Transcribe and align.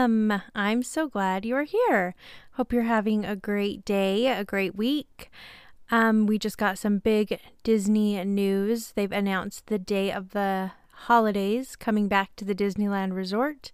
Welcome! 0.00 0.40
I'm 0.54 0.82
so 0.82 1.08
glad 1.08 1.44
you're 1.44 1.64
here. 1.64 2.14
Hope 2.52 2.72
you're 2.72 2.84
having 2.84 3.26
a 3.26 3.36
great 3.36 3.84
day, 3.84 4.28
a 4.28 4.46
great 4.46 4.74
week. 4.74 5.30
Um, 5.90 6.24
we 6.24 6.38
just 6.38 6.56
got 6.56 6.78
some 6.78 7.00
big 7.00 7.38
Disney 7.64 8.24
news. 8.24 8.92
They've 8.92 9.12
announced 9.12 9.66
the 9.66 9.78
day 9.78 10.10
of 10.10 10.30
the 10.30 10.70
holidays 11.00 11.76
coming 11.76 12.08
back 12.08 12.36
to 12.36 12.44
the 12.44 12.54
Disneyland 12.54 13.14
Resort. 13.14 13.72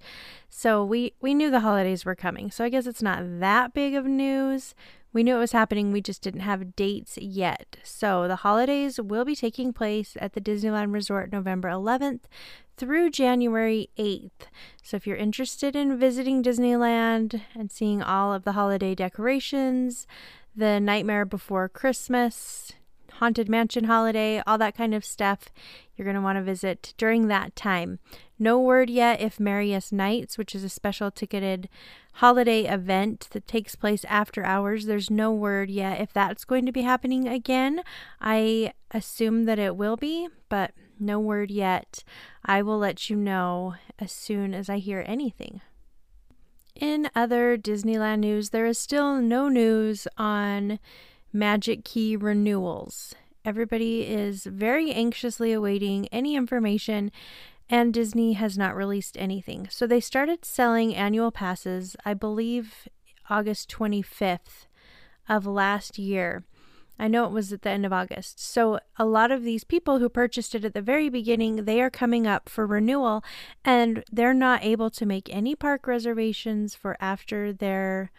So 0.48 0.84
we 0.84 1.12
we 1.20 1.34
knew 1.34 1.50
the 1.50 1.60
holidays 1.60 2.04
were 2.04 2.14
coming. 2.14 2.50
So 2.50 2.64
I 2.64 2.68
guess 2.68 2.86
it's 2.86 3.02
not 3.02 3.22
that 3.40 3.74
big 3.74 3.94
of 3.94 4.06
news. 4.06 4.74
We 5.12 5.22
knew 5.22 5.36
it 5.36 5.40
was 5.40 5.52
happening, 5.52 5.92
we 5.92 6.02
just 6.02 6.20
didn't 6.20 6.40
have 6.40 6.76
dates 6.76 7.16
yet. 7.16 7.78
So 7.82 8.28
the 8.28 8.36
holidays 8.36 9.00
will 9.00 9.24
be 9.24 9.34
taking 9.34 9.72
place 9.72 10.14
at 10.20 10.34
the 10.34 10.42
Disneyland 10.42 10.92
Resort 10.92 11.32
November 11.32 11.70
11th 11.70 12.24
through 12.76 13.08
January 13.10 13.88
8th. 13.96 14.48
So 14.82 14.98
if 14.98 15.06
you're 15.06 15.16
interested 15.16 15.74
in 15.74 15.98
visiting 15.98 16.42
Disneyland 16.42 17.40
and 17.54 17.72
seeing 17.72 18.02
all 18.02 18.34
of 18.34 18.44
the 18.44 18.52
holiday 18.52 18.94
decorations, 18.94 20.06
the 20.54 20.80
Nightmare 20.80 21.24
Before 21.24 21.68
Christmas, 21.70 22.72
Haunted 23.18 23.48
Mansion 23.48 23.84
holiday, 23.84 24.42
all 24.46 24.58
that 24.58 24.76
kind 24.76 24.94
of 24.94 25.04
stuff, 25.04 25.48
you're 25.96 26.04
going 26.04 26.16
to 26.16 26.20
want 26.20 26.36
to 26.36 26.42
visit 26.42 26.94
during 26.96 27.28
that 27.28 27.56
time. 27.56 27.98
No 28.38 28.60
word 28.60 28.90
yet 28.90 29.20
if 29.20 29.40
Merriest 29.40 29.92
Nights, 29.92 30.36
which 30.36 30.54
is 30.54 30.62
a 30.62 30.68
special 30.68 31.10
ticketed 31.10 31.68
holiday 32.14 32.64
event 32.64 33.28
that 33.30 33.46
takes 33.46 33.74
place 33.74 34.04
after 34.08 34.44
hours, 34.44 34.86
there's 34.86 35.10
no 35.10 35.32
word 35.32 35.70
yet 35.70 36.00
if 36.00 36.12
that's 36.12 36.44
going 36.44 36.66
to 36.66 36.72
be 36.72 36.82
happening 36.82 37.26
again. 37.26 37.82
I 38.20 38.72
assume 38.90 39.44
that 39.44 39.58
it 39.58 39.76
will 39.76 39.96
be, 39.96 40.28
but 40.48 40.72
no 40.98 41.18
word 41.18 41.50
yet. 41.50 42.04
I 42.44 42.62
will 42.62 42.78
let 42.78 43.08
you 43.08 43.16
know 43.16 43.74
as 43.98 44.12
soon 44.12 44.52
as 44.54 44.68
I 44.68 44.78
hear 44.78 45.02
anything. 45.06 45.60
In 46.74 47.08
other 47.14 47.56
Disneyland 47.56 48.18
news, 48.18 48.50
there 48.50 48.66
is 48.66 48.78
still 48.78 49.16
no 49.16 49.48
news 49.48 50.06
on 50.18 50.78
Magic 51.36 51.84
Key 51.84 52.16
renewals. 52.16 53.14
Everybody 53.44 54.06
is 54.06 54.44
very 54.44 54.90
anxiously 54.90 55.52
awaiting 55.52 56.08
any 56.10 56.34
information, 56.34 57.12
and 57.68 57.92
Disney 57.92 58.32
has 58.32 58.56
not 58.56 58.74
released 58.74 59.18
anything. 59.18 59.68
So 59.70 59.86
they 59.86 60.00
started 60.00 60.46
selling 60.46 60.94
annual 60.94 61.30
passes, 61.30 61.94
I 62.06 62.14
believe, 62.14 62.88
August 63.28 63.70
25th 63.70 64.66
of 65.28 65.46
last 65.46 65.98
year. 65.98 66.44
I 66.98 67.08
know 67.08 67.26
it 67.26 67.32
was 67.32 67.52
at 67.52 67.60
the 67.60 67.68
end 67.68 67.84
of 67.84 67.92
August. 67.92 68.40
So 68.40 68.80
a 68.98 69.04
lot 69.04 69.30
of 69.30 69.42
these 69.42 69.62
people 69.62 69.98
who 69.98 70.08
purchased 70.08 70.54
it 70.54 70.64
at 70.64 70.72
the 70.72 70.80
very 70.80 71.10
beginning, 71.10 71.66
they 71.66 71.82
are 71.82 71.90
coming 71.90 72.26
up 72.26 72.48
for 72.48 72.66
renewal 72.66 73.22
and 73.62 74.02
they're 74.10 74.32
not 74.32 74.64
able 74.64 74.88
to 74.90 75.04
make 75.04 75.28
any 75.30 75.54
park 75.54 75.86
reservations 75.86 76.74
for 76.74 76.96
after 76.98 77.52
their 77.52 78.10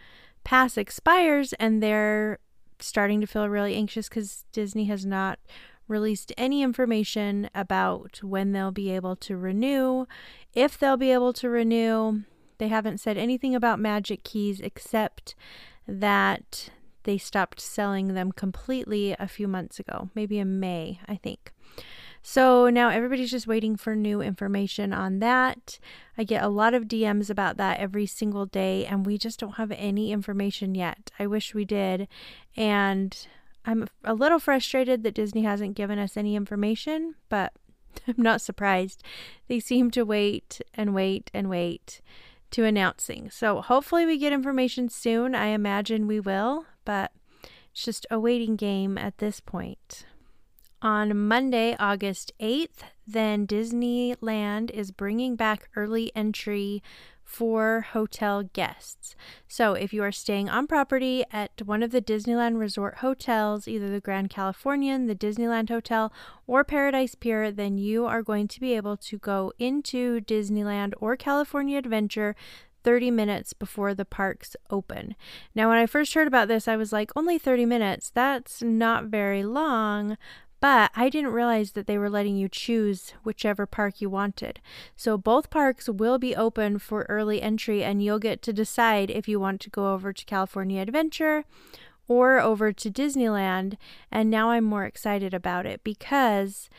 pass 0.44 0.78
expires 0.78 1.54
and 1.54 1.82
they're 1.82 2.38
starting 2.80 3.22
to 3.22 3.28
feel 3.28 3.50
really 3.50 3.76
anxious 3.76 4.10
cuz 4.10 4.46
Disney 4.52 4.86
has 4.86 5.06
not 5.06 5.40
released 5.88 6.34
any 6.38 6.62
information 6.62 7.50
about 7.56 8.22
when 8.24 8.52
they'll 8.52 8.72
be 8.72 8.92
able 8.92 9.16
to 9.16 9.38
renew, 9.38 10.06
if 10.54 10.78
they'll 10.78 10.98
be 10.98 11.12
able 11.12 11.34
to 11.34 11.50
renew. 11.50 12.24
They 12.58 12.68
haven't 12.68 13.00
said 13.00 13.18
anything 13.18 13.56
about 13.56 13.80
magic 13.80 14.24
keys 14.24 14.60
except 14.60 15.36
that 15.88 16.70
they 17.04 17.18
stopped 17.18 17.62
selling 17.62 18.14
them 18.14 18.32
completely 18.32 19.16
a 19.18 19.28
few 19.28 19.48
months 19.48 19.80
ago, 19.80 20.10
maybe 20.14 20.40
in 20.40 20.60
May, 20.60 21.00
I 21.08 21.16
think. 21.16 21.54
So 22.30 22.70
now 22.70 22.90
everybody's 22.90 23.32
just 23.32 23.48
waiting 23.48 23.78
for 23.78 23.96
new 23.96 24.22
information 24.22 24.92
on 24.92 25.20
that. 25.20 25.80
I 26.18 26.26
get 26.26 26.44
a 26.44 26.50
lot 26.50 26.74
of 26.74 26.84
DMs 26.84 27.30
about 27.30 27.56
that 27.56 27.80
every 27.80 28.06
single 28.06 28.46
day, 28.46 28.86
and 28.86 29.06
we 29.06 29.18
just 29.18 29.40
don't 29.40 29.56
have 29.56 29.72
any 29.72 30.12
information 30.12 30.76
yet. 30.76 31.10
I 31.18 31.26
wish 31.26 31.56
we 31.56 31.64
did. 31.64 32.10
And 32.58 33.18
I'm 33.64 33.88
a 34.04 34.14
little 34.14 34.40
frustrated 34.40 35.04
that 35.04 35.14
Disney 35.14 35.44
hasn't 35.44 35.78
given 35.78 36.00
us 36.00 36.18
any 36.18 36.36
information, 36.36 37.16
but 37.30 37.54
I'm 38.10 38.16
not 38.18 38.42
surprised. 38.42 39.04
They 39.48 39.62
seem 39.62 39.90
to 39.92 40.04
wait 40.04 40.60
and 40.74 40.94
wait 40.94 41.32
and 41.34 41.50
wait 41.50 42.02
to 42.52 42.66
announce 42.66 43.06
things. 43.06 43.36
So 43.36 43.62
hopefully 43.62 44.06
we 44.06 44.18
get 44.18 44.34
information 44.34 44.90
soon. 44.90 45.34
I 45.34 45.46
imagine 45.46 46.08
we 46.08 46.20
will, 46.20 46.66
but 46.84 47.14
it's 47.72 47.86
just 47.86 48.06
a 48.12 48.20
waiting 48.20 48.58
game 48.58 48.98
at 48.98 49.20
this 49.20 49.40
point. 49.40 50.04
On 50.82 51.28
Monday, 51.28 51.76
August 51.80 52.32
8th, 52.40 52.84
then 53.08 53.48
Disneyland 53.48 54.70
is 54.70 54.92
bringing 54.92 55.36
back 55.36 55.70
early 55.76 56.12
entry 56.16 56.84
for 57.24 57.82
hotel 57.94 58.44
guests. 58.44 59.16
So, 59.48 59.74
if 59.74 59.92
you 59.92 60.04
are 60.04 60.12
staying 60.12 60.50
on 60.50 60.68
property 60.68 61.26
at 61.32 61.64
one 61.66 61.82
of 61.82 61.92
the 61.92 62.02
Disneyland 62.02 62.60
Resort 62.60 62.98
hotels, 63.00 63.68
either 63.68 63.90
the 63.90 64.00
Grand 64.00 64.30
Californian, 64.30 65.08
the 65.08 65.16
Disneyland 65.16 65.70
Hotel, 65.70 66.14
or 66.46 66.64
Paradise 66.64 67.16
Pier, 67.16 67.52
then 67.52 67.80
you 67.80 68.06
are 68.06 68.22
going 68.22 68.48
to 68.48 68.60
be 68.60 68.76
able 68.76 68.98
to 68.98 69.18
go 69.18 69.52
into 69.58 70.22
Disneyland 70.22 70.94
or 71.00 71.18
California 71.18 71.80
Adventure 71.80 72.36
30 72.84 73.12
minutes 73.12 73.52
before 73.52 73.94
the 73.94 74.06
parks 74.06 74.56
open. 74.70 75.14
Now, 75.54 75.68
when 75.68 75.78
I 75.78 75.88
first 75.88 76.14
heard 76.14 76.28
about 76.28 76.48
this, 76.48 76.70
I 76.70 76.78
was 76.78 76.94
like, 76.94 77.12
only 77.18 77.38
30 77.38 77.66
minutes? 77.66 78.10
That's 78.10 78.62
not 78.62 79.06
very 79.06 79.44
long. 79.44 80.18
But 80.60 80.92
I 80.96 81.10
didn't 81.10 81.32
realize 81.32 81.74
that 81.74 81.86
they 81.86 81.98
were 81.98 82.10
letting 82.10 82.36
you 82.36 82.50
choose 82.50 83.14
whichever 83.24 83.66
park 83.66 84.02
you 84.02 84.10
wanted. 84.10 84.60
So 84.96 85.18
both 85.18 85.50
parks 85.50 85.88
will 85.88 86.18
be 86.18 86.36
open 86.36 86.80
for 86.80 87.06
early 87.10 87.42
entry, 87.42 87.84
and 87.84 88.04
you'll 88.04 88.20
get 88.20 88.42
to 88.44 88.54
decide 88.54 89.12
if 89.12 89.28
you 89.28 89.40
want 89.40 89.62
to 89.62 89.70
go 89.70 89.94
over 89.94 90.12
to 90.12 90.26
California 90.26 90.82
Adventure 90.82 91.46
or 92.08 92.40
over 92.40 92.72
to 92.72 92.90
Disneyland. 92.90 93.78
And 94.12 94.32
now 94.32 94.50
I'm 94.50 94.64
more 94.64 94.86
excited 94.86 95.34
about 95.34 95.66
it 95.66 95.84
because 95.84 96.70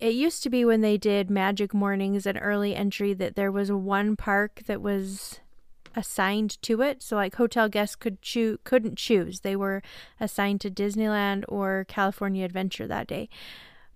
it 0.00 0.14
used 0.14 0.42
to 0.42 0.50
be 0.50 0.64
when 0.64 0.80
they 0.80 0.98
did 0.98 1.30
Magic 1.30 1.72
Mornings 1.72 2.26
and 2.26 2.36
early 2.42 2.74
entry 2.74 3.12
that 3.14 3.36
there 3.36 3.52
was 3.52 3.70
one 3.70 4.16
park 4.16 4.62
that 4.66 4.82
was 4.82 5.38
assigned 5.94 6.60
to 6.62 6.82
it. 6.82 7.02
So 7.02 7.16
like 7.16 7.36
hotel 7.36 7.68
guests 7.68 7.96
could 7.96 8.22
choose 8.22 8.58
couldn't 8.64 8.98
choose. 8.98 9.40
They 9.40 9.56
were 9.56 9.82
assigned 10.20 10.60
to 10.62 10.70
Disneyland 10.70 11.44
or 11.48 11.84
California 11.88 12.44
Adventure 12.44 12.86
that 12.86 13.06
day. 13.06 13.28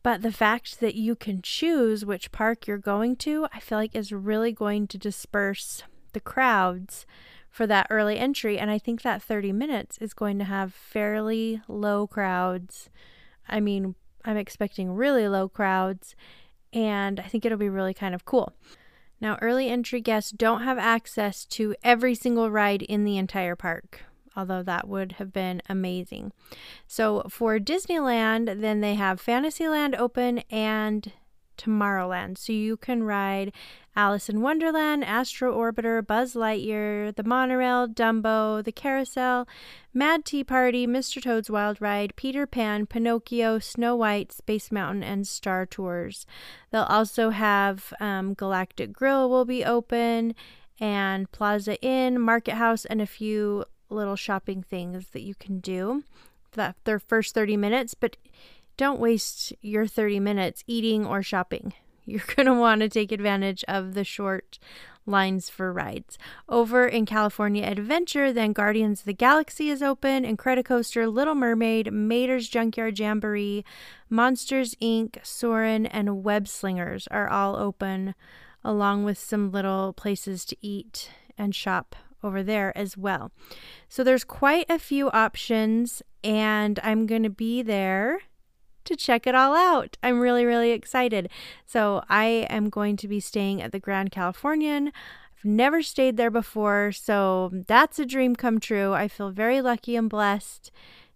But 0.02 0.22
the 0.22 0.32
fact 0.32 0.78
that 0.80 0.94
you 0.94 1.16
can 1.16 1.42
choose 1.42 2.04
which 2.04 2.30
park 2.30 2.66
you're 2.66 2.78
going 2.78 3.16
to, 3.16 3.48
I 3.52 3.58
feel 3.58 3.78
like 3.78 3.96
is 3.96 4.12
really 4.12 4.52
going 4.52 4.86
to 4.88 4.98
disperse 4.98 5.82
the 6.12 6.20
crowds 6.20 7.06
for 7.50 7.66
that 7.66 7.86
early 7.90 8.18
entry 8.18 8.58
and 8.58 8.70
I 8.70 8.78
think 8.78 9.02
that 9.02 9.22
30 9.22 9.50
minutes 9.50 9.98
is 9.98 10.12
going 10.12 10.38
to 10.38 10.44
have 10.44 10.74
fairly 10.74 11.60
low 11.68 12.06
crowds. 12.06 12.90
I 13.48 13.60
mean, 13.60 13.94
I'm 14.24 14.36
expecting 14.36 14.92
really 14.92 15.26
low 15.26 15.48
crowds 15.48 16.14
and 16.72 17.18
I 17.18 17.24
think 17.24 17.44
it'll 17.44 17.58
be 17.58 17.68
really 17.68 17.94
kind 17.94 18.14
of 18.14 18.24
cool. 18.24 18.52
Now, 19.20 19.38
early 19.40 19.68
entry 19.68 20.00
guests 20.00 20.30
don't 20.30 20.62
have 20.62 20.78
access 20.78 21.44
to 21.46 21.74
every 21.82 22.14
single 22.14 22.50
ride 22.50 22.82
in 22.82 23.04
the 23.04 23.16
entire 23.16 23.56
park, 23.56 24.02
although 24.36 24.62
that 24.62 24.88
would 24.88 25.12
have 25.12 25.32
been 25.32 25.62
amazing. 25.68 26.32
So, 26.86 27.22
for 27.28 27.58
Disneyland, 27.58 28.60
then 28.60 28.80
they 28.80 28.94
have 28.94 29.20
Fantasyland 29.20 29.94
open 29.94 30.40
and 30.50 31.12
Tomorrowland. 31.56 32.38
So 32.38 32.52
you 32.52 32.76
can 32.76 33.02
ride 33.02 33.52
Alice 33.96 34.28
in 34.28 34.42
Wonderland, 34.42 35.04
Astro 35.04 35.56
Orbiter, 35.56 36.06
Buzz 36.06 36.34
Lightyear, 36.34 37.14
the 37.16 37.24
monorail, 37.24 37.88
Dumbo, 37.88 38.62
the 38.62 38.72
carousel, 38.72 39.48
Mad 39.94 40.26
Tea 40.26 40.44
Party, 40.44 40.86
Mr. 40.86 41.22
Toad's 41.22 41.48
Wild 41.48 41.80
Ride, 41.80 42.14
Peter 42.14 42.46
Pan, 42.46 42.86
Pinocchio, 42.86 43.58
Snow 43.58 43.96
White, 43.96 44.32
Space 44.32 44.70
Mountain, 44.70 45.02
and 45.02 45.26
Star 45.26 45.64
Tours. 45.64 46.26
They'll 46.70 46.82
also 46.82 47.30
have 47.30 47.94
um, 47.98 48.34
Galactic 48.34 48.92
Grill 48.92 49.30
will 49.30 49.46
be 49.46 49.64
open, 49.64 50.34
and 50.78 51.32
Plaza 51.32 51.80
Inn, 51.82 52.20
Market 52.20 52.54
House, 52.56 52.84
and 52.84 53.00
a 53.00 53.06
few 53.06 53.64
little 53.88 54.16
shopping 54.16 54.62
things 54.62 55.08
that 55.12 55.22
you 55.22 55.34
can 55.34 55.60
do. 55.60 56.04
That 56.52 56.76
their 56.84 56.98
first 56.98 57.34
30 57.34 57.56
minutes, 57.56 57.94
but 57.94 58.16
don't 58.76 59.00
waste 59.00 59.52
your 59.60 59.86
30 59.86 60.20
minutes 60.20 60.64
eating 60.66 61.06
or 61.06 61.22
shopping. 61.22 61.72
you're 62.06 62.22
going 62.36 62.46
to 62.46 62.54
want 62.54 62.80
to 62.80 62.88
take 62.88 63.12
advantage 63.12 63.64
of 63.66 63.94
the 63.94 64.04
short 64.04 64.58
lines 65.04 65.48
for 65.48 65.72
rides. 65.72 66.18
Over 66.48 66.86
in 66.86 67.04
California 67.06 67.64
Adventure, 67.64 68.32
then 68.32 68.52
Guardians 68.52 69.00
of 69.00 69.06
the 69.06 69.12
Galaxy 69.12 69.70
is 69.70 69.82
open, 69.82 70.24
and 70.24 70.38
Credit 70.38 70.64
Coaster, 70.64 71.06
Little 71.06 71.34
Mermaid, 71.34 71.92
Mater's 71.92 72.48
Junkyard 72.48 72.98
Jamboree, 72.98 73.64
Monsters 74.08 74.74
Inc., 74.76 75.24
Soarin', 75.24 75.86
and 75.86 76.24
Web 76.24 76.48
Slingers 76.48 77.06
are 77.10 77.28
all 77.28 77.56
open, 77.56 78.14
along 78.64 79.04
with 79.04 79.18
some 79.18 79.50
little 79.50 79.92
places 79.92 80.44
to 80.46 80.56
eat 80.60 81.10
and 81.38 81.54
shop 81.54 81.94
over 82.22 82.42
there 82.42 82.76
as 82.76 82.96
well. 82.96 83.30
So 83.88 84.02
there's 84.02 84.24
quite 84.24 84.66
a 84.68 84.78
few 84.78 85.10
options, 85.10 86.02
and 86.24 86.80
I'm 86.82 87.06
going 87.06 87.22
to 87.22 87.30
be 87.30 87.62
there 87.62 88.22
to 88.86 88.96
check 88.96 89.26
it 89.26 89.34
all 89.34 89.54
out. 89.54 89.96
I'm 90.02 90.20
really, 90.20 90.44
really 90.44 90.70
excited. 90.70 91.28
So, 91.66 92.02
I 92.08 92.46
am 92.50 92.70
going 92.70 92.96
to 92.98 93.08
be 93.08 93.20
staying 93.20 93.62
at 93.62 93.72
the 93.72 93.80
Grand 93.80 94.10
Californian. 94.10 94.92
I've 95.38 95.44
never 95.44 95.82
stayed 95.82 96.16
there 96.16 96.30
before, 96.30 96.92
so 96.92 97.50
that's 97.52 97.98
a 97.98 98.06
dream 98.06 98.36
come 98.36 98.58
true. 98.58 98.94
I 98.94 99.08
feel 99.08 99.30
very 99.30 99.60
lucky 99.60 99.96
and 99.96 100.08
blessed 100.08 100.70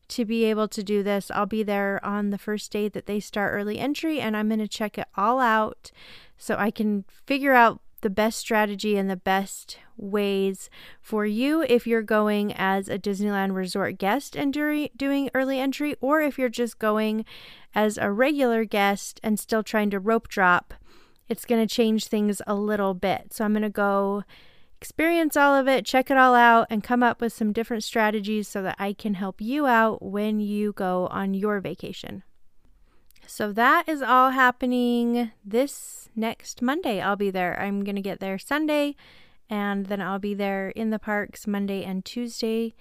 to 0.08 0.24
be 0.24 0.44
able 0.44 0.68
to 0.68 0.82
do 0.82 1.02
this. 1.02 1.30
I'll 1.30 1.46
be 1.46 1.62
there 1.62 2.04
on 2.04 2.30
the 2.30 2.38
first 2.38 2.70
day 2.70 2.88
that 2.88 3.06
they 3.06 3.20
start 3.20 3.54
early 3.54 3.78
entry, 3.78 4.20
and 4.20 4.36
I'm 4.36 4.48
going 4.48 4.58
to 4.58 4.68
check 4.68 4.98
it 4.98 5.06
all 5.16 5.40
out 5.40 5.90
so 6.36 6.56
I 6.56 6.70
can 6.70 7.04
figure 7.26 7.54
out 7.54 7.80
the 8.00 8.10
best 8.10 8.38
strategy 8.38 8.96
and 8.96 9.08
the 9.08 9.16
best 9.16 9.78
ways 9.96 10.70
for 11.00 11.26
you 11.26 11.62
if 11.68 11.86
you're 11.86 12.02
going 12.02 12.52
as 12.54 12.88
a 12.88 12.98
Disneyland 12.98 13.54
Resort 13.54 13.98
guest 13.98 14.34
and 14.34 14.52
doing 14.52 15.30
early 15.34 15.60
entry, 15.60 15.96
or 16.00 16.20
if 16.20 16.38
you're 16.38 16.48
just 16.48 16.78
going 16.78 17.24
as 17.74 17.98
a 17.98 18.10
regular 18.10 18.64
guest 18.64 19.20
and 19.22 19.38
still 19.38 19.62
trying 19.62 19.90
to 19.90 19.98
rope 19.98 20.28
drop. 20.28 20.74
It's 21.28 21.44
going 21.44 21.60
to 21.66 21.72
change 21.72 22.06
things 22.06 22.42
a 22.46 22.54
little 22.54 22.94
bit. 22.94 23.32
So 23.32 23.44
I'm 23.44 23.52
going 23.52 23.62
to 23.62 23.70
go 23.70 24.24
experience 24.80 25.36
all 25.36 25.54
of 25.54 25.68
it, 25.68 25.84
check 25.84 26.10
it 26.10 26.16
all 26.16 26.34
out, 26.34 26.66
and 26.70 26.82
come 26.82 27.02
up 27.02 27.20
with 27.20 27.32
some 27.32 27.52
different 27.52 27.84
strategies 27.84 28.48
so 28.48 28.62
that 28.62 28.76
I 28.78 28.94
can 28.94 29.14
help 29.14 29.40
you 29.40 29.66
out 29.66 30.02
when 30.02 30.40
you 30.40 30.72
go 30.72 31.06
on 31.08 31.34
your 31.34 31.60
vacation. 31.60 32.22
So 33.30 33.52
that 33.52 33.88
is 33.88 34.02
all 34.02 34.30
happening 34.30 35.30
this 35.44 36.08
next 36.16 36.60
Monday. 36.60 37.00
I'll 37.00 37.14
be 37.14 37.30
there. 37.30 37.56
I'm 37.60 37.84
going 37.84 37.94
to 37.94 38.02
get 38.02 38.18
there 38.18 38.40
Sunday 38.40 38.96
and 39.48 39.86
then 39.86 40.00
I'll 40.00 40.18
be 40.18 40.34
there 40.34 40.70
in 40.70 40.90
the 40.90 40.98
parks 40.98 41.46
Monday 41.46 41.84
and 41.84 42.04
Tuesday 42.04 42.74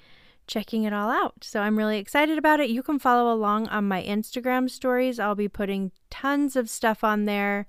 checking 0.48 0.86
it 0.86 0.92
all 0.92 1.12
out. 1.12 1.44
So 1.44 1.62
I'm 1.62 1.78
really 1.78 2.00
excited 2.00 2.40
about 2.40 2.60
it. 2.60 2.72
You 2.72 2.81
can 2.81 2.98
follow 2.98 3.31
along 3.31 3.68
on 3.68 3.88
my 3.88 4.01
Instagram 4.01 4.72
stories. 4.72 5.19
I'll 5.19 5.36
be 5.36 5.48
putting 5.48 5.92
tons 6.10 6.56
of 6.56 6.68
stuff 6.68 7.04
on 7.04 7.25
there. 7.25 7.68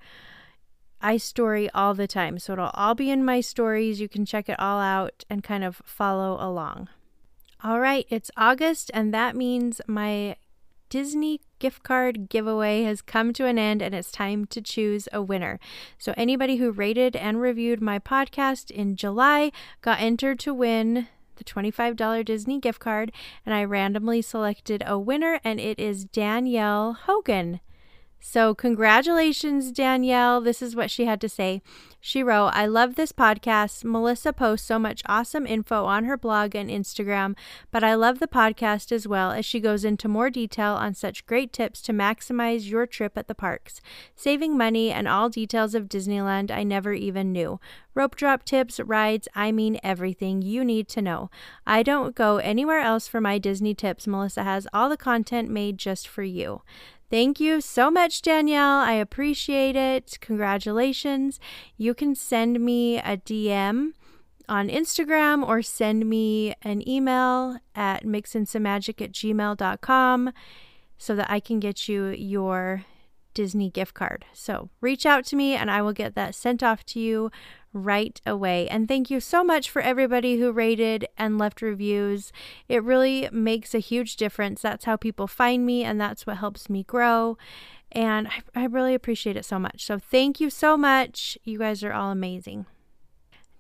I 1.03 1.19
story 1.19 1.69
all 1.75 1.93
the 1.93 2.09
time. 2.09 2.39
So 2.39 2.55
it'll 2.55 2.71
all 2.73 2.95
be 2.95 3.11
in 3.11 3.27
my 3.27 3.43
stories. 3.43 4.01
You 4.01 4.09
can 4.09 4.25
check 4.25 4.49
it 4.49 4.59
all 4.59 4.81
out 4.81 5.23
and 5.29 5.45
kind 5.45 5.65
of 5.65 5.83
follow 5.85 6.39
along. 6.41 6.89
All 7.63 7.79
right, 7.79 8.07
it's 8.09 8.31
August, 8.39 8.91
and 8.95 9.13
that 9.13 9.37
means 9.37 9.83
my 9.87 10.37
Disney 10.91 11.41
gift 11.61 11.85
card 11.85 12.29
giveaway 12.29 12.83
has 12.83 13.01
come 13.01 13.33
to 13.35 13.47
an 13.47 13.59
end 13.59 13.81
and 13.81 13.95
it's 13.95 14.11
time 14.11 14.45
to 14.47 14.61
choose 14.61 15.09
a 15.13 15.23
winner. 15.23 15.61
So, 15.99 16.13
anybody 16.17 16.57
who 16.57 16.73
rated 16.73 17.15
and 17.15 17.41
reviewed 17.41 17.81
my 17.81 18.01
podcast 18.01 18.71
in 18.73 18.97
July 18.97 19.53
got 19.81 20.01
entered 20.01 20.41
to 20.41 20.53
win 20.53 21.07
the 21.37 21.45
$25 21.45 22.25
Disney 22.25 22.59
gift 22.61 22.81
card, 22.81 23.13
and 23.47 23.55
I 23.55 23.65
randomly 23.65 24.21
selected 24.21 24.83
a 24.85 24.99
winner, 24.99 25.41
and 25.43 25.59
it 25.59 25.79
is 25.79 26.05
Danielle 26.05 26.93
Hogan. 26.93 27.61
So, 28.23 28.55
congratulations, 28.55 29.73
Danielle. 29.73 30.43
This 30.43 30.61
is 30.61 30.77
what 30.77 30.91
she 30.91 31.07
had 31.07 31.23
to 31.23 31.29
say. 31.29 31.63
She 32.03 32.23
wrote, 32.23 32.51
I 32.55 32.67
love 32.67 32.95
this 32.95 33.13
podcast. 33.13 33.83
Melissa 33.83 34.33
posts 34.35 34.67
so 34.67 34.79
much 34.79 35.03
awesome 35.07 35.47
info 35.47 35.85
on 35.87 36.05
her 36.05 36.19
blog 36.19 36.55
and 36.55 36.69
Instagram, 36.69 37.35
but 37.71 37.83
I 37.83 37.95
love 37.95 38.19
the 38.19 38.29
podcast 38.29 38.93
as 38.93 39.09
well 39.09 39.33
as 39.33 39.47
she 39.47 39.59
goes 39.59 39.85
into 39.85 40.07
more 40.07 40.29
detail 40.29 40.73
on 40.75 40.95
such 40.95 41.27
great 41.27 41.53
tips 41.53 41.81
to 41.83 41.93
maximize 41.93 42.71
your 42.71 42.87
trip 42.87 43.17
at 43.17 43.27
the 43.27 43.35
parks, 43.35 43.81
saving 44.15 44.57
money 44.57 44.91
and 44.91 45.09
all 45.09 45.31
details 45.31 45.75
of 45.75 45.89
Disneyland 45.89 46.51
I 46.51 46.63
never 46.63 46.93
even 46.93 47.33
knew. 47.33 47.59
Rope 47.95 48.17
drop 48.17 48.45
tips, 48.45 48.79
rides, 48.81 49.29
I 49.35 49.51
mean 49.51 49.81
everything 49.83 50.43
you 50.43 50.65
need 50.65 50.89
to 50.89 51.03
know. 51.03 51.31
I 51.67 51.83
don't 51.83 52.15
go 52.15 52.37
anywhere 52.37 52.81
else 52.81 53.09
for 53.09 53.21
my 53.21 53.39
Disney 53.39 53.75
tips. 53.75 54.07
Melissa 54.07 54.45
has 54.45 54.69
all 54.73 54.89
the 54.89 54.97
content 54.97 55.51
made 55.51 55.77
just 55.77 56.07
for 56.07 56.23
you. 56.23 56.63
Thank 57.11 57.41
you 57.41 57.61
so 57.61 57.91
much, 57.91 58.23
Danielle. 58.23 58.79
I 58.79 58.93
appreciate 58.93 59.75
it. 59.75 60.19
Congratulations. 60.21 61.41
You 61.77 61.93
can 61.93 62.15
send 62.15 62.61
me 62.61 62.99
a 62.99 63.17
DM 63.17 63.95
on 64.49 64.69
Instagram 64.69 65.47
or 65.47 65.61
send 65.61 66.09
me 66.09 66.55
an 66.63 66.89
email 66.89 67.59
at 67.75 68.05
mixinsomemagic 68.05 69.03
at 69.03 69.13
gmail.com 69.13 70.33
so 70.99 71.17
that 71.17 71.31
I 71.31 71.41
can 71.41 71.59
get 71.59 71.89
you 71.89 72.09
your 72.09 72.85
Disney 73.35 73.71
gift 73.71 73.95
card. 73.95 74.25
So 74.33 74.71
reach 74.81 75.05
out 75.05 75.25
to 75.27 75.37
me 75.37 75.55
and 75.55 75.71
I 75.71 75.83
will 75.83 75.93
get 75.93 76.15
that 76.15 76.35
sent 76.35 76.63
off 76.63 76.85
to 76.87 77.01
you 77.01 77.31
right 77.73 78.21
away. 78.27 78.69
And 78.69 78.89
thank 78.89 79.11
you 79.11 79.21
so 79.21 79.45
much 79.45 79.71
for 79.71 79.81
everybody 79.81 80.39
who 80.39 80.53
rated 80.53 81.07
and 81.17 81.39
left 81.39 81.63
reviews. 81.63 82.33
It 82.69 82.83
really 82.83 83.29
makes 83.31 83.75
a 83.75 83.79
huge 83.79 84.17
difference. 84.17 84.63
That's 84.63 84.85
how 84.85 84.97
people 84.97 85.27
find 85.27 85.65
me, 85.65 85.85
and 85.85 86.01
that's 86.01 86.27
what 86.27 86.39
helps 86.39 86.69
me 86.69 86.83
grow. 86.83 87.39
And 87.93 88.29
I, 88.29 88.63
I 88.63 88.65
really 88.67 88.95
appreciate 88.95 89.37
it 89.37 89.45
so 89.45 89.59
much. 89.59 89.85
So 89.85 89.99
thank 89.99 90.41
you 90.41 90.51
so 90.51 90.77
much. 90.77 91.39
You 91.45 91.59
guys 91.59 91.83
are 91.83 91.93
all 91.93 92.11
amazing. 92.11 92.67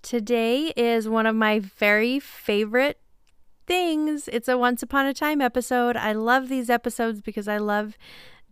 Today 0.03 0.73
is 0.77 1.09
one 1.09 1.27
of 1.27 1.37
my 1.37 1.59
very 1.59 2.19
favorite 2.19 2.99
things. 3.67 4.29
It's 4.33 4.49
a 4.49 4.59
Once 4.59 4.83
Upon 4.83 5.07
a 5.07 5.15
Time 5.15 5.41
episode. 5.41 5.97
I 5.97 6.13
love 6.13 6.49
these 6.49 6.71
episodes 6.71 7.21
because 7.21 7.47
I 7.47 7.59
love 7.59 7.97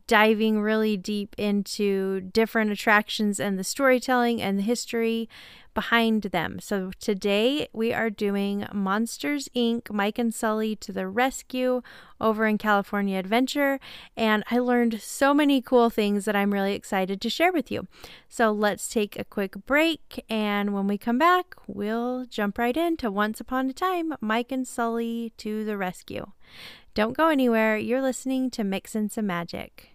diving 0.09 0.61
really 0.61 0.97
deep 0.97 1.37
into 1.39 2.21
different 2.21 2.73
attractions 2.73 3.39
and 3.39 3.57
the 3.59 3.63
storytelling 3.63 4.43
and 4.43 4.59
the 4.59 4.63
history 4.63 5.29
behind 5.75 6.23
them. 6.23 6.59
So 6.59 6.91
today 6.99 7.69
we 7.73 7.93
are 7.93 8.11
doing 8.11 8.67
Monsters 8.73 9.49
Inc. 9.55 9.93
Mike 9.93 10.19
and 10.19 10.35
Sulley 10.35 10.75
to 10.77 10.91
the 10.91 11.07
rescue 11.07 11.83
over 12.21 12.47
in 12.47 12.59
California 12.59 13.17
Adventure. 13.17 13.79
And 14.17 14.43
I 14.51 14.59
learned 14.59 15.01
so 15.01 15.33
many 15.33 15.63
cool 15.63 15.89
things 15.89 16.25
that 16.25 16.35
I'm 16.35 16.53
really 16.53 16.75
excited 16.75 17.21
to 17.21 17.31
share 17.31 17.53
with 17.53 17.71
you. 17.71 17.87
So 18.29 18.51
let's 18.51 18.89
take 18.89 19.17
a 19.17 19.25
quick 19.25 19.67
break. 19.67 20.25
And 20.29 20.75
when 20.75 20.89
we 20.89 20.99
come 20.99 21.19
back, 21.19 21.55
we'll 21.69 22.25
jump 22.25 22.59
right 22.59 22.77
into 22.77 23.11
Once 23.11 23.39
Upon 23.39 23.71
a 23.71 23.73
Time 23.73 24.15
Mike 24.21 24.51
and 24.51 24.67
Sulley 24.67 25.33
to 25.37 25.65
the 25.65 25.77
rescue. 25.77 26.33
Don't 26.95 27.17
go 27.17 27.29
anywhere. 27.29 27.77
You're 27.77 28.03
listening 28.03 28.51
to 28.51 28.65
Mixin' 28.65 29.11
Some 29.11 29.29
Magic. 29.29 29.91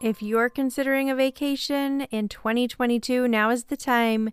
If 0.00 0.22
you're 0.22 0.48
considering 0.48 1.10
a 1.10 1.16
vacation 1.16 2.02
in 2.02 2.28
2022, 2.28 3.26
now 3.26 3.50
is 3.50 3.64
the 3.64 3.76
time 3.76 4.30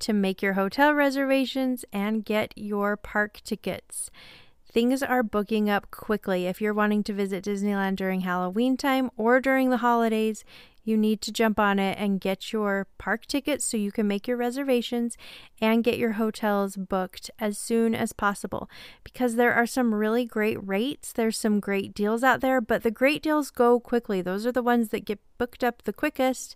to 0.00 0.12
make 0.12 0.42
your 0.42 0.52
hotel 0.52 0.92
reservations 0.92 1.86
and 1.90 2.22
get 2.22 2.52
your 2.54 2.98
park 2.98 3.40
tickets. 3.42 4.10
Things 4.70 5.02
are 5.02 5.22
booking 5.22 5.70
up 5.70 5.90
quickly. 5.90 6.44
If 6.44 6.60
you're 6.60 6.74
wanting 6.74 7.02
to 7.04 7.14
visit 7.14 7.44
Disneyland 7.44 7.96
during 7.96 8.20
Halloween 8.20 8.76
time 8.76 9.10
or 9.16 9.40
during 9.40 9.70
the 9.70 9.78
holidays, 9.78 10.44
you 10.86 10.96
need 10.96 11.20
to 11.22 11.32
jump 11.32 11.58
on 11.58 11.78
it 11.78 11.98
and 11.98 12.20
get 12.20 12.52
your 12.52 12.86
park 12.96 13.26
tickets 13.26 13.64
so 13.64 13.76
you 13.76 13.90
can 13.90 14.06
make 14.06 14.28
your 14.28 14.36
reservations 14.36 15.18
and 15.60 15.84
get 15.84 15.98
your 15.98 16.12
hotels 16.12 16.76
booked 16.76 17.30
as 17.40 17.58
soon 17.58 17.94
as 17.94 18.12
possible 18.12 18.70
because 19.02 19.34
there 19.34 19.52
are 19.52 19.66
some 19.66 19.92
really 19.92 20.24
great 20.24 20.58
rates. 20.66 21.12
There's 21.12 21.36
some 21.36 21.58
great 21.58 21.92
deals 21.92 22.22
out 22.22 22.40
there, 22.40 22.60
but 22.60 22.84
the 22.84 22.92
great 22.92 23.22
deals 23.22 23.50
go 23.50 23.80
quickly. 23.80 24.22
Those 24.22 24.46
are 24.46 24.52
the 24.52 24.62
ones 24.62 24.90
that 24.90 25.04
get 25.04 25.18
booked 25.38 25.64
up 25.64 25.82
the 25.82 25.92
quickest 25.92 26.54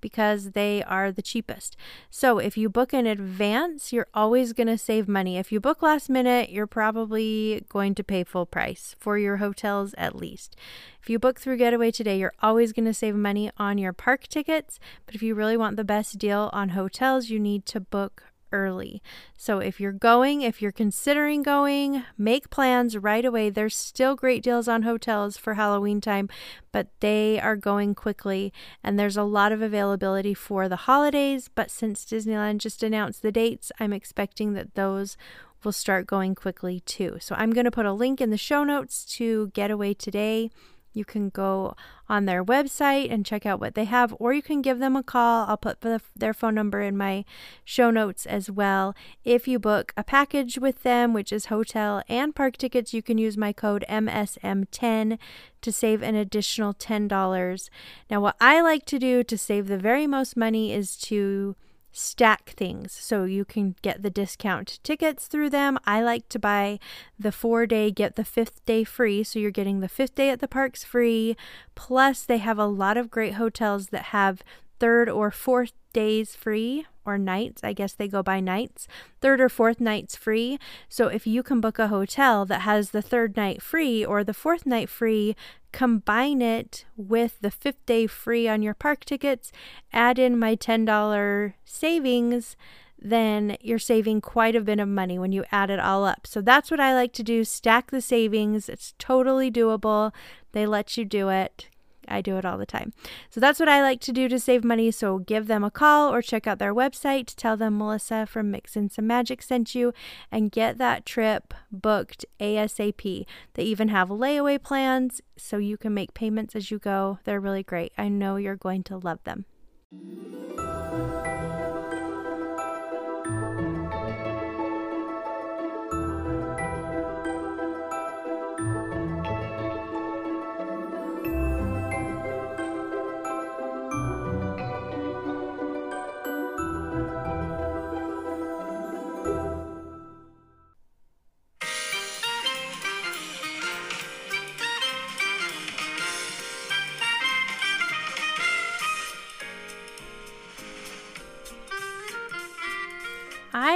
because 0.00 0.50
they 0.52 0.82
are 0.84 1.12
the 1.12 1.22
cheapest. 1.22 1.76
So 2.10 2.38
if 2.38 2.56
you 2.56 2.68
book 2.68 2.94
in 2.94 3.06
advance, 3.06 3.92
you're 3.92 4.08
always 4.14 4.52
going 4.52 4.66
to 4.66 4.78
save 4.78 5.08
money. 5.08 5.36
If 5.36 5.52
you 5.52 5.60
book 5.60 5.82
last 5.82 6.08
minute, 6.08 6.50
you're 6.50 6.66
probably 6.66 7.64
going 7.68 7.94
to 7.94 8.04
pay 8.04 8.24
full 8.24 8.46
price 8.46 8.94
for 8.98 9.18
your 9.18 9.38
hotels 9.38 9.94
at 9.98 10.16
least. 10.16 10.56
If 11.02 11.08
you 11.08 11.18
book 11.18 11.40
through 11.40 11.56
Getaway 11.56 11.90
today, 11.90 12.18
you're 12.18 12.34
always 12.42 12.72
going 12.72 12.84
to 12.86 12.94
save 12.94 13.14
money 13.14 13.50
on 13.56 13.78
your 13.78 13.92
park 13.92 14.28
tickets. 14.28 14.78
But 15.06 15.14
if 15.14 15.22
you 15.22 15.34
really 15.34 15.56
want 15.56 15.76
the 15.76 15.84
best 15.84 16.18
deal 16.18 16.50
on 16.52 16.70
hotels, 16.70 17.30
you 17.30 17.38
need 17.38 17.66
to 17.66 17.80
book 17.80 18.24
early. 18.52 19.02
So 19.36 19.58
if 19.58 19.80
you're 19.80 19.92
going, 19.92 20.42
if 20.42 20.60
you're 20.60 20.72
considering 20.72 21.42
going, 21.42 22.04
make 22.16 22.50
plans 22.50 22.96
right 22.96 23.24
away. 23.24 23.50
There's 23.50 23.76
still 23.76 24.14
great 24.14 24.42
deals 24.42 24.68
on 24.68 24.82
hotels 24.82 25.36
for 25.36 25.54
Halloween 25.54 26.00
time, 26.00 26.28
but 26.72 26.88
they 27.00 27.40
are 27.40 27.56
going 27.56 27.94
quickly 27.94 28.52
and 28.82 28.98
there's 28.98 29.16
a 29.16 29.22
lot 29.22 29.52
of 29.52 29.62
availability 29.62 30.34
for 30.34 30.68
the 30.68 30.76
holidays. 30.76 31.50
But 31.54 31.70
since 31.70 32.04
Disneyland 32.04 32.58
just 32.58 32.82
announced 32.82 33.22
the 33.22 33.32
dates, 33.32 33.72
I'm 33.80 33.92
expecting 33.92 34.52
that 34.54 34.74
those 34.74 35.16
will 35.64 35.72
start 35.72 36.06
going 36.06 36.34
quickly 36.34 36.80
too. 36.80 37.18
So 37.20 37.34
I'm 37.36 37.52
going 37.52 37.64
to 37.64 37.70
put 37.70 37.86
a 37.86 37.92
link 37.92 38.20
in 38.20 38.30
the 38.30 38.38
show 38.38 38.64
notes 38.64 39.04
to 39.16 39.48
Getaway 39.48 39.94
Today. 39.94 40.50
You 40.92 41.04
can 41.04 41.28
go 41.28 41.76
on 42.08 42.24
their 42.24 42.44
website 42.44 43.12
and 43.12 43.24
check 43.24 43.46
out 43.46 43.60
what 43.60 43.74
they 43.74 43.84
have, 43.84 44.14
or 44.18 44.32
you 44.32 44.42
can 44.42 44.62
give 44.62 44.80
them 44.80 44.96
a 44.96 45.02
call. 45.02 45.46
I'll 45.48 45.56
put 45.56 45.82
the, 45.82 46.00
their 46.16 46.34
phone 46.34 46.54
number 46.54 46.80
in 46.80 46.96
my 46.96 47.24
show 47.64 47.90
notes 47.90 48.26
as 48.26 48.50
well. 48.50 48.94
If 49.24 49.46
you 49.46 49.58
book 49.58 49.92
a 49.96 50.02
package 50.02 50.58
with 50.58 50.82
them, 50.82 51.12
which 51.12 51.32
is 51.32 51.46
hotel 51.46 52.02
and 52.08 52.34
park 52.34 52.56
tickets, 52.56 52.92
you 52.92 53.02
can 53.02 53.18
use 53.18 53.36
my 53.36 53.52
code 53.52 53.84
MSM10 53.88 55.18
to 55.62 55.72
save 55.72 56.02
an 56.02 56.16
additional 56.16 56.74
$10. 56.74 57.70
Now, 58.10 58.20
what 58.20 58.36
I 58.40 58.60
like 58.60 58.84
to 58.86 58.98
do 58.98 59.22
to 59.22 59.38
save 59.38 59.68
the 59.68 59.78
very 59.78 60.06
most 60.06 60.36
money 60.36 60.72
is 60.72 60.96
to 60.96 61.54
stack 61.92 62.50
things 62.50 62.92
so 62.92 63.24
you 63.24 63.44
can 63.44 63.74
get 63.82 64.02
the 64.02 64.10
discount 64.10 64.78
tickets 64.82 65.26
through 65.26 65.50
them. 65.50 65.78
I 65.84 66.02
like 66.02 66.28
to 66.30 66.38
buy 66.38 66.78
the 67.18 67.32
four 67.32 67.66
day, 67.66 67.90
get 67.90 68.16
the 68.16 68.24
fifth 68.24 68.64
day 68.64 68.84
free. 68.84 69.24
So 69.24 69.38
you're 69.38 69.50
getting 69.50 69.80
the 69.80 69.88
fifth 69.88 70.14
day 70.14 70.30
at 70.30 70.40
the 70.40 70.48
parks 70.48 70.84
free. 70.84 71.36
Plus, 71.74 72.22
they 72.22 72.38
have 72.38 72.58
a 72.58 72.66
lot 72.66 72.96
of 72.96 73.10
great 73.10 73.34
hotels 73.34 73.88
that 73.88 74.06
have 74.06 74.42
third 74.78 75.08
or 75.08 75.30
fourth 75.30 75.72
days 75.92 76.34
free 76.34 76.86
or 77.04 77.18
nights. 77.18 77.62
I 77.64 77.72
guess 77.72 77.92
they 77.92 78.08
go 78.08 78.22
by 78.22 78.40
nights. 78.40 78.86
Third 79.20 79.40
or 79.40 79.48
fourth 79.48 79.80
nights 79.80 80.16
free. 80.16 80.58
So 80.88 81.08
if 81.08 81.26
you 81.26 81.42
can 81.42 81.60
book 81.60 81.78
a 81.78 81.88
hotel 81.88 82.46
that 82.46 82.62
has 82.62 82.90
the 82.90 83.02
third 83.02 83.36
night 83.36 83.62
free 83.62 84.04
or 84.04 84.22
the 84.24 84.34
fourth 84.34 84.66
night 84.66 84.88
free, 84.88 85.36
combine 85.72 86.42
it 86.42 86.84
with 86.96 87.38
the 87.40 87.50
fifth 87.50 87.84
day 87.86 88.06
free 88.06 88.48
on 88.48 88.62
your 88.62 88.74
park 88.74 89.04
tickets, 89.04 89.52
add 89.92 90.18
in 90.18 90.38
my 90.38 90.56
$10 90.56 91.54
savings, 91.64 92.56
then 92.98 93.56
you're 93.60 93.78
saving 93.78 94.20
quite 94.20 94.54
a 94.54 94.60
bit 94.60 94.78
of 94.78 94.88
money 94.88 95.18
when 95.18 95.32
you 95.32 95.44
add 95.50 95.70
it 95.70 95.80
all 95.80 96.04
up. 96.04 96.26
So 96.26 96.40
that's 96.40 96.70
what 96.70 96.80
I 96.80 96.94
like 96.94 97.12
to 97.14 97.22
do 97.22 97.44
stack 97.44 97.90
the 97.90 98.00
savings. 98.00 98.68
It's 98.68 98.94
totally 98.98 99.50
doable. 99.50 100.12
They 100.52 100.66
let 100.66 100.96
you 100.96 101.04
do 101.04 101.28
it. 101.28 101.68
I 102.10 102.20
do 102.20 102.36
it 102.36 102.44
all 102.44 102.58
the 102.58 102.66
time. 102.66 102.92
So 103.30 103.40
that's 103.40 103.60
what 103.60 103.68
I 103.68 103.82
like 103.82 104.00
to 104.02 104.12
do 104.12 104.28
to 104.28 104.38
save 104.38 104.64
money. 104.64 104.90
So 104.90 105.18
give 105.18 105.46
them 105.46 105.64
a 105.64 105.70
call 105.70 106.12
or 106.12 106.20
check 106.20 106.46
out 106.46 106.58
their 106.58 106.74
website. 106.74 107.32
Tell 107.36 107.56
them 107.56 107.78
Melissa 107.78 108.26
from 108.26 108.50
Mixin' 108.50 108.90
Some 108.90 109.06
Magic 109.06 109.42
sent 109.42 109.74
you 109.74 109.92
and 110.30 110.50
get 110.50 110.78
that 110.78 111.06
trip 111.06 111.54
booked 111.70 112.24
ASAP. 112.40 113.24
They 113.54 113.62
even 113.62 113.88
have 113.88 114.08
layaway 114.08 114.62
plans 114.62 115.20
so 115.36 115.58
you 115.58 115.76
can 115.76 115.94
make 115.94 116.14
payments 116.14 116.56
as 116.56 116.70
you 116.70 116.78
go. 116.78 117.18
They're 117.24 117.40
really 117.40 117.62
great. 117.62 117.92
I 117.96 118.08
know 118.08 118.36
you're 118.36 118.56
going 118.56 118.82
to 118.84 118.98
love 118.98 119.22
them. 119.24 119.44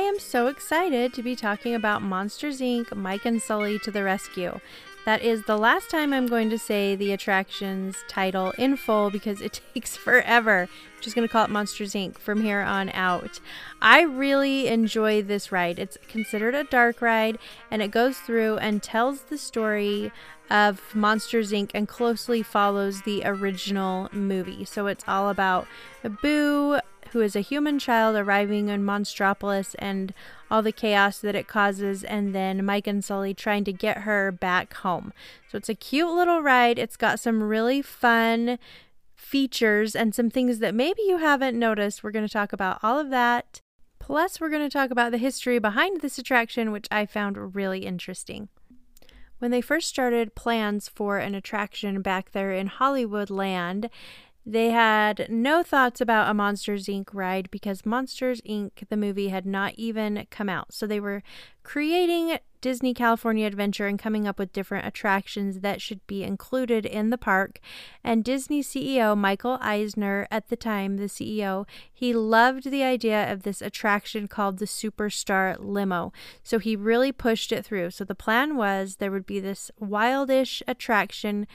Am 0.05 0.19
so 0.19 0.49
excited 0.49 1.15
to 1.15 1.23
be 1.23 1.35
talking 1.35 1.75
about 1.75 2.03
Monsters 2.03 2.61
Inc. 2.61 2.95
Mike 2.95 3.25
and 3.25 3.41
Sulley 3.41 3.79
to 3.79 3.91
the 3.91 4.05
Rescue. 4.05 4.61
That 5.07 5.23
is 5.23 5.45
the 5.45 5.57
last 5.57 5.89
time 5.89 6.13
I'm 6.13 6.27
going 6.27 6.51
to 6.51 6.59
say 6.59 6.95
the 6.95 7.13
attraction's 7.13 7.97
title 8.07 8.53
in 8.59 8.77
full 8.77 9.09
because 9.09 9.41
it 9.41 9.63
takes 9.75 9.97
forever. 9.97 10.69
I'm 10.69 11.03
just 11.03 11.17
going 11.17 11.27
to 11.27 11.33
call 11.33 11.47
it 11.47 11.51
Monsters 11.51 11.95
Inc. 11.95 12.19
from 12.19 12.43
here 12.43 12.61
on 12.61 12.91
out. 12.91 13.41
I 13.81 14.03
really 14.03 14.69
enjoy 14.69 15.23
this 15.23 15.51
ride. 15.51 15.79
It's 15.79 15.97
considered 16.07 16.55
a 16.55 16.65
dark 16.65 17.01
ride 17.01 17.39
and 17.71 17.81
it 17.81 17.91
goes 17.91 18.19
through 18.19 18.59
and 18.59 18.83
tells 18.83 19.23
the 19.23 19.39
story 19.39 20.13
of 20.51 20.83
Monsters 20.95 21.51
Inc. 21.51 21.71
and 21.73 21.89
closely 21.89 22.43
follows 22.43 23.03
the 23.03 23.23
original 23.25 24.11
movie. 24.13 24.67
So 24.67 24.87
it's 24.87 25.05
all 25.09 25.31
about 25.31 25.67
Boo, 26.21 26.81
who 27.15 27.21
is 27.21 27.37
a 27.37 27.41
human 27.41 27.79
child 27.79 28.17
arriving 28.17 28.69
in 28.69 28.85
Monstropolis 28.85 29.77
and 29.79 30.13
all 30.51 30.63
the 30.63 30.73
chaos 30.73 31.19
that 31.19 31.37
it 31.37 31.47
causes, 31.47 32.03
and 32.03 32.35
then 32.35 32.65
Mike 32.65 32.89
and 32.89 33.05
Sulley 33.05 33.33
trying 33.33 33.63
to 33.65 33.73
get 33.73 33.99
her 33.99 34.33
back 34.33 34.75
home. 34.75 35.13
So 35.49 35.57
it's 35.57 35.69
a 35.69 35.77
cute 35.77 36.11
little 36.11 36.43
ride. 36.43 36.77
It's 36.77 36.97
got 36.97 37.21
some 37.21 37.41
really 37.45 37.83
fun 37.83 38.59
features 39.15 39.95
and 39.95 40.13
some 40.13 40.29
things 40.29 40.59
that 40.59 40.75
maybe 40.75 41.03
you 41.07 41.19
haven't 41.19 41.57
noticed. 41.57 42.03
We're 42.03 42.11
going 42.11 42.27
to 42.27 42.33
talk 42.33 42.53
about 42.53 42.81
all 42.83 42.99
of 42.99 43.11
that. 43.11 43.61
Plus, 44.01 44.41
we're 44.41 44.51
going 44.51 44.69
to 44.69 44.79
talk 44.79 44.91
about 44.91 45.13
the 45.13 45.19
history 45.19 45.61
behind 45.61 46.01
this 46.01 46.19
attraction, 46.19 46.73
which 46.73 46.89
I 46.91 47.07
found 47.07 47.55
really 47.55 47.87
interesting. 47.87 48.49
When 49.39 49.53
they 49.53 49.61
first 49.61 49.89
started 49.89 50.35
plans 50.35 50.89
for 50.89 51.19
an 51.19 51.37
attraction 51.37 52.03
back 52.03 52.33
there 52.33 52.53
in 52.53 52.67
Hollywood 52.67 53.31
land, 53.31 53.89
they 54.47 54.71
had 54.71 55.27
no 55.31 55.63
thoughts 55.63 56.01
about 56.01 56.31
a 56.31 56.35
Monsters 56.35 56.87
Inc. 56.87 57.09
ride 57.13 57.51
because 57.51 57.87
Monsters 57.87 58.43
Inc., 58.43 58.71
the 58.89 58.97
movie, 58.97 59.29
had 59.29 59.47
not 59.47 59.75
even 59.77 60.27
come 60.31 60.51
out. 60.51 60.75
So 60.75 60.87
they 60.87 61.01
were 61.01 61.23
creating 61.63 62.39
Disney 62.61 62.93
California 62.93 63.47
Adventure 63.47 63.87
and 63.87 63.99
coming 63.99 64.27
up 64.27 64.39
with 64.39 64.53
different 64.53 64.87
attractions 64.87 65.61
that 65.61 65.81
should 65.81 66.07
be 66.07 66.23
included 66.23 66.85
in 66.85 67.11
the 67.11 67.19
park. 67.19 67.59
And 68.03 68.25
Disney 68.25 68.63
CEO 68.63 69.17
Michael 69.17 69.59
Eisner, 69.61 70.27
at 70.31 70.49
the 70.49 70.57
time, 70.57 70.97
the 70.97 71.05
CEO, 71.05 71.67
he 71.93 72.13
loved 72.13 72.71
the 72.71 72.83
idea 72.83 73.31
of 73.31 73.43
this 73.43 73.63
attraction 73.63 74.29
called 74.29 74.59
the 74.59 74.67
Superstar 74.67 75.57
Limo. 75.59 76.13
So 76.43 76.59
he 76.59 76.77
really 76.77 77.13
pushed 77.13 77.51
it 77.51 77.65
through. 77.65 77.91
So 77.91 78.05
the 78.05 78.15
plan 78.15 78.57
was 78.57 78.97
there 78.97 79.11
would 79.11 79.27
be 79.27 79.41
this 79.41 79.71
wildish 79.81 80.63
attraction 80.67 81.47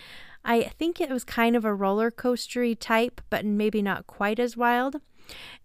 I 0.44 0.64
think 0.64 1.00
it 1.00 1.10
was 1.10 1.24
kind 1.24 1.56
of 1.56 1.66
a 1.66 1.74
roller 1.74 2.12
coastery 2.12 2.76
type, 2.80 3.22
but 3.30 3.46
maybe 3.46 3.82
not 3.82 4.08
quite 4.08 4.40
as 4.40 4.58
wild. 4.58 4.98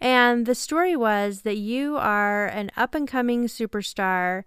And 0.01 0.47
the 0.47 0.55
story 0.55 0.95
was 0.97 1.43
that 1.43 1.57
you 1.57 1.97
are 1.97 2.47
an 2.47 2.71
up 2.77 2.95
and 2.95 3.09
coming 3.09 3.47
superstar 3.47 4.45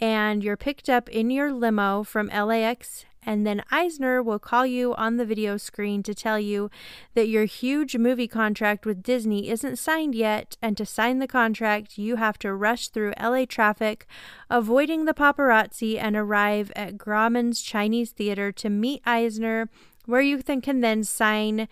and 0.00 0.42
you're 0.42 0.56
picked 0.56 0.88
up 0.88 1.08
in 1.08 1.30
your 1.30 1.52
limo 1.52 2.02
from 2.02 2.28
LAX 2.28 3.04
and 3.30 3.46
then 3.46 3.62
Eisner 3.70 4.20
will 4.20 4.40
call 4.40 4.66
you 4.66 4.92
on 4.96 5.16
the 5.16 5.24
video 5.24 5.56
screen 5.56 6.02
to 6.02 6.16
tell 6.16 6.40
you 6.40 6.68
that 7.14 7.28
your 7.28 7.44
huge 7.44 7.96
movie 7.96 8.26
contract 8.26 8.84
with 8.84 9.04
Disney 9.04 9.48
isn't 9.48 9.76
signed 9.76 10.16
yet, 10.16 10.56
and 10.60 10.76
to 10.76 10.84
sign 10.84 11.20
the 11.20 11.28
contract, 11.28 11.96
you 11.96 12.16
have 12.16 12.40
to 12.40 12.52
rush 12.52 12.88
through 12.88 13.14
LA 13.22 13.44
traffic, 13.44 14.08
avoiding 14.50 15.04
the 15.04 15.14
paparazzi, 15.14 15.96
and 15.96 16.16
arrive 16.16 16.72
at 16.74 16.98
Grauman's 16.98 17.62
Chinese 17.62 18.10
Theater 18.10 18.50
to 18.50 18.68
meet 18.68 19.00
Eisner, 19.06 19.68
where 20.06 20.20
you 20.20 20.42
can 20.42 20.80
then 20.80 21.04
sign 21.04 21.68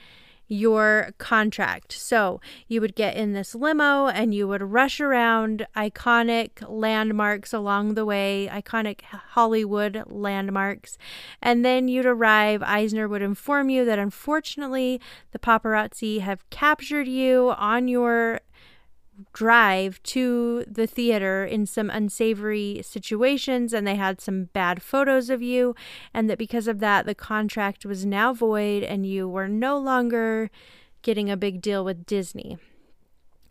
your 0.49 1.11
contract. 1.19 1.93
So 1.93 2.41
you 2.67 2.81
would 2.81 2.95
get 2.95 3.17
in 3.17 3.35
this 3.35 3.55
limo 3.55 4.07
and 4.07 4.35
you 4.35 4.49
would 4.49 4.63
rush 4.63 5.01
around 5.01 5.67
iconic 5.77 6.63
landmarks 6.67 7.53
along 7.53 7.95
the 7.95 8.05
way, 8.05 8.49
iconic 8.51 9.03
Hollywood 9.03 10.03
landmarks. 10.07 10.99
And 11.43 11.65
then 11.65 11.89
you'd 11.89 12.07
arrive. 12.07 12.63
Eisner 12.63 13.07
would 13.07 13.23
inform 13.23 13.69
you 13.69 13.85
that 13.85 13.99
unfortunately 13.99 15.01
the 15.33 15.39
paparazzi 15.39 16.21
have 16.21 16.49
captured 16.51 17.07
you 17.07 17.55
on 17.57 17.89
your 17.89 18.41
drive 19.33 20.03
to 20.05 20.65
the 20.67 20.87
theater 20.87 21.45
in 21.45 21.67
some 21.67 21.91
unsavory 21.91 22.81
situations 22.85 23.73
and 23.73 23.87
they 23.87 23.97
had 23.97 24.21
some 24.21 24.45
bad 24.45 24.83
photos 24.83 25.31
of 25.31 25.43
you 25.43 25.75
and 26.15 26.31
that 26.31 26.39
because 26.39 26.69
of 26.69 26.79
that 26.79 27.07
the 27.07 27.15
contract 27.15 27.85
was 27.85 28.07
now 28.07 28.33
void 28.33 28.83
and 28.83 29.07
you 29.07 29.29
were 29.29 29.49
no 29.49 29.79
longer 29.79 30.51
getting 31.03 31.31
a 31.31 31.37
big 31.37 31.61
deal 31.61 31.85
with 31.85 32.07
Disney. 32.07 32.59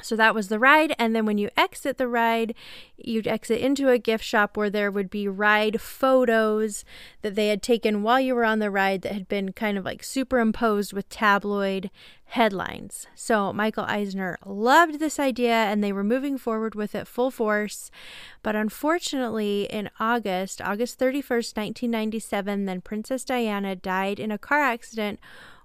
So 0.01 0.15
that 0.15 0.35
was 0.35 0.47
the 0.47 0.59
ride. 0.59 0.95
And 0.99 1.15
then 1.15 1.25
when 1.25 1.37
you 1.37 1.49
exit 1.57 1.97
the 1.97 2.07
ride, 2.07 2.53
you'd 2.97 3.27
exit 3.27 3.59
into 3.59 3.89
a 3.89 3.97
gift 3.97 4.23
shop 4.23 4.55
where 4.55 4.69
there 4.69 4.91
would 4.91 5.09
be 5.09 5.27
ride 5.27 5.81
photos 5.81 6.85
that 7.21 7.35
they 7.35 7.47
had 7.47 7.61
taken 7.61 8.03
while 8.03 8.19
you 8.19 8.35
were 8.35 8.43
on 8.43 8.59
the 8.59 8.71
ride 8.71 9.01
that 9.01 9.13
had 9.13 9.27
been 9.27 9.53
kind 9.53 9.77
of 9.77 9.85
like 9.85 10.03
superimposed 10.03 10.93
with 10.93 11.09
tabloid 11.09 11.89
headlines. 12.25 13.07
So 13.15 13.53
Michael 13.53 13.85
Eisner 13.85 14.37
loved 14.45 14.99
this 14.99 15.19
idea 15.19 15.53
and 15.53 15.83
they 15.83 15.93
were 15.93 16.03
moving 16.03 16.37
forward 16.37 16.75
with 16.75 16.93
it 16.93 17.07
full 17.07 17.31
force. 17.31 17.89
But 18.43 18.55
unfortunately, 18.55 19.63
in 19.71 19.89
August, 19.99 20.61
August 20.61 20.99
31st, 20.99 21.55
1997, 21.55 22.65
then 22.65 22.81
Princess 22.81 23.23
Diana 23.23 23.75
died 23.75 24.19
in 24.19 24.31
a 24.31 24.37
car 24.37 24.59
accident 24.59 25.19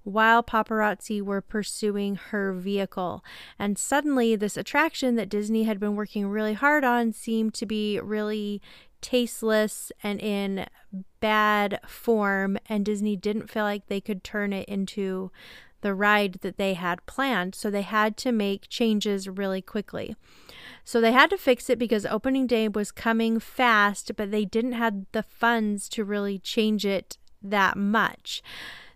while 0.04 0.42
paparazzi 0.42 1.23
were 1.23 1.40
pursuing 1.40 2.16
her 2.16 2.52
vehicle. 2.52 3.25
And 3.59 3.78
suddenly, 3.78 4.37
this 4.37 4.56
attraction 4.56 5.16
that 5.16 5.28
Disney 5.28 5.64
had 5.64 5.78
been 5.78 5.97
working 5.97 6.28
really 6.28 6.54
hard 6.54 6.85
on 6.85 7.12
seemed 7.12 7.54
to 7.54 7.66
be 7.66 8.00
really 8.00 8.61
tasteless 9.00 9.92
and 10.02 10.21
in 10.21 10.66
bad 11.21 11.80
form, 11.87 12.59
and 12.68 12.85
Disney 12.85 13.16
didn't 13.16 13.50
feel 13.50 13.64
like 13.64 13.87
they 13.87 14.00
could 14.00 14.25
turn 14.25 14.52
it 14.52 14.68
into 14.68 15.30
the 15.82 15.94
ride 15.94 16.35
that 16.42 16.56
they 16.56 16.75
had 16.75 17.04
planned. 17.06 17.54
So 17.54 17.71
they 17.71 17.82
had 17.82 18.16
to 18.18 18.32
make 18.32 18.68
changes 18.68 19.28
really 19.28 19.61
quickly. 19.61 20.16
So 20.85 21.00
they 21.00 21.12
had 21.12 21.30
to 21.30 21.37
fix 21.37 21.68
it 21.68 21.78
because 21.78 22.06
opening 22.06 22.47
day 22.47 22.68
was 22.68 22.90
coming 22.90 23.38
fast, 23.40 24.12
but 24.16 24.30
they 24.30 24.44
didn't 24.44 24.73
have 24.73 25.06
the 25.12 25.23
funds 25.23 25.88
to 25.90 26.04
really 26.04 26.38
change 26.38 26.87
it 26.87 27.18
that 27.42 27.76
much. 27.76 28.42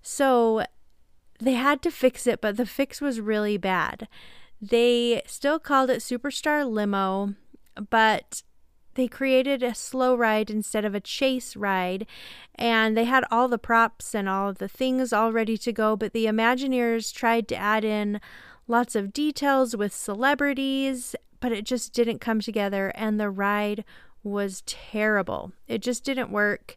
So 0.01 0.65
they 1.39 1.53
had 1.53 1.83
to 1.83 1.91
fix 1.91 2.27
it, 2.27 2.41
but 2.41 2.57
the 2.57 2.67
fix 2.67 3.01
was 3.01 3.21
really 3.21 3.57
bad. 3.57 4.09
They 4.61 5.23
still 5.27 5.59
called 5.59 5.91
it 5.91 5.99
Superstar 5.99 6.69
Limo, 6.69 7.35
but 7.91 8.43
they 8.97 9.07
created 9.07 9.63
a 9.63 9.75
slow 9.75 10.15
ride 10.17 10.51
instead 10.51 10.85
of 10.85 10.95
a 10.95 11.01
chase 11.01 11.55
ride 11.55 12.07
and 12.55 12.97
they 12.97 13.05
had 13.05 13.25
all 13.31 13.47
the 13.47 13.59
props 13.59 14.15
and 14.15 14.29
all 14.29 14.49
of 14.49 14.59
the 14.59 14.69
things 14.69 15.13
all 15.13 15.33
ready 15.33 15.57
to 15.59 15.73
go 15.73 15.97
but 15.97 16.13
the 16.13 16.25
imagineers 16.25 17.15
tried 17.15 17.47
to 17.47 17.57
add 17.57 17.85
in 17.85 18.21
lots 18.67 18.95
of 18.97 19.13
details 19.13 19.77
with 19.77 19.95
celebrities 19.95 21.15
but 21.41 21.53
it 21.53 21.65
just 21.65 21.93
didn't 21.93 22.21
come 22.21 22.41
together 22.41 22.91
and 22.95 23.21
the 23.21 23.31
ride 23.31 23.85
was 24.23 24.63
terrible 24.67 25.53
it 25.69 25.83
just 25.83 26.03
didn't 26.03 26.31
work 26.31 26.75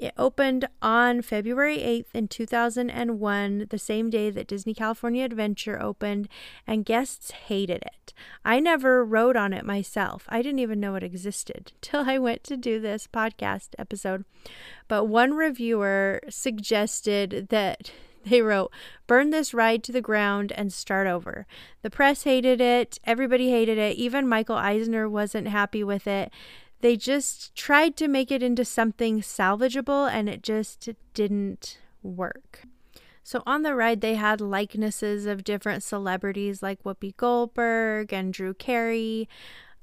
it 0.00 0.14
opened 0.16 0.66
on 0.80 1.20
February 1.20 1.78
8th 1.78 2.14
in 2.14 2.26
2001, 2.26 3.66
the 3.68 3.78
same 3.78 4.08
day 4.08 4.30
that 4.30 4.46
Disney 4.46 4.72
California 4.72 5.24
Adventure 5.24 5.80
opened, 5.80 6.28
and 6.66 6.86
guests 6.86 7.30
hated 7.32 7.82
it. 7.82 8.14
I 8.44 8.60
never 8.60 9.04
rode 9.04 9.36
on 9.36 9.52
it 9.52 9.64
myself. 9.64 10.24
I 10.28 10.40
didn't 10.40 10.60
even 10.60 10.80
know 10.80 10.94
it 10.94 11.02
existed 11.02 11.72
till 11.82 12.08
I 12.08 12.18
went 12.18 12.44
to 12.44 12.56
do 12.56 12.80
this 12.80 13.06
podcast 13.06 13.68
episode. 13.78 14.24
But 14.88 15.04
one 15.04 15.34
reviewer 15.34 16.22
suggested 16.30 17.48
that 17.50 17.92
they 18.24 18.40
wrote, 18.40 18.72
Burn 19.06 19.30
this 19.30 19.52
ride 19.52 19.84
to 19.84 19.92
the 19.92 20.00
ground 20.00 20.52
and 20.52 20.72
start 20.72 21.06
over. 21.06 21.46
The 21.82 21.90
press 21.90 22.22
hated 22.24 22.60
it. 22.60 22.98
Everybody 23.04 23.50
hated 23.50 23.76
it. 23.76 23.96
Even 23.96 24.26
Michael 24.26 24.56
Eisner 24.56 25.08
wasn't 25.08 25.48
happy 25.48 25.84
with 25.84 26.06
it 26.06 26.32
they 26.80 26.96
just 26.96 27.54
tried 27.54 27.96
to 27.96 28.08
make 28.08 28.30
it 28.30 28.42
into 28.42 28.64
something 28.64 29.20
salvageable 29.20 30.10
and 30.10 30.28
it 30.28 30.42
just 30.42 30.88
didn't 31.14 31.78
work. 32.02 32.62
So 33.22 33.42
on 33.46 33.62
the 33.62 33.74
ride, 33.74 34.00
they 34.00 34.14
had 34.14 34.40
likenesses 34.40 35.26
of 35.26 35.44
different 35.44 35.82
celebrities 35.82 36.62
like 36.62 36.82
Whoopi 36.82 37.16
Goldberg 37.16 38.12
and 38.12 38.32
Drew 38.32 38.54
Carey. 38.54 39.28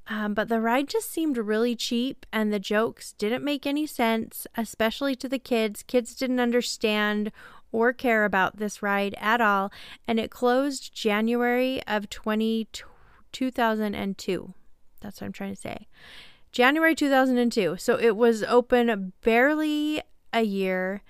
Um, 0.08 0.34
but 0.34 0.48
the 0.48 0.60
ride 0.60 0.88
just 0.88 1.10
seemed 1.10 1.36
really 1.36 1.76
cheap 1.76 2.26
and 2.32 2.52
the 2.52 2.58
jokes 2.58 3.12
didn't 3.12 3.44
make 3.44 3.66
any 3.66 3.86
sense, 3.86 4.46
especially 4.56 5.14
to 5.16 5.28
the 5.28 5.38
kids. 5.38 5.82
Kids 5.82 6.14
didn't 6.14 6.40
understand 6.40 7.30
or 7.70 7.92
care 7.92 8.24
about 8.24 8.56
this 8.56 8.82
ride 8.82 9.14
at 9.20 9.40
all. 9.40 9.70
And 10.06 10.18
it 10.18 10.30
closed 10.30 10.94
January 10.94 11.82
of 11.86 12.08
20, 12.08 12.68
2002. 13.32 14.54
That's 15.00 15.20
what 15.20 15.26
I'm 15.26 15.32
trying 15.32 15.54
to 15.54 15.60
say. 15.60 15.86
January 16.58 16.92
2002. 16.92 17.76
So 17.78 18.00
it 18.00 18.16
was 18.16 18.42
open 18.42 19.12
barely 19.22 20.02
a 20.32 20.42
year 20.42 21.02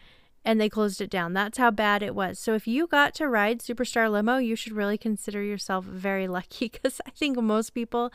and 0.44 0.60
they 0.60 0.68
closed 0.68 1.00
it 1.00 1.08
down. 1.08 1.32
That's 1.32 1.56
how 1.56 1.70
bad 1.70 2.02
it 2.02 2.14
was. 2.14 2.38
So 2.38 2.52
if 2.52 2.66
you 2.66 2.86
got 2.86 3.14
to 3.14 3.28
ride 3.28 3.60
Superstar 3.60 4.10
Limo, 4.10 4.36
you 4.36 4.54
should 4.54 4.74
really 4.74 4.98
consider 4.98 5.42
yourself 5.42 5.87
very 5.87 6.28
lucky 6.28 6.68
because 6.72 7.00
I 7.06 7.12
think 7.12 7.40
most 7.40 7.70
people 7.70 8.12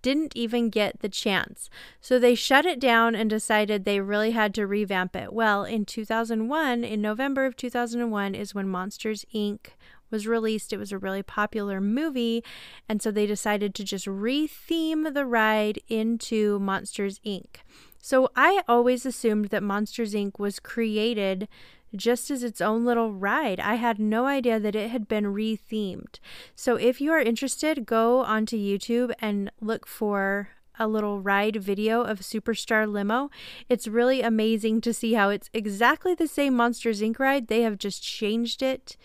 didn't 0.00 0.32
even 0.34 0.70
get 0.70 1.00
the 1.00 1.10
chance. 1.10 1.68
So 2.00 2.18
they 2.18 2.34
shut 2.34 2.64
it 2.64 2.80
down 2.80 3.14
and 3.14 3.28
decided 3.28 3.84
they 3.84 4.00
really 4.00 4.30
had 4.30 4.54
to 4.54 4.66
revamp 4.66 5.14
it. 5.14 5.34
Well, 5.34 5.64
in 5.64 5.84
2001, 5.84 6.82
in 6.82 7.02
November 7.02 7.44
of 7.44 7.56
2001, 7.56 8.34
is 8.34 8.54
when 8.54 8.66
Monsters 8.66 9.26
Inc 9.34 9.72
was 10.10 10.26
released. 10.26 10.72
It 10.72 10.78
was 10.78 10.92
a 10.92 10.98
really 10.98 11.22
popular 11.22 11.80
movie, 11.80 12.44
and 12.88 13.00
so 13.00 13.10
they 13.10 13.26
decided 13.26 13.74
to 13.74 13.84
just 13.84 14.06
retheme 14.06 15.14
the 15.14 15.26
ride 15.26 15.78
into 15.88 16.58
Monsters 16.58 17.18
Inc. 17.20 17.56
So 18.02 18.30
I 18.34 18.62
always 18.66 19.04
assumed 19.04 19.46
that 19.46 19.62
Monsters 19.62 20.14
Inc. 20.14 20.38
was 20.38 20.58
created 20.58 21.48
just 21.94 22.30
as 22.30 22.42
its 22.42 22.60
own 22.60 22.84
little 22.84 23.12
ride. 23.12 23.60
I 23.60 23.74
had 23.74 23.98
no 23.98 24.26
idea 24.26 24.60
that 24.60 24.76
it 24.76 24.90
had 24.90 25.08
been 25.08 25.24
rethemed. 25.24 26.18
So 26.54 26.76
if 26.76 27.00
you 27.00 27.10
are 27.12 27.20
interested, 27.20 27.86
go 27.86 28.20
onto 28.20 28.56
YouTube 28.56 29.12
and 29.20 29.50
look 29.60 29.86
for 29.86 30.50
a 30.78 30.88
little 30.88 31.20
ride 31.20 31.56
video 31.56 32.02
of 32.02 32.20
Superstar 32.20 32.90
Limo. 32.90 33.30
It's 33.68 33.86
really 33.86 34.22
amazing 34.22 34.80
to 34.82 34.94
see 34.94 35.12
how 35.12 35.28
it's 35.28 35.50
exactly 35.52 36.14
the 36.14 36.26
same 36.26 36.54
Monsters 36.54 37.02
Inc. 37.02 37.18
ride. 37.18 37.48
They 37.48 37.62
have 37.62 37.76
just 37.76 38.02
changed 38.02 38.62
it 38.62 38.96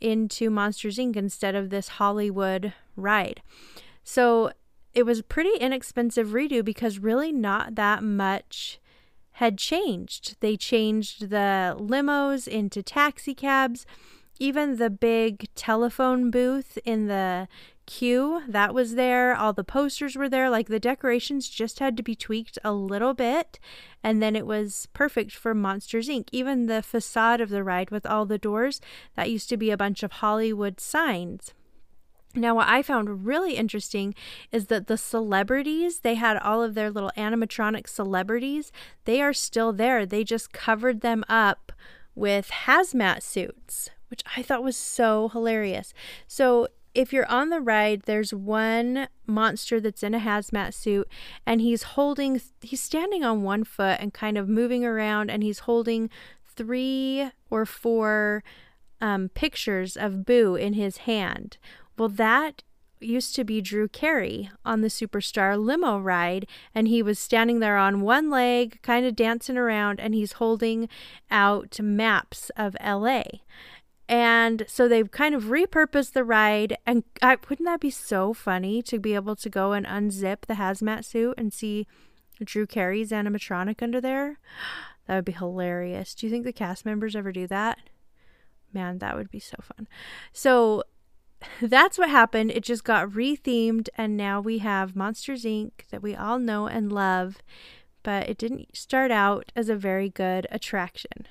into 0.00 0.50
Monsters 0.50 0.98
Inc. 0.98 1.16
instead 1.16 1.54
of 1.54 1.70
this 1.70 1.88
Hollywood 1.88 2.72
ride. 2.96 3.42
So 4.04 4.52
it 4.94 5.04
was 5.04 5.22
pretty 5.22 5.56
inexpensive 5.60 6.28
redo 6.28 6.64
because 6.64 6.98
really 6.98 7.32
not 7.32 7.74
that 7.74 8.02
much 8.02 8.80
had 9.32 9.58
changed. 9.58 10.36
They 10.40 10.56
changed 10.56 11.28
the 11.28 11.76
limos 11.78 12.48
into 12.48 12.82
taxi 12.82 13.34
cabs. 13.34 13.84
Even 14.38 14.76
the 14.76 14.90
big 14.90 15.48
telephone 15.54 16.30
booth 16.30 16.78
in 16.84 17.06
the 17.06 17.48
queue 17.86 18.42
that 18.48 18.74
was 18.74 18.94
there 18.94 19.34
all 19.34 19.52
the 19.52 19.64
posters 19.64 20.16
were 20.16 20.28
there 20.28 20.50
like 20.50 20.68
the 20.68 20.80
decorations 20.80 21.48
just 21.48 21.78
had 21.78 21.96
to 21.96 22.02
be 22.02 22.14
tweaked 22.14 22.58
a 22.64 22.72
little 22.72 23.14
bit 23.14 23.58
and 24.02 24.22
then 24.22 24.34
it 24.34 24.46
was 24.46 24.88
perfect 24.92 25.32
for 25.32 25.54
monsters 25.54 26.08
inc 26.08 26.28
even 26.32 26.66
the 26.66 26.82
facade 26.82 27.40
of 27.40 27.48
the 27.48 27.62
ride 27.62 27.90
with 27.90 28.04
all 28.04 28.26
the 28.26 28.38
doors 28.38 28.80
that 29.14 29.30
used 29.30 29.48
to 29.48 29.56
be 29.56 29.70
a 29.70 29.76
bunch 29.76 30.02
of 30.02 30.12
hollywood 30.12 30.80
signs 30.80 31.54
now, 32.36 32.54
what 32.56 32.68
I 32.68 32.82
found 32.82 33.26
really 33.26 33.54
interesting 33.54 34.14
is 34.52 34.66
that 34.66 34.86
the 34.86 34.98
celebrities, 34.98 36.00
they 36.00 36.16
had 36.16 36.36
all 36.36 36.62
of 36.62 36.74
their 36.74 36.90
little 36.90 37.12
animatronic 37.16 37.88
celebrities, 37.88 38.70
they 39.04 39.22
are 39.22 39.32
still 39.32 39.72
there. 39.72 40.04
They 40.04 40.22
just 40.22 40.52
covered 40.52 41.00
them 41.00 41.24
up 41.28 41.72
with 42.14 42.50
hazmat 42.66 43.22
suits, 43.22 43.90
which 44.08 44.22
I 44.36 44.42
thought 44.42 44.62
was 44.62 44.76
so 44.76 45.28
hilarious. 45.28 45.94
So, 46.26 46.68
if 46.96 47.12
you're 47.12 47.30
on 47.30 47.50
the 47.50 47.60
ride, 47.60 48.02
there's 48.06 48.32
one 48.32 49.08
monster 49.26 49.80
that's 49.80 50.02
in 50.02 50.14
a 50.14 50.20
hazmat 50.20 50.72
suit 50.72 51.08
and 51.44 51.60
he's 51.60 51.82
holding, 51.82 52.40
he's 52.62 52.82
standing 52.82 53.22
on 53.22 53.42
one 53.42 53.64
foot 53.64 53.98
and 54.00 54.14
kind 54.14 54.38
of 54.38 54.48
moving 54.48 54.84
around 54.84 55.30
and 55.30 55.42
he's 55.42 55.60
holding 55.60 56.08
three 56.56 57.30
or 57.50 57.66
four 57.66 58.42
um, 59.00 59.28
pictures 59.28 59.96
of 59.96 60.24
Boo 60.24 60.54
in 60.54 60.72
his 60.72 60.98
hand. 60.98 61.58
Well, 61.98 62.08
that 62.08 62.62
used 62.98 63.34
to 63.34 63.44
be 63.44 63.60
Drew 63.60 63.88
Carey 63.88 64.50
on 64.64 64.80
the 64.80 64.88
Superstar 64.88 65.62
limo 65.62 65.98
ride, 65.98 66.46
and 66.74 66.88
he 66.88 67.02
was 67.02 67.18
standing 67.18 67.60
there 67.60 67.76
on 67.76 68.00
one 68.00 68.30
leg, 68.30 68.80
kind 68.82 69.04
of 69.04 69.14
dancing 69.14 69.58
around, 69.58 70.00
and 70.00 70.14
he's 70.14 70.32
holding 70.32 70.88
out 71.30 71.78
maps 71.80 72.50
of 72.56 72.74
LA. 72.82 73.22
And 74.08 74.64
so 74.68 74.88
they've 74.88 75.10
kind 75.10 75.34
of 75.34 75.44
repurposed 75.44 76.12
the 76.12 76.24
ride. 76.24 76.76
And 76.86 77.04
I, 77.22 77.36
wouldn't 77.48 77.66
that 77.66 77.80
be 77.80 77.90
so 77.90 78.32
funny 78.32 78.82
to 78.82 78.98
be 78.98 79.14
able 79.14 79.36
to 79.36 79.50
go 79.50 79.72
and 79.72 79.86
unzip 79.86 80.42
the 80.42 80.54
hazmat 80.54 81.04
suit 81.04 81.34
and 81.36 81.52
see 81.52 81.86
Drew 82.42 82.66
Carey's 82.66 83.10
animatronic 83.10 83.82
under 83.82 84.00
there? 84.00 84.38
That 85.06 85.16
would 85.16 85.24
be 85.24 85.32
hilarious. 85.32 86.14
Do 86.14 86.26
you 86.26 86.30
think 86.30 86.44
the 86.44 86.52
cast 86.52 86.84
members 86.84 87.16
ever 87.16 87.32
do 87.32 87.46
that? 87.48 87.78
Man, 88.72 88.98
that 88.98 89.16
would 89.16 89.30
be 89.30 89.40
so 89.40 89.56
fun. 89.62 89.88
So 90.32 90.84
that's 91.60 91.98
what 91.98 92.10
happened. 92.10 92.50
It 92.50 92.62
just 92.62 92.84
got 92.84 93.10
rethemed, 93.10 93.88
and 93.96 94.16
now 94.16 94.40
we 94.40 94.58
have 94.58 94.96
Monsters 94.96 95.44
Inc. 95.44 95.72
that 95.90 96.02
we 96.02 96.14
all 96.14 96.38
know 96.38 96.66
and 96.66 96.92
love, 96.92 97.38
but 98.02 98.28
it 98.28 98.38
didn't 98.38 98.76
start 98.76 99.10
out 99.10 99.50
as 99.54 99.68
a 99.68 99.76
very 99.76 100.08
good 100.08 100.46
attraction. 100.50 101.26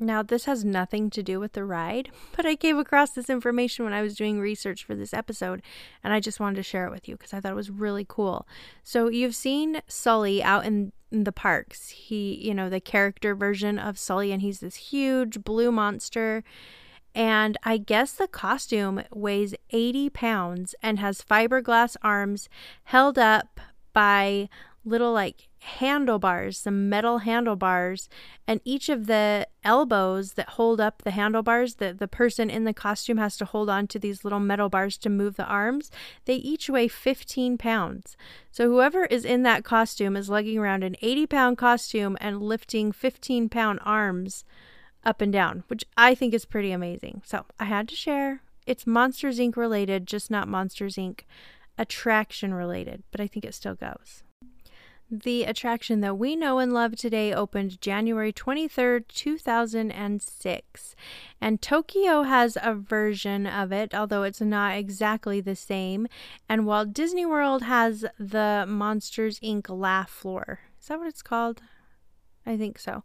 Now, 0.00 0.22
this 0.22 0.44
has 0.44 0.64
nothing 0.64 1.10
to 1.10 1.24
do 1.24 1.40
with 1.40 1.54
the 1.54 1.64
ride, 1.64 2.10
but 2.36 2.46
I 2.46 2.54
came 2.54 2.78
across 2.78 3.10
this 3.10 3.28
information 3.28 3.84
when 3.84 3.92
I 3.92 4.02
was 4.02 4.14
doing 4.14 4.38
research 4.38 4.84
for 4.84 4.94
this 4.94 5.12
episode, 5.12 5.60
and 6.04 6.12
I 6.12 6.20
just 6.20 6.38
wanted 6.38 6.56
to 6.56 6.62
share 6.62 6.86
it 6.86 6.92
with 6.92 7.08
you 7.08 7.16
because 7.16 7.34
I 7.34 7.40
thought 7.40 7.52
it 7.52 7.56
was 7.56 7.70
really 7.70 8.06
cool. 8.08 8.46
So, 8.84 9.08
you've 9.08 9.34
seen 9.34 9.80
Sulley 9.88 10.42
out 10.42 10.64
in, 10.64 10.92
the 11.10 11.32
parks. 11.32 11.88
He, 11.88 12.34
you 12.34 12.54
know, 12.54 12.68
the 12.68 12.80
character 12.80 13.34
version 13.34 13.78
of 13.78 13.98
Sulley, 13.98 14.30
and 14.30 14.42
he's 14.42 14.60
this 14.60 14.76
huge 14.76 15.42
blue 15.42 15.72
monster. 15.72 16.44
And 17.14 17.56
I 17.64 17.78
guess 17.78 18.12
the 18.12 18.28
costume 18.28 19.02
weighs 19.10 19.54
80 19.70 20.10
pounds 20.10 20.74
and 20.82 20.98
has 20.98 21.22
fiberglass 21.22 21.96
arms 22.02 22.48
held 22.84 23.18
up 23.18 23.60
by 23.92 24.48
little 24.84 25.12
like 25.12 25.47
handlebars, 25.60 26.58
some 26.58 26.88
metal 26.88 27.18
handlebars, 27.18 28.08
and 28.46 28.60
each 28.64 28.88
of 28.88 29.06
the 29.06 29.46
elbows 29.64 30.32
that 30.34 30.50
hold 30.50 30.80
up 30.80 31.02
the 31.02 31.10
handlebars 31.10 31.74
that 31.76 31.98
the 31.98 32.08
person 32.08 32.48
in 32.48 32.64
the 32.64 32.72
costume 32.72 33.18
has 33.18 33.36
to 33.36 33.44
hold 33.44 33.68
on 33.68 33.86
to 33.86 33.98
these 33.98 34.24
little 34.24 34.40
metal 34.40 34.68
bars 34.68 34.96
to 34.98 35.10
move 35.10 35.36
the 35.36 35.46
arms, 35.46 35.90
they 36.24 36.36
each 36.36 36.70
weigh 36.70 36.88
15 36.88 37.58
pounds. 37.58 38.16
So 38.50 38.68
whoever 38.68 39.04
is 39.06 39.24
in 39.24 39.42
that 39.42 39.64
costume 39.64 40.16
is 40.16 40.30
lugging 40.30 40.58
around 40.58 40.84
an 40.84 40.96
80 41.02 41.26
pound 41.26 41.58
costume 41.58 42.16
and 42.20 42.42
lifting 42.42 42.92
15 42.92 43.48
pound 43.48 43.80
arms 43.84 44.44
up 45.04 45.20
and 45.20 45.32
down, 45.32 45.64
which 45.68 45.84
I 45.96 46.14
think 46.14 46.34
is 46.34 46.44
pretty 46.44 46.72
amazing. 46.72 47.22
So 47.24 47.44
I 47.58 47.64
had 47.64 47.88
to 47.88 47.96
share. 47.96 48.42
It's 48.66 48.86
Monsters 48.86 49.38
Inc. 49.38 49.56
related, 49.56 50.06
just 50.06 50.30
not 50.30 50.48
Monsters 50.48 50.96
Inc. 50.96 51.20
attraction 51.78 52.52
related, 52.52 53.02
but 53.10 53.20
I 53.20 53.26
think 53.26 53.44
it 53.44 53.54
still 53.54 53.74
goes. 53.74 54.22
The 55.10 55.44
attraction 55.44 56.02
that 56.02 56.18
we 56.18 56.36
know 56.36 56.58
and 56.58 56.74
love 56.74 56.94
today 56.94 57.32
opened 57.32 57.80
January 57.80 58.30
23rd, 58.30 59.08
2006. 59.08 60.96
And 61.40 61.62
Tokyo 61.62 62.24
has 62.24 62.58
a 62.60 62.74
version 62.74 63.46
of 63.46 63.72
it, 63.72 63.94
although 63.94 64.22
it's 64.22 64.42
not 64.42 64.76
exactly 64.76 65.40
the 65.40 65.56
same. 65.56 66.08
And 66.46 66.66
Walt 66.66 66.92
Disney 66.92 67.24
World 67.24 67.62
has 67.62 68.04
the 68.18 68.66
Monsters 68.68 69.40
Inc. 69.40 69.70
Laugh 69.70 70.10
Floor. 70.10 70.60
Is 70.78 70.88
that 70.88 70.98
what 70.98 71.08
it's 71.08 71.22
called? 71.22 71.62
I 72.44 72.58
think 72.58 72.78
so. 72.78 73.02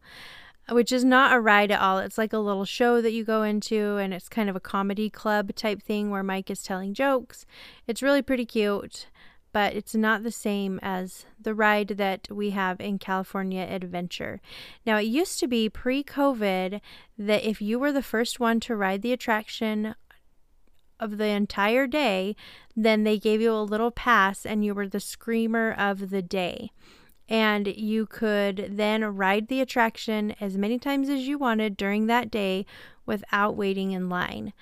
Which 0.69 0.91
is 0.91 1.05
not 1.05 1.33
a 1.33 1.39
ride 1.39 1.71
at 1.71 1.79
all. 1.79 1.99
It's 1.99 2.17
like 2.17 2.33
a 2.33 2.37
little 2.37 2.65
show 2.65 2.99
that 2.99 3.13
you 3.13 3.23
go 3.23 3.43
into, 3.43 3.95
and 3.95 4.13
it's 4.13 4.27
kind 4.27 4.49
of 4.49 4.57
a 4.57 4.61
comedy 4.61 5.09
club 5.09 5.55
type 5.55 5.81
thing 5.81 6.09
where 6.09 6.23
Mike 6.23 6.51
is 6.51 6.63
telling 6.63 6.93
jokes. 6.93 7.45
It's 7.87 8.03
really 8.03 8.21
pretty 8.21 8.45
cute 8.45 9.07
but 9.53 9.73
it's 9.73 9.93
not 9.93 10.23
the 10.23 10.31
same 10.31 10.79
as 10.81 11.25
the 11.39 11.53
ride 11.53 11.89
that 11.89 12.27
we 12.29 12.49
have 12.49 12.81
in 12.81 12.97
California 12.97 13.61
Adventure. 13.61 14.41
Now, 14.85 14.97
it 14.97 15.03
used 15.03 15.39
to 15.39 15.47
be 15.47 15.69
pre 15.69 16.03
COVID 16.03 16.81
that 17.17 17.47
if 17.47 17.61
you 17.61 17.79
were 17.79 17.91
the 17.91 18.01
first 18.01 18.39
one 18.39 18.59
to 18.61 18.75
ride 18.75 19.03
the 19.03 19.13
attraction 19.13 19.95
of 20.99 21.17
the 21.17 21.27
entire 21.27 21.85
day, 21.85 22.35
then 22.75 23.03
they 23.03 23.19
gave 23.19 23.41
you 23.41 23.53
a 23.53 23.61
little 23.61 23.91
pass 23.91 24.45
and 24.45 24.65
you 24.65 24.73
were 24.73 24.87
the 24.87 24.99
screamer 24.99 25.71
of 25.71 26.09
the 26.09 26.21
day. 26.21 26.71
And 27.29 27.67
you 27.67 28.05
could 28.05 28.71
then 28.71 29.03
ride 29.03 29.47
the 29.47 29.61
attraction 29.61 30.35
as 30.41 30.57
many 30.57 30.79
times 30.79 31.09
as 31.09 31.27
you 31.27 31.37
wanted 31.37 31.77
during 31.77 32.07
that 32.07 32.31
day 32.31 32.65
without 33.05 33.55
waiting 33.55 33.91
in 33.91 34.09
line 34.09 34.53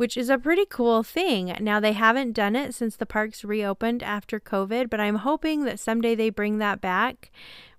which 0.00 0.16
is 0.16 0.30
a 0.30 0.38
pretty 0.38 0.64
cool 0.64 1.02
thing. 1.02 1.54
Now, 1.60 1.78
they 1.78 1.92
haven't 1.92 2.32
done 2.32 2.56
it 2.56 2.74
since 2.74 2.96
the 2.96 3.04
parks 3.04 3.44
reopened 3.44 4.02
after 4.02 4.40
COVID, 4.40 4.88
but 4.88 4.98
I'm 4.98 5.16
hoping 5.16 5.64
that 5.64 5.78
someday 5.78 6.14
they 6.14 6.30
bring 6.30 6.56
that 6.56 6.80
back, 6.80 7.30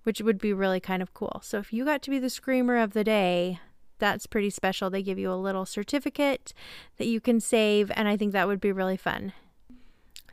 which 0.04 0.22
would 0.22 0.38
be 0.38 0.54
really 0.54 0.80
kind 0.80 1.02
of 1.02 1.16
cool. 1.16 1.42
So, 1.44 1.58
if 1.58 1.74
you 1.74 1.84
got 1.84 2.04
to 2.04 2.12
be 2.12 2.20
the 2.20 2.30
screamer 2.30 2.78
of 2.78 2.94
the 2.94 3.04
day, 3.04 3.60
that's 3.98 4.28
pretty 4.28 4.52
special. 4.52 4.92
They 4.92 5.02
give 5.02 5.18
you 5.18 5.32
a 5.32 5.34
little 5.34 5.66
certificate 5.66 6.54
that 6.98 7.08
you 7.08 7.20
can 7.20 7.40
save, 7.40 7.92
and 7.96 8.08
I 8.08 8.18
think 8.18 8.34
that 8.34 8.48
would 8.48 8.62
be 8.62 8.72
really 8.72 8.98
fun. 8.98 9.34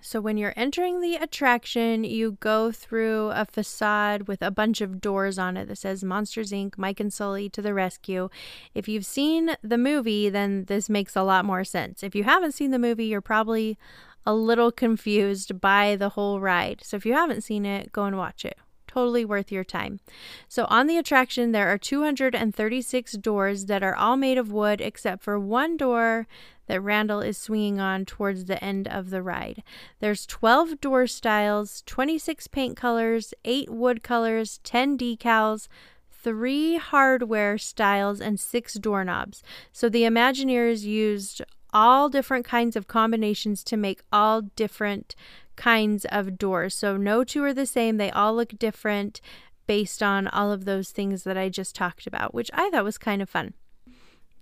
So, 0.00 0.20
when 0.20 0.36
you're 0.36 0.54
entering 0.56 1.00
the 1.00 1.16
attraction, 1.16 2.04
you 2.04 2.38
go 2.40 2.70
through 2.70 3.30
a 3.30 3.44
facade 3.44 4.28
with 4.28 4.42
a 4.42 4.50
bunch 4.50 4.80
of 4.80 5.00
doors 5.00 5.38
on 5.38 5.56
it 5.56 5.66
that 5.68 5.78
says 5.78 6.04
Monsters 6.04 6.52
Inc., 6.52 6.78
Mike 6.78 7.00
and 7.00 7.12
Sulley 7.12 7.48
to 7.50 7.60
the 7.60 7.74
rescue. 7.74 8.28
If 8.74 8.88
you've 8.88 9.06
seen 9.06 9.56
the 9.62 9.78
movie, 9.78 10.28
then 10.28 10.66
this 10.66 10.88
makes 10.88 11.16
a 11.16 11.22
lot 11.22 11.44
more 11.44 11.64
sense. 11.64 12.02
If 12.02 12.14
you 12.14 12.24
haven't 12.24 12.52
seen 12.52 12.70
the 12.70 12.78
movie, 12.78 13.06
you're 13.06 13.20
probably 13.20 13.76
a 14.24 14.34
little 14.34 14.70
confused 14.70 15.60
by 15.60 15.96
the 15.96 16.10
whole 16.10 16.40
ride. 16.40 16.80
So, 16.84 16.96
if 16.96 17.04
you 17.04 17.14
haven't 17.14 17.42
seen 17.42 17.66
it, 17.66 17.90
go 17.90 18.04
and 18.04 18.16
watch 18.16 18.44
it. 18.44 18.56
Totally 18.86 19.24
worth 19.24 19.52
your 19.52 19.64
time. 19.64 20.00
So, 20.48 20.64
on 20.66 20.86
the 20.86 20.96
attraction, 20.96 21.52
there 21.52 21.68
are 21.68 21.78
236 21.78 23.12
doors 23.14 23.66
that 23.66 23.82
are 23.82 23.96
all 23.96 24.16
made 24.16 24.38
of 24.38 24.52
wood 24.52 24.80
except 24.80 25.22
for 25.22 25.38
one 25.38 25.76
door 25.76 26.26
that 26.68 26.80
Randall 26.80 27.20
is 27.20 27.36
swinging 27.36 27.80
on 27.80 28.04
towards 28.04 28.44
the 28.44 28.62
end 28.62 28.86
of 28.86 29.10
the 29.10 29.22
ride. 29.22 29.62
There's 29.98 30.26
12 30.26 30.80
door 30.80 31.06
styles, 31.06 31.82
26 31.86 32.46
paint 32.46 32.76
colors, 32.76 33.34
8 33.44 33.70
wood 33.70 34.02
colors, 34.02 34.60
10 34.62 34.96
decals, 34.96 35.66
3 36.10 36.76
hardware 36.76 37.58
styles, 37.58 38.20
and 38.20 38.38
6 38.38 38.74
doorknobs. 38.74 39.42
So 39.72 39.88
the 39.88 40.02
Imagineers 40.02 40.84
used 40.84 41.42
all 41.72 42.08
different 42.08 42.44
kinds 42.44 42.76
of 42.76 42.86
combinations 42.86 43.62
to 43.64 43.76
make 43.76 44.02
all 44.12 44.42
different 44.42 45.14
kinds 45.56 46.04
of 46.06 46.38
doors. 46.38 46.74
So 46.74 46.96
no 46.96 47.24
two 47.24 47.42
are 47.44 47.52
the 47.52 47.66
same, 47.66 47.96
they 47.96 48.10
all 48.10 48.34
look 48.34 48.58
different 48.58 49.20
based 49.66 50.02
on 50.02 50.26
all 50.28 50.50
of 50.50 50.64
those 50.64 50.90
things 50.90 51.24
that 51.24 51.36
I 51.36 51.48
just 51.50 51.74
talked 51.74 52.06
about, 52.06 52.32
which 52.32 52.50
I 52.54 52.70
thought 52.70 52.84
was 52.84 52.96
kind 52.96 53.20
of 53.20 53.28
fun. 53.28 53.52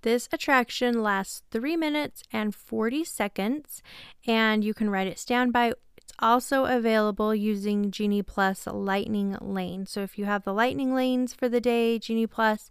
This 0.01 0.29
attraction 0.31 1.01
lasts 1.01 1.41
3 1.51 1.75
minutes 1.75 2.23
and 2.31 2.53
40 2.53 3.03
seconds, 3.03 3.81
and 4.25 4.63
you 4.63 4.73
can 4.73 4.89
ride 4.89 5.07
it 5.07 5.19
standby. 5.19 5.73
It's 5.97 6.13
also 6.19 6.65
available 6.65 7.35
using 7.35 7.91
Genie 7.91 8.23
Plus 8.23 8.67
Lightning 8.67 9.37
Lane. 9.41 9.85
So 9.85 10.01
if 10.01 10.17
you 10.17 10.25
have 10.25 10.43
the 10.43 10.53
Lightning 10.53 10.93
Lanes 10.93 11.33
for 11.33 11.49
the 11.49 11.59
day, 11.59 11.99
Genie 11.99 12.27
Plus, 12.27 12.69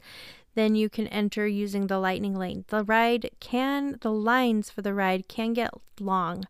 then 0.54 0.74
you 0.74 0.88
can 0.88 1.06
enter 1.08 1.46
using 1.46 1.86
the 1.86 1.98
Lightning 1.98 2.34
Lane. 2.34 2.64
The 2.68 2.82
ride 2.82 3.30
can, 3.40 3.98
the 4.00 4.10
lines 4.12 4.70
for 4.70 4.80
the 4.80 4.94
ride 4.94 5.28
can 5.28 5.52
get 5.52 5.70
long, 6.00 6.44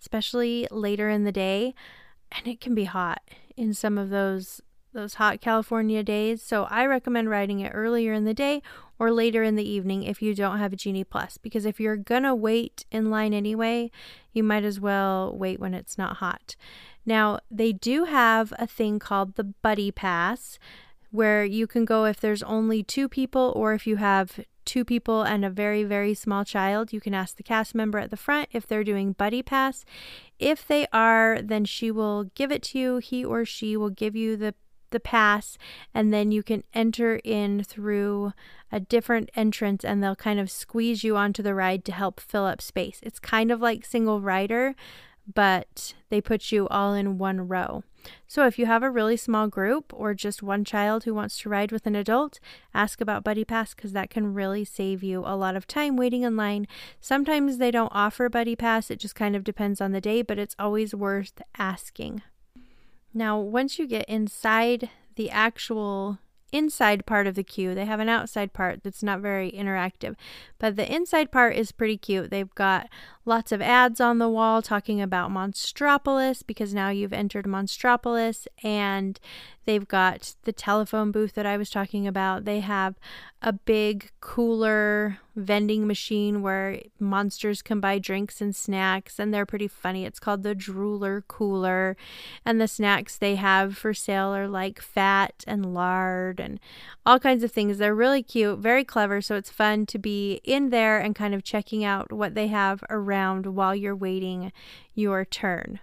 especially 0.00 0.66
later 0.70 1.08
in 1.08 1.24
the 1.24 1.32
day, 1.32 1.74
and 2.32 2.48
it 2.48 2.60
can 2.60 2.74
be 2.74 2.84
hot 2.84 3.22
in 3.56 3.72
some 3.72 3.98
of 3.98 4.10
those 4.10 4.60
those 4.92 5.14
hot 5.14 5.40
California 5.40 6.02
days. 6.02 6.42
So 6.42 6.64
I 6.64 6.86
recommend 6.86 7.30
riding 7.30 7.60
it 7.60 7.72
earlier 7.74 8.12
in 8.12 8.24
the 8.24 8.34
day 8.34 8.62
or 8.98 9.10
later 9.10 9.42
in 9.42 9.56
the 9.56 9.68
evening 9.68 10.02
if 10.02 10.22
you 10.22 10.34
don't 10.34 10.58
have 10.58 10.72
a 10.72 10.76
Genie 10.76 11.04
Plus. 11.04 11.38
Because 11.38 11.64
if 11.64 11.80
you're 11.80 11.96
gonna 11.96 12.34
wait 12.34 12.84
in 12.90 13.10
line 13.10 13.34
anyway, 13.34 13.90
you 14.32 14.42
might 14.42 14.64
as 14.64 14.80
well 14.80 15.34
wait 15.36 15.58
when 15.60 15.74
it's 15.74 15.98
not 15.98 16.18
hot. 16.18 16.56
Now, 17.04 17.40
they 17.50 17.72
do 17.72 18.04
have 18.04 18.52
a 18.58 18.66
thing 18.66 18.98
called 18.98 19.34
the 19.34 19.44
Buddy 19.44 19.90
Pass 19.90 20.58
where 21.10 21.44
you 21.44 21.66
can 21.66 21.84
go 21.84 22.06
if 22.06 22.20
there's 22.20 22.42
only 22.42 22.82
two 22.82 23.08
people 23.08 23.52
or 23.54 23.74
if 23.74 23.86
you 23.86 23.96
have 23.96 24.40
two 24.64 24.84
people 24.84 25.22
and 25.22 25.44
a 25.44 25.50
very, 25.50 25.84
very 25.84 26.14
small 26.14 26.44
child. 26.44 26.92
You 26.92 27.00
can 27.00 27.14
ask 27.14 27.36
the 27.36 27.42
cast 27.42 27.74
member 27.74 27.98
at 27.98 28.10
the 28.10 28.16
front 28.16 28.48
if 28.52 28.66
they're 28.66 28.84
doing 28.84 29.12
Buddy 29.12 29.42
Pass. 29.42 29.84
If 30.38 30.66
they 30.66 30.86
are, 30.92 31.40
then 31.42 31.64
she 31.64 31.90
will 31.90 32.24
give 32.34 32.50
it 32.50 32.62
to 32.64 32.78
you. 32.78 32.96
He 32.98 33.24
or 33.24 33.44
she 33.44 33.76
will 33.76 33.90
give 33.90 34.16
you 34.16 34.36
the 34.36 34.54
the 34.92 35.00
pass 35.00 35.58
and 35.92 36.12
then 36.12 36.30
you 36.30 36.42
can 36.42 36.64
enter 36.72 37.16
in 37.24 37.64
through 37.64 38.32
a 38.70 38.80
different 38.80 39.30
entrance 39.34 39.84
and 39.84 40.02
they'll 40.02 40.16
kind 40.16 40.40
of 40.40 40.50
squeeze 40.50 41.04
you 41.04 41.16
onto 41.16 41.42
the 41.42 41.54
ride 41.54 41.84
to 41.84 41.92
help 41.92 42.20
fill 42.20 42.46
up 42.46 42.62
space. 42.62 43.00
It's 43.02 43.18
kind 43.18 43.50
of 43.50 43.60
like 43.60 43.84
single 43.84 44.20
rider, 44.20 44.74
but 45.32 45.94
they 46.08 46.20
put 46.20 46.50
you 46.50 46.66
all 46.68 46.94
in 46.94 47.18
one 47.18 47.46
row. 47.48 47.84
So 48.26 48.46
if 48.46 48.58
you 48.58 48.66
have 48.66 48.82
a 48.82 48.90
really 48.90 49.16
small 49.16 49.46
group 49.46 49.92
or 49.94 50.14
just 50.14 50.42
one 50.42 50.64
child 50.64 51.04
who 51.04 51.14
wants 51.14 51.38
to 51.38 51.48
ride 51.48 51.70
with 51.70 51.86
an 51.86 51.94
adult, 51.94 52.40
ask 52.74 53.00
about 53.00 53.22
Buddy 53.22 53.44
Pass 53.44 53.74
because 53.74 53.92
that 53.92 54.10
can 54.10 54.34
really 54.34 54.64
save 54.64 55.02
you 55.02 55.22
a 55.24 55.36
lot 55.36 55.54
of 55.54 55.66
time 55.66 55.96
waiting 55.96 56.22
in 56.22 56.36
line. 56.36 56.66
Sometimes 57.00 57.58
they 57.58 57.70
don't 57.70 57.92
offer 57.94 58.28
Buddy 58.28 58.56
Pass, 58.56 58.90
it 58.90 58.98
just 58.98 59.14
kind 59.14 59.36
of 59.36 59.44
depends 59.44 59.80
on 59.80 59.92
the 59.92 60.00
day, 60.00 60.22
but 60.22 60.38
it's 60.38 60.56
always 60.58 60.94
worth 60.94 61.40
asking. 61.56 62.22
Now, 63.14 63.38
once 63.38 63.78
you 63.78 63.86
get 63.86 64.08
inside 64.08 64.90
the 65.16 65.30
actual 65.30 66.18
inside 66.52 67.06
part 67.06 67.26
of 67.26 67.34
the 67.34 67.42
queue, 67.42 67.74
they 67.74 67.86
have 67.86 68.00
an 68.00 68.08
outside 68.08 68.52
part 68.52 68.82
that's 68.82 69.02
not 69.02 69.20
very 69.20 69.50
interactive, 69.50 70.14
but 70.58 70.76
the 70.76 70.94
inside 70.94 71.32
part 71.32 71.56
is 71.56 71.72
pretty 71.72 71.96
cute. 71.96 72.30
They've 72.30 72.54
got 72.54 72.88
lots 73.24 73.52
of 73.52 73.62
ads 73.62 74.00
on 74.00 74.18
the 74.18 74.28
wall 74.28 74.62
talking 74.62 75.00
about 75.00 75.30
Monstropolis 75.30 76.42
because 76.44 76.74
now 76.74 76.88
you've 76.88 77.12
entered 77.12 77.44
Monstropolis 77.44 78.46
and 78.62 79.20
they've 79.64 79.86
got 79.86 80.34
the 80.42 80.52
telephone 80.52 81.12
booth 81.12 81.34
that 81.34 81.46
I 81.46 81.56
was 81.56 81.70
talking 81.70 82.06
about. 82.06 82.44
They 82.44 82.60
have 82.60 82.96
a 83.40 83.52
big 83.52 84.10
cooler 84.20 85.18
vending 85.34 85.86
machine 85.86 86.42
where 86.42 86.80
monsters 87.00 87.62
can 87.62 87.80
buy 87.80 87.98
drinks 87.98 88.40
and 88.40 88.54
snacks 88.54 89.18
and 89.18 89.32
they're 89.32 89.46
pretty 89.46 89.68
funny. 89.68 90.04
It's 90.04 90.18
called 90.18 90.42
the 90.42 90.54
Drooler 90.54 91.22
Cooler 91.26 91.96
and 92.44 92.60
the 92.60 92.68
snacks 92.68 93.16
they 93.16 93.36
have 93.36 93.76
for 93.76 93.94
sale 93.94 94.34
are 94.34 94.48
like 94.48 94.80
fat 94.80 95.44
and 95.46 95.74
lard 95.74 96.38
and 96.40 96.60
all 97.06 97.18
kinds 97.18 97.42
of 97.42 97.50
things. 97.52 97.78
They're 97.78 97.94
really 97.94 98.22
cute, 98.22 98.58
very 98.58 98.84
clever, 98.84 99.20
so 99.20 99.36
it's 99.36 99.50
fun 99.50 99.86
to 99.86 99.98
be 99.98 100.40
in 100.44 100.70
there 100.70 100.98
and 100.98 101.14
kind 101.14 101.34
of 101.34 101.42
checking 101.42 101.84
out 101.84 102.12
what 102.12 102.34
they 102.34 102.48
have 102.48 102.84
around 102.90 103.11
while 103.12 103.74
you're 103.74 103.96
waiting 103.96 104.52
your 104.94 105.24
turn. 105.24 105.80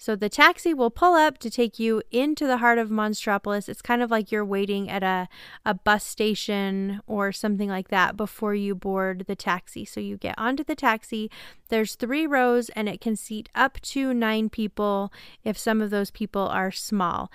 So 0.00 0.14
the 0.14 0.28
taxi 0.28 0.72
will 0.72 0.90
pull 0.90 1.14
up 1.14 1.38
to 1.38 1.50
take 1.50 1.80
you 1.80 2.02
into 2.12 2.46
the 2.46 2.58
heart 2.58 2.78
of 2.78 2.88
Monstropolis. 2.88 3.68
It's 3.68 3.82
kind 3.82 4.00
of 4.00 4.12
like 4.12 4.30
you're 4.30 4.44
waiting 4.44 4.88
at 4.88 5.02
a, 5.02 5.28
a 5.64 5.74
bus 5.74 6.04
station 6.04 7.00
or 7.08 7.32
something 7.32 7.68
like 7.68 7.88
that 7.88 8.16
before 8.16 8.54
you 8.54 8.76
board 8.76 9.24
the 9.26 9.34
taxi. 9.34 9.84
So 9.84 9.98
you 9.98 10.16
get 10.16 10.38
onto 10.38 10.62
the 10.62 10.76
taxi. 10.76 11.32
There's 11.68 11.96
three 11.96 12.28
rows 12.28 12.68
and 12.70 12.88
it 12.88 13.00
can 13.00 13.16
seat 13.16 13.48
up 13.56 13.80
to 13.80 14.14
nine 14.14 14.48
people 14.48 15.12
if 15.42 15.58
some 15.58 15.82
of 15.82 15.90
those 15.90 16.12
people 16.12 16.42
are 16.42 16.70
small. 16.70 17.28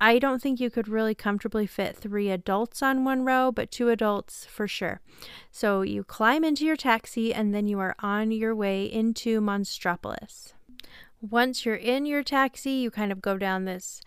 I 0.00 0.18
don't 0.18 0.40
think 0.40 0.60
you 0.60 0.70
could 0.70 0.88
really 0.88 1.14
comfortably 1.14 1.66
fit 1.66 1.94
three 1.94 2.30
adults 2.30 2.82
on 2.82 3.04
one 3.04 3.24
row, 3.24 3.52
but 3.52 3.70
two 3.70 3.90
adults 3.90 4.46
for 4.46 4.66
sure. 4.66 5.00
So 5.50 5.82
you 5.82 6.04
climb 6.04 6.42
into 6.42 6.64
your 6.64 6.76
taxi 6.76 7.34
and 7.34 7.54
then 7.54 7.66
you 7.66 7.78
are 7.80 7.94
on 8.00 8.30
your 8.30 8.54
way 8.54 8.84
into 8.84 9.40
Monstropolis. 9.40 10.54
Once 11.20 11.66
you're 11.66 11.74
in 11.74 12.06
your 12.06 12.22
taxi, 12.22 12.70
you 12.70 12.90
kind 12.90 13.12
of 13.12 13.20
go 13.20 13.36
down 13.36 13.66
this 13.66 14.00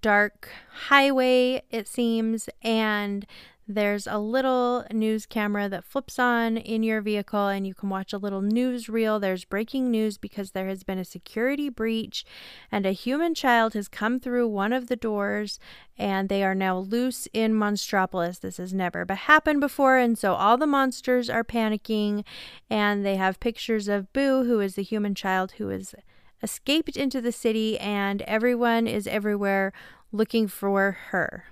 dark 0.00 0.48
highway, 0.88 1.62
it 1.70 1.86
seems, 1.86 2.48
and 2.62 3.26
there's 3.68 4.06
a 4.06 4.18
little 4.18 4.84
news 4.92 5.26
camera 5.26 5.68
that 5.68 5.84
flips 5.84 6.20
on 6.20 6.56
in 6.56 6.84
your 6.84 7.00
vehicle, 7.00 7.48
and 7.48 7.66
you 7.66 7.74
can 7.74 7.88
watch 7.88 8.12
a 8.12 8.18
little 8.18 8.40
news 8.40 8.88
reel. 8.88 9.18
There's 9.18 9.44
breaking 9.44 9.90
news 9.90 10.18
because 10.18 10.52
there 10.52 10.68
has 10.68 10.84
been 10.84 10.98
a 10.98 11.04
security 11.04 11.68
breach, 11.68 12.24
and 12.70 12.86
a 12.86 12.92
human 12.92 13.34
child 13.34 13.74
has 13.74 13.88
come 13.88 14.20
through 14.20 14.46
one 14.46 14.72
of 14.72 14.86
the 14.86 14.94
doors, 14.94 15.58
and 15.98 16.28
they 16.28 16.44
are 16.44 16.54
now 16.54 16.78
loose 16.78 17.26
in 17.32 17.54
Monstropolis. 17.54 18.38
This 18.38 18.58
has 18.58 18.72
never 18.72 19.04
happened 19.08 19.60
before, 19.60 19.98
and 19.98 20.16
so 20.16 20.34
all 20.34 20.56
the 20.56 20.66
monsters 20.66 21.28
are 21.28 21.44
panicking, 21.44 22.24
and 22.70 23.04
they 23.04 23.16
have 23.16 23.40
pictures 23.40 23.88
of 23.88 24.12
Boo, 24.12 24.44
who 24.44 24.60
is 24.60 24.76
the 24.76 24.82
human 24.82 25.14
child 25.14 25.52
who 25.52 25.70
is 25.70 25.92
escaped 26.40 26.96
into 26.96 27.20
the 27.20 27.32
city, 27.32 27.78
and 27.80 28.22
everyone 28.22 28.86
is 28.86 29.08
everywhere 29.08 29.72
looking 30.12 30.46
for 30.46 30.98
her. 31.10 31.46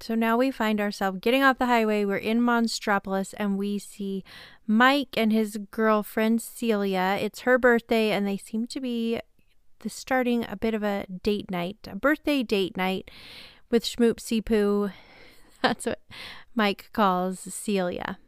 So 0.00 0.14
now 0.14 0.36
we 0.36 0.50
find 0.50 0.80
ourselves 0.80 1.18
getting 1.20 1.42
off 1.42 1.58
the 1.58 1.66
highway. 1.66 2.04
We're 2.04 2.16
in 2.16 2.40
Monstropolis 2.40 3.34
and 3.36 3.58
we 3.58 3.78
see 3.78 4.24
Mike 4.66 5.16
and 5.16 5.32
his 5.32 5.58
girlfriend 5.70 6.42
Celia. 6.42 7.18
It's 7.20 7.40
her 7.40 7.58
birthday 7.58 8.10
and 8.10 8.26
they 8.26 8.36
seem 8.36 8.66
to 8.68 8.80
be 8.80 9.20
the 9.80 9.88
starting 9.88 10.44
a 10.48 10.56
bit 10.56 10.74
of 10.74 10.82
a 10.82 11.06
date 11.22 11.50
night, 11.50 11.76
a 11.86 11.96
birthday 11.96 12.42
date 12.42 12.76
night 12.76 13.10
with 13.70 13.84
Schmoopsy 13.84 14.44
Poo. 14.44 14.90
That's 15.62 15.86
what 15.86 16.00
Mike 16.54 16.90
calls 16.92 17.40
Celia. 17.40 18.18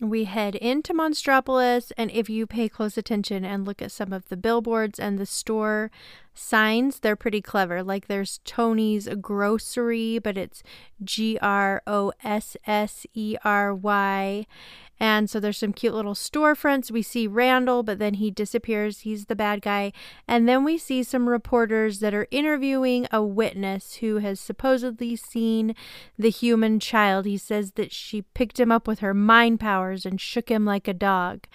We 0.00 0.24
head 0.24 0.54
into 0.54 0.94
Monstropolis, 0.94 1.92
and 1.98 2.10
if 2.10 2.30
you 2.30 2.46
pay 2.46 2.70
close 2.70 2.96
attention 2.96 3.44
and 3.44 3.66
look 3.66 3.82
at 3.82 3.92
some 3.92 4.14
of 4.14 4.26
the 4.30 4.36
billboards 4.36 4.98
and 4.98 5.18
the 5.18 5.26
store 5.26 5.90
signs, 6.32 7.00
they're 7.00 7.16
pretty 7.16 7.42
clever. 7.42 7.82
Like 7.82 8.06
there's 8.06 8.40
Tony's 8.46 9.08
Grocery, 9.20 10.18
but 10.18 10.38
it's 10.38 10.62
G 11.04 11.38
R 11.42 11.82
O 11.86 12.14
S 12.24 12.56
S 12.66 13.04
E 13.12 13.36
R 13.44 13.74
Y. 13.74 14.46
And 15.00 15.30
so 15.30 15.40
there's 15.40 15.56
some 15.56 15.72
cute 15.72 15.94
little 15.94 16.14
storefronts. 16.14 16.90
We 16.90 17.00
see 17.00 17.26
Randall, 17.26 17.82
but 17.82 17.98
then 17.98 18.14
he 18.14 18.30
disappears. 18.30 19.00
He's 19.00 19.26
the 19.26 19.34
bad 19.34 19.62
guy. 19.62 19.92
And 20.28 20.46
then 20.46 20.62
we 20.62 20.76
see 20.76 21.02
some 21.02 21.26
reporters 21.26 22.00
that 22.00 22.12
are 22.12 22.28
interviewing 22.30 23.06
a 23.10 23.22
witness 23.22 23.94
who 23.96 24.18
has 24.18 24.38
supposedly 24.38 25.16
seen 25.16 25.74
the 26.18 26.28
human 26.28 26.78
child. 26.78 27.24
He 27.24 27.38
says 27.38 27.72
that 27.72 27.92
she 27.92 28.22
picked 28.34 28.60
him 28.60 28.70
up 28.70 28.86
with 28.86 28.98
her 28.98 29.14
mind 29.14 29.58
powers 29.58 30.04
and 30.04 30.20
shook 30.20 30.50
him 30.50 30.66
like 30.66 30.86
a 30.86 30.92
dog. 30.92 31.46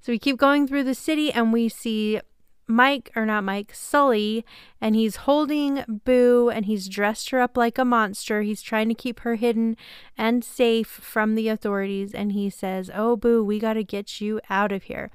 So 0.00 0.10
we 0.12 0.18
keep 0.18 0.38
going 0.38 0.66
through 0.66 0.84
the 0.84 0.94
city 0.94 1.30
and 1.30 1.52
we 1.52 1.68
see 1.68 2.20
Mike, 2.68 3.12
or 3.14 3.24
not 3.24 3.44
Mike, 3.44 3.72
Sulley, 3.72 4.44
and 4.80 4.96
he's 4.96 5.16
holding 5.16 5.84
Boo 6.04 6.50
and 6.50 6.66
he's 6.66 6.88
dressed 6.88 7.30
her 7.30 7.40
up 7.40 7.56
like 7.56 7.78
a 7.78 7.84
monster. 7.84 8.42
He's 8.42 8.62
trying 8.62 8.88
to 8.88 8.94
keep 8.94 9.20
her 9.20 9.36
hidden 9.36 9.76
and 10.18 10.44
safe 10.44 10.88
from 10.88 11.34
the 11.34 11.48
authorities. 11.48 12.12
And 12.12 12.32
he 12.32 12.50
says, 12.50 12.90
Oh, 12.92 13.16
Boo, 13.16 13.44
we 13.44 13.58
got 13.58 13.74
to 13.74 13.84
get 13.84 14.20
you 14.20 14.40
out 14.50 14.72
of 14.72 14.84
here. 14.84 15.10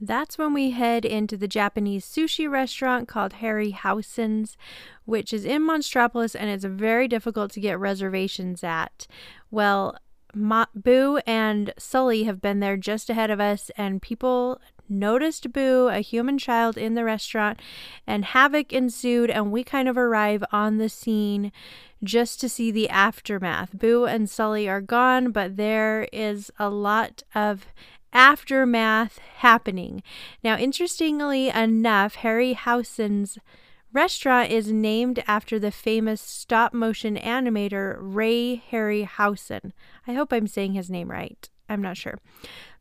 That's 0.00 0.38
when 0.38 0.54
we 0.54 0.70
head 0.70 1.04
into 1.04 1.36
the 1.36 1.48
Japanese 1.48 2.06
sushi 2.06 2.50
restaurant 2.50 3.06
called 3.06 3.34
Harryhausen's, 3.34 4.56
which 5.04 5.34
is 5.34 5.44
in 5.44 5.62
Monstropolis 5.62 6.34
and 6.38 6.48
it's 6.48 6.64
very 6.64 7.06
difficult 7.06 7.52
to 7.52 7.60
get 7.60 7.78
reservations 7.78 8.64
at. 8.64 9.06
Well, 9.50 9.98
Ma- 10.34 10.66
Boo 10.74 11.18
and 11.26 11.74
Sulley 11.76 12.24
have 12.24 12.40
been 12.40 12.60
there 12.60 12.76
just 12.76 13.10
ahead 13.10 13.30
of 13.30 13.40
us, 13.40 13.70
and 13.76 14.00
people 14.00 14.60
noticed 14.90 15.52
Boo, 15.52 15.88
a 15.88 16.00
human 16.00 16.38
child, 16.38 16.76
in 16.76 16.94
the 16.94 17.04
restaurant, 17.04 17.60
and 18.06 18.24
havoc 18.24 18.72
ensued, 18.72 19.30
and 19.30 19.52
we 19.52 19.64
kind 19.64 19.88
of 19.88 19.96
arrive 19.96 20.44
on 20.52 20.78
the 20.78 20.88
scene 20.88 21.52
just 22.02 22.40
to 22.40 22.48
see 22.48 22.70
the 22.70 22.88
aftermath. 22.88 23.78
Boo 23.78 24.04
and 24.04 24.28
Sulley 24.28 24.68
are 24.68 24.80
gone, 24.80 25.30
but 25.30 25.56
there 25.56 26.08
is 26.12 26.50
a 26.58 26.68
lot 26.68 27.22
of 27.34 27.66
aftermath 28.12 29.18
happening. 29.36 30.02
Now, 30.42 30.56
interestingly 30.56 31.48
enough, 31.48 32.16
Harry 32.16 32.54
Harryhausen's 32.54 33.38
restaurant 33.92 34.50
is 34.50 34.72
named 34.72 35.22
after 35.26 35.58
the 35.58 35.70
famous 35.70 36.20
stop 36.20 36.72
motion 36.72 37.16
animator 37.16 37.96
Ray 37.98 38.62
Harryhausen. 38.70 39.72
I 40.06 40.14
hope 40.14 40.32
I'm 40.32 40.46
saying 40.46 40.74
his 40.74 40.90
name 40.90 41.10
right. 41.10 41.48
I'm 41.68 41.82
not 41.82 41.96
sure 41.96 42.18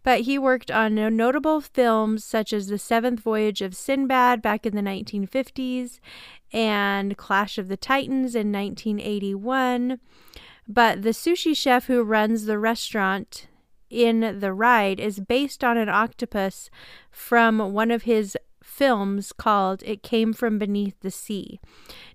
but 0.03 0.21
he 0.21 0.37
worked 0.37 0.71
on 0.71 0.95
notable 0.95 1.61
films 1.61 2.23
such 2.23 2.53
as 2.53 2.67
The 2.67 2.77
Seventh 2.77 3.19
Voyage 3.19 3.61
of 3.61 3.75
Sinbad 3.75 4.41
back 4.41 4.65
in 4.65 4.75
the 4.75 4.81
1950s 4.81 5.99
and 6.51 7.17
Clash 7.17 7.57
of 7.57 7.67
the 7.67 7.77
Titans 7.77 8.35
in 8.35 8.51
1981. 8.51 9.99
But 10.67 11.01
the 11.01 11.09
sushi 11.09 11.55
chef 11.55 11.87
who 11.87 12.03
runs 12.03 12.45
the 12.45 12.59
restaurant 12.59 13.47
in 13.89 14.39
the 14.39 14.53
ride 14.53 14.99
is 14.99 15.19
based 15.19 15.63
on 15.63 15.77
an 15.77 15.89
octopus 15.89 16.69
from 17.11 17.73
one 17.73 17.91
of 17.91 18.03
his 18.03 18.37
films 18.79 19.33
called 19.33 19.83
It 19.85 20.01
Came 20.03 20.31
From 20.31 20.57
Beneath 20.57 20.97
the 21.01 21.11
Sea. 21.11 21.59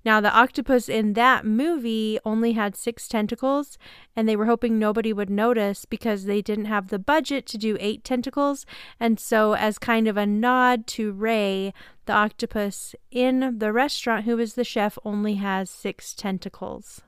Now, 0.03 0.23
the 0.23 0.35
octopus 0.35 0.89
in 0.89 1.13
that 1.13 1.45
movie 1.45 2.19
only 2.25 2.53
had 2.53 2.75
six 2.75 3.07
tentacles, 3.07 3.77
and 4.17 4.27
they 4.27 4.35
were 4.35 4.47
hoping 4.47 4.79
nobody 4.79 5.13
would 5.13 5.29
notice 5.29 5.85
because 5.85 6.25
they 6.25 6.41
didn't 6.41 6.65
have 6.65 6.89
the 6.89 6.99
budget 6.99 7.45
to 7.49 7.59
do 7.59 7.77
eight 7.81 8.03
tentacles. 8.03 8.65
And 8.99 9.21
so, 9.21 9.53
as 9.53 9.79
kind 9.79 10.09
of 10.09 10.17
a 10.17 10.25
nod 10.25 10.87
to 10.97 11.13
Ray, 11.13 11.75
the 12.07 12.15
octopus 12.15 12.95
in 13.11 13.59
the 13.59 13.71
restaurant, 13.71 14.25
who 14.25 14.39
is 14.39 14.55
the 14.55 14.65
chef, 14.65 14.97
only 15.05 15.35
has 15.35 15.69
six 15.69 16.15
tentacles. 16.15 17.03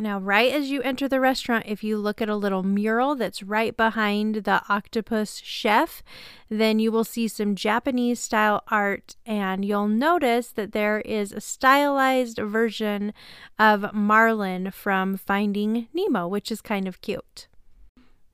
Now, 0.00 0.20
right 0.20 0.52
as 0.52 0.70
you 0.70 0.80
enter 0.82 1.08
the 1.08 1.18
restaurant, 1.18 1.64
if 1.66 1.82
you 1.82 1.98
look 1.98 2.22
at 2.22 2.28
a 2.28 2.36
little 2.36 2.62
mural 2.62 3.16
that's 3.16 3.42
right 3.42 3.76
behind 3.76 4.36
the 4.36 4.62
octopus 4.68 5.42
chef, 5.44 6.04
then 6.48 6.78
you 6.78 6.92
will 6.92 7.02
see 7.02 7.26
some 7.26 7.56
Japanese 7.56 8.20
style 8.20 8.62
art, 8.68 9.16
and 9.26 9.64
you'll 9.64 9.88
notice 9.88 10.52
that 10.52 10.70
there 10.70 11.00
is 11.00 11.32
a 11.32 11.40
stylized 11.40 12.38
version 12.38 13.12
of 13.58 13.92
Marlin 13.92 14.70
from 14.70 15.16
Finding 15.16 15.88
Nemo, 15.92 16.28
which 16.28 16.52
is 16.52 16.60
kind 16.60 16.86
of 16.86 17.00
cute. 17.00 17.48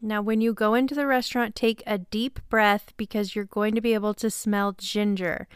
Now, 0.05 0.21
when 0.21 0.43
you 0.43 0.53
go 0.53 0.75
into 0.75 0.95
the 0.95 1.07
restaurant, 1.07 1.55
take 1.55 1.83
a 1.87 1.97
deep 1.97 2.39
breath 2.51 2.93
because 2.99 3.35
you're 3.35 3.47
going 3.47 3.75
to 3.75 3.81
be 3.81 3.95
able 3.95 4.13
to 4.15 4.31
smell 4.31 4.73
ginger. 4.77 5.49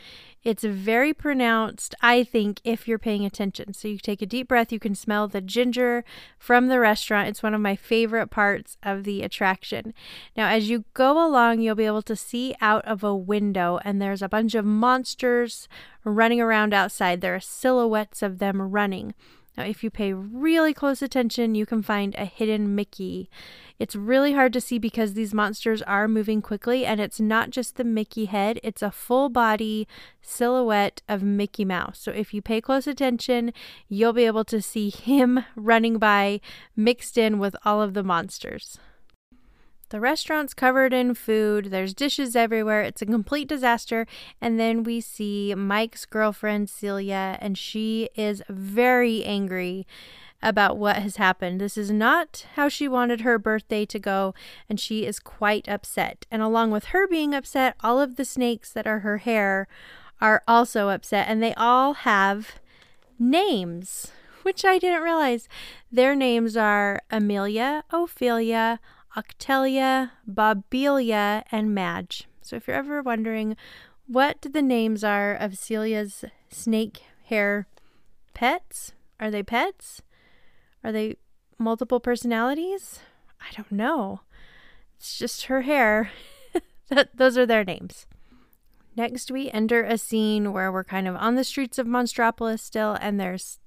It's 0.42 0.64
very 0.64 1.12
pronounced, 1.12 1.94
I 2.00 2.24
think, 2.24 2.62
if 2.64 2.88
you're 2.88 2.98
paying 2.98 3.26
attention. 3.26 3.74
So 3.74 3.88
you 3.88 3.98
take 3.98 4.22
a 4.22 4.26
deep 4.26 4.48
breath, 4.48 4.72
you 4.72 4.78
can 4.78 4.94
smell 4.94 5.28
the 5.28 5.42
ginger 5.42 6.02
from 6.38 6.68
the 6.68 6.80
restaurant. 6.80 7.28
It's 7.28 7.42
one 7.42 7.52
of 7.52 7.60
my 7.60 7.76
favorite 7.76 8.28
parts 8.28 8.78
of 8.82 9.04
the 9.04 9.22
attraction. 9.22 9.92
Now, 10.34 10.48
as 10.48 10.70
you 10.70 10.86
go 10.94 11.26
along, 11.26 11.60
you'll 11.60 11.74
be 11.74 11.84
able 11.84 12.00
to 12.02 12.16
see 12.16 12.54
out 12.62 12.86
of 12.86 13.04
a 13.04 13.14
window, 13.14 13.80
and 13.84 14.00
there's 14.00 14.22
a 14.22 14.30
bunch 14.30 14.54
of 14.54 14.64
monsters 14.64 15.68
running 16.04 16.40
around 16.40 16.72
outside. 16.72 17.20
There 17.20 17.34
are 17.34 17.40
silhouettes 17.40 18.22
of 18.22 18.38
them 18.38 18.62
running. 18.62 19.14
Now, 19.58 19.64
if 19.64 19.82
you 19.82 19.90
pay 19.90 20.12
really 20.12 20.72
close 20.72 21.02
attention, 21.02 21.56
you 21.56 21.66
can 21.66 21.82
find 21.82 22.14
a 22.14 22.24
hidden 22.26 22.76
Mickey. 22.76 23.28
It's 23.80 23.96
really 23.96 24.32
hard 24.32 24.52
to 24.52 24.60
see 24.60 24.78
because 24.78 25.14
these 25.14 25.34
monsters 25.34 25.82
are 25.82 26.06
moving 26.06 26.40
quickly, 26.40 26.86
and 26.86 27.00
it's 27.00 27.18
not 27.18 27.50
just 27.50 27.74
the 27.74 27.82
Mickey 27.82 28.26
head, 28.26 28.60
it's 28.62 28.82
a 28.82 28.92
full 28.92 29.28
body 29.28 29.88
silhouette 30.22 31.02
of 31.08 31.24
Mickey 31.24 31.64
Mouse. 31.64 31.98
So, 31.98 32.12
if 32.12 32.32
you 32.32 32.40
pay 32.40 32.60
close 32.60 32.86
attention, 32.86 33.52
you'll 33.88 34.12
be 34.12 34.26
able 34.26 34.44
to 34.44 34.62
see 34.62 34.90
him 34.90 35.44
running 35.56 35.98
by 35.98 36.40
mixed 36.76 37.18
in 37.18 37.40
with 37.40 37.56
all 37.64 37.82
of 37.82 37.94
the 37.94 38.04
monsters. 38.04 38.78
The 39.90 40.00
restaurant's 40.00 40.52
covered 40.52 40.92
in 40.92 41.14
food, 41.14 41.66
there's 41.66 41.94
dishes 41.94 42.36
everywhere, 42.36 42.82
it's 42.82 43.00
a 43.00 43.06
complete 43.06 43.48
disaster. 43.48 44.06
And 44.40 44.60
then 44.60 44.82
we 44.82 45.00
see 45.00 45.54
Mike's 45.54 46.04
girlfriend, 46.04 46.68
Celia, 46.68 47.38
and 47.40 47.56
she 47.56 48.10
is 48.14 48.42
very 48.48 49.24
angry 49.24 49.86
about 50.42 50.76
what 50.76 50.96
has 50.96 51.16
happened. 51.16 51.60
This 51.60 51.76
is 51.76 51.90
not 51.90 52.46
how 52.54 52.68
she 52.68 52.86
wanted 52.86 53.22
her 53.22 53.38
birthday 53.38 53.84
to 53.86 53.98
go, 53.98 54.34
and 54.68 54.78
she 54.78 55.04
is 55.04 55.18
quite 55.18 55.68
upset. 55.68 56.26
And 56.30 56.42
along 56.42 56.70
with 56.70 56.86
her 56.86 57.08
being 57.08 57.34
upset, 57.34 57.74
all 57.80 58.00
of 58.00 58.16
the 58.16 58.24
snakes 58.24 58.70
that 58.72 58.86
are 58.86 59.00
her 59.00 59.18
hair 59.18 59.66
are 60.20 60.42
also 60.46 60.90
upset, 60.90 61.26
and 61.28 61.42
they 61.42 61.54
all 61.54 61.94
have 61.94 62.60
names, 63.18 64.12
which 64.42 64.64
I 64.64 64.78
didn't 64.78 65.02
realize. 65.02 65.48
Their 65.90 66.14
names 66.14 66.56
are 66.56 67.02
Amelia, 67.10 67.84
Ophelia, 67.90 68.80
Octelia, 69.18 70.12
Bobelia, 70.30 71.42
and 71.50 71.74
Madge. 71.74 72.28
So 72.40 72.54
if 72.54 72.68
you're 72.68 72.76
ever 72.76 73.02
wondering 73.02 73.56
what 74.06 74.40
the 74.42 74.62
names 74.62 75.02
are 75.02 75.34
of 75.34 75.52
Celia's 75.52 76.24
snake 76.50 77.02
hair 77.24 77.66
pets, 78.32 78.92
are 79.18 79.30
they 79.30 79.42
pets? 79.42 80.02
Are 80.84 80.92
they 80.92 81.16
multiple 81.58 81.98
personalities? 81.98 83.00
I 83.40 83.52
don't 83.56 83.72
know. 83.72 84.20
It's 84.96 85.18
just 85.18 85.46
her 85.46 85.62
hair. 85.62 86.12
that, 86.88 87.16
those 87.16 87.36
are 87.36 87.46
their 87.46 87.64
names. 87.64 88.06
Next, 88.96 89.30
we 89.32 89.50
enter 89.50 89.82
a 89.82 89.98
scene 89.98 90.52
where 90.52 90.70
we're 90.70 90.84
kind 90.84 91.08
of 91.08 91.16
on 91.16 91.34
the 91.34 91.44
streets 91.44 91.78
of 91.78 91.86
Monstropolis 91.86 92.60
still, 92.60 92.96
and 93.00 93.18
there's 93.18 93.58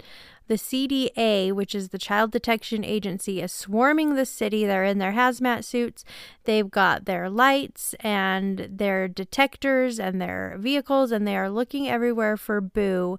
the 0.52 0.58
CDA, 0.58 1.54
which 1.54 1.74
is 1.74 1.90
the 1.90 1.98
Child 1.98 2.32
Detection 2.32 2.84
Agency, 2.84 3.42
is 3.42 3.54
swarming 3.54 4.16
the 4.16 4.26
city. 4.26 4.66
They're 4.66 4.84
in 4.84 4.98
their 4.98 5.14
hazmat 5.14 5.64
suits. 5.64 6.04
They've 6.44 6.70
got 6.70 7.06
their 7.06 7.30
lights 7.30 7.96
and 8.02 8.68
their 8.70 9.08
detectors 9.08 9.98
and 9.98 10.22
their 10.22 10.58
vehicles, 10.60 11.14
and 11.14 11.26
they 11.26 11.38
are 11.38 11.50
looking 11.50 11.88
everywhere 11.88 12.36
for 12.36 12.60
Boo. 12.60 13.18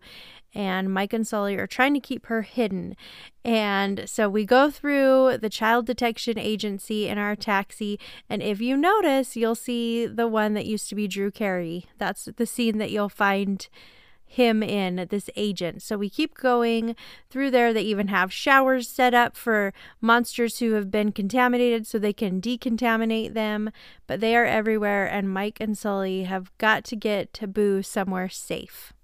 And 0.55 0.93
Mike 0.93 1.15
and 1.15 1.27
Sulley 1.27 1.57
are 1.57 1.67
trying 1.67 1.95
to 1.95 2.01
keep 2.01 2.27
her 2.27 2.43
hidden. 2.43 2.97
And 3.43 4.03
so 4.05 4.29
we 4.29 4.45
go 4.45 4.71
through 4.71 5.39
the 5.39 5.49
Child 5.49 5.87
Detection 5.87 6.39
Agency 6.39 7.09
in 7.09 7.17
our 7.17 7.35
taxi. 7.35 7.99
And 8.29 8.43
if 8.43 8.61
you 8.61 8.77
notice, 8.77 9.37
you'll 9.37 9.55
see 9.55 10.05
the 10.05 10.29
one 10.29 10.53
that 10.53 10.67
used 10.67 10.91
to 10.91 10.95
be 10.95 11.09
Drew 11.09 11.31
Carey. 11.31 11.87
That's 11.97 12.29
the 12.37 12.45
scene 12.45 12.77
that 12.77 12.91
you'll 12.91 13.09
find 13.09 13.67
him 14.33 14.63
in, 14.63 15.07
this 15.11 15.29
agent. 15.37 15.83
So 15.83 15.99
we 15.99 16.09
keep 16.09 16.37
going 16.39 16.97
through 17.29 17.51
there. 17.51 17.73
They 17.73 17.83
even 17.83 18.09
have 18.09 18.33
showers 18.33 18.89
set 18.89 19.13
up 19.13 19.37
for 19.37 19.75
monsters 20.01 20.59
who 20.59 20.73
have 20.73 20.91
been 20.91 21.13
contaminated 21.13 21.87
so 21.87 21.99
they 21.99 22.15
can 22.15 22.41
decontaminate 22.41 23.35
them. 23.35 23.71
But 24.07 24.21
they 24.21 24.35
are 24.35 24.47
everywhere, 24.47 25.07
and 25.07 25.29
Mike 25.29 25.59
and 25.61 25.77
Sulley 25.77 26.25
have 26.25 26.57
got 26.59 26.85
to 26.85 26.97
get 26.97 27.41
Boo 27.53 27.83
somewhere 27.83 28.29
safe. 28.29 28.95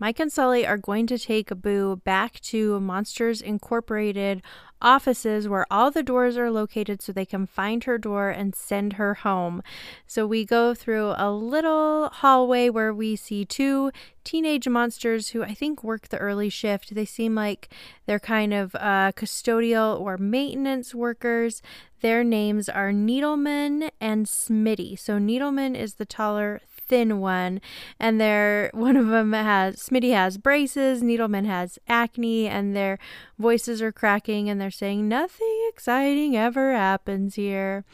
Mike 0.00 0.20
and 0.20 0.32
Sulley 0.32 0.64
are 0.64 0.78
going 0.78 1.08
to 1.08 1.18
take 1.18 1.48
Boo 1.60 1.96
back 1.96 2.38
to 2.40 2.78
Monsters 2.78 3.42
Incorporated 3.42 4.42
offices 4.80 5.48
where 5.48 5.66
all 5.70 5.90
the 5.90 6.04
doors 6.04 6.36
are 6.36 6.52
located 6.52 7.02
so 7.02 7.12
they 7.12 7.26
can 7.26 7.46
find 7.46 7.82
her 7.82 7.98
door 7.98 8.30
and 8.30 8.54
send 8.54 8.92
her 8.92 9.14
home. 9.14 9.60
So 10.06 10.26
we 10.26 10.44
go 10.44 10.72
through 10.72 11.14
a 11.16 11.32
little 11.32 12.10
hallway 12.10 12.68
where 12.68 12.94
we 12.94 13.16
see 13.16 13.44
two 13.44 13.90
teenage 14.22 14.68
monsters 14.68 15.30
who 15.30 15.42
I 15.42 15.54
think 15.54 15.82
work 15.82 16.08
the 16.08 16.18
early 16.18 16.48
shift. 16.48 16.94
They 16.94 17.04
seem 17.04 17.34
like 17.34 17.68
they're 18.06 18.20
kind 18.20 18.54
of 18.54 18.74
uh, 18.76 19.12
custodial 19.16 20.00
or 20.00 20.16
maintenance 20.16 20.94
workers. 20.94 21.60
Their 22.00 22.22
names 22.22 22.68
are 22.68 22.92
Needleman 22.92 23.90
and 24.00 24.26
Smitty. 24.26 24.96
So 24.96 25.18
Needleman 25.18 25.74
is 25.74 25.94
the 25.94 26.06
taller, 26.06 26.60
thin 26.88 27.20
one, 27.20 27.60
and 28.00 28.20
they're 28.20 28.70
one 28.74 28.96
of 28.96 29.08
them 29.08 29.32
has 29.32 29.76
Smitty 29.76 30.12
has 30.12 30.38
braces, 30.38 31.02
Needleman 31.02 31.46
has 31.46 31.78
acne, 31.88 32.48
and 32.48 32.74
their 32.74 32.98
voices 33.38 33.80
are 33.82 33.92
cracking, 33.92 34.48
and 34.48 34.60
they're 34.60 34.70
saying 34.70 35.08
nothing 35.08 35.68
exciting 35.68 36.36
ever 36.36 36.72
happens 36.72 37.34
here. 37.36 37.84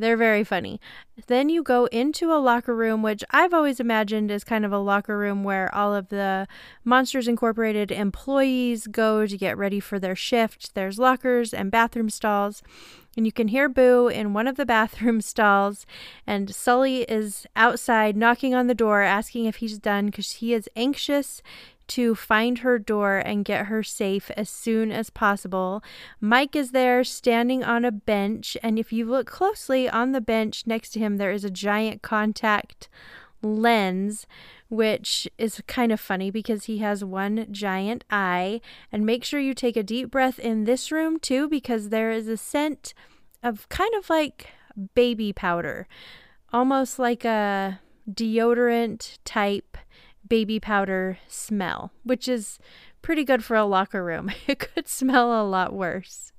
They're 0.00 0.16
very 0.16 0.44
funny. 0.44 0.80
Then 1.26 1.50
you 1.50 1.62
go 1.62 1.84
into 1.86 2.32
a 2.32 2.40
locker 2.40 2.74
room, 2.74 3.02
which 3.02 3.22
I've 3.30 3.52
always 3.52 3.80
imagined 3.80 4.30
is 4.30 4.44
kind 4.44 4.64
of 4.64 4.72
a 4.72 4.78
locker 4.78 5.18
room 5.18 5.44
where 5.44 5.72
all 5.74 5.94
of 5.94 6.08
the 6.08 6.48
Monsters 6.84 7.28
Incorporated 7.28 7.92
employees 7.92 8.86
go 8.86 9.26
to 9.26 9.36
get 9.36 9.58
ready 9.58 9.78
for 9.78 9.98
their 9.98 10.16
shift. 10.16 10.74
There's 10.74 10.98
lockers 10.98 11.52
and 11.52 11.70
bathroom 11.70 12.08
stalls. 12.08 12.62
And 13.16 13.26
you 13.26 13.32
can 13.32 13.48
hear 13.48 13.68
Boo 13.68 14.08
in 14.08 14.32
one 14.32 14.46
of 14.46 14.56
the 14.56 14.64
bathroom 14.76 15.20
stalls, 15.20 15.84
and 16.26 16.54
Sulley 16.54 17.02
is 17.02 17.46
outside 17.56 18.16
knocking 18.16 18.54
on 18.54 18.66
the 18.68 18.74
door, 18.74 19.02
asking 19.02 19.46
if 19.46 19.56
he's 19.56 19.78
done 19.78 20.06
because 20.06 20.32
he 20.32 20.54
is 20.54 20.68
anxious 20.76 21.42
to 21.90 22.14
find 22.14 22.58
her 22.58 22.78
door 22.78 23.18
and 23.18 23.44
get 23.44 23.66
her 23.66 23.82
safe 23.82 24.30
as 24.36 24.48
soon 24.48 24.92
as 24.92 25.10
possible. 25.10 25.82
Mike 26.20 26.54
is 26.54 26.70
there 26.70 27.02
standing 27.02 27.64
on 27.64 27.84
a 27.84 27.90
bench, 27.90 28.56
and 28.62 28.78
if 28.78 28.92
you 28.92 29.04
look 29.04 29.26
closely 29.26 29.88
on 29.88 30.12
the 30.12 30.20
bench 30.20 30.66
next 30.66 30.90
to 30.90 31.00
him, 31.00 31.16
there 31.16 31.32
is 31.32 31.44
a 31.44 31.50
giant 31.50 32.00
contact 32.00 32.88
lens, 33.42 34.26
which 34.68 35.28
is 35.36 35.60
kind 35.66 35.90
of 35.90 35.98
funny 35.98 36.30
because 36.30 36.64
he 36.64 36.78
has 36.78 37.04
one 37.04 37.46
giant 37.50 38.04
eye. 38.10 38.60
And 38.92 39.04
make 39.04 39.24
sure 39.24 39.40
you 39.40 39.54
take 39.54 39.76
a 39.76 39.82
deep 39.82 40.10
breath 40.10 40.38
in 40.38 40.64
this 40.64 40.92
room 40.92 41.18
too, 41.18 41.48
because 41.48 41.88
there 41.88 42.12
is 42.12 42.28
a 42.28 42.36
scent 42.36 42.94
of 43.42 43.68
kind 43.68 43.94
of 43.94 44.08
like 44.08 44.50
baby 44.94 45.32
powder, 45.32 45.88
almost 46.52 46.98
like 46.98 47.24
a 47.24 47.80
deodorant 48.08 49.18
type 49.24 49.76
baby 50.30 50.58
powder 50.58 51.18
smell, 51.28 51.92
which 52.04 52.26
is 52.26 52.58
pretty 53.02 53.24
good 53.24 53.44
for 53.44 53.56
a 53.56 53.66
locker 53.66 54.02
room. 54.02 54.30
It 54.46 54.58
could 54.60 54.88
smell 54.88 55.42
a 55.42 55.44
lot 55.44 55.74
worse. 55.74 56.32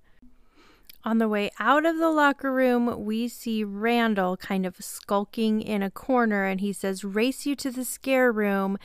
On 1.04 1.18
the 1.18 1.28
way 1.28 1.50
out 1.60 1.84
of 1.84 1.98
the 1.98 2.12
locker 2.12 2.54
room, 2.54 3.06
we 3.06 3.28
see 3.28 3.64
Randall 3.64 4.38
kind 4.38 4.68
of 4.68 4.76
skulking 4.80 5.60
in 5.60 5.82
a 5.82 5.90
corner 5.90 6.46
and 6.46 6.62
he 6.62 6.72
says, 6.72 7.04
Race 7.04 7.46
you 7.46 7.56
to 7.56 7.72
the 7.72 7.84
scare 7.84 8.32
room. 8.32 8.78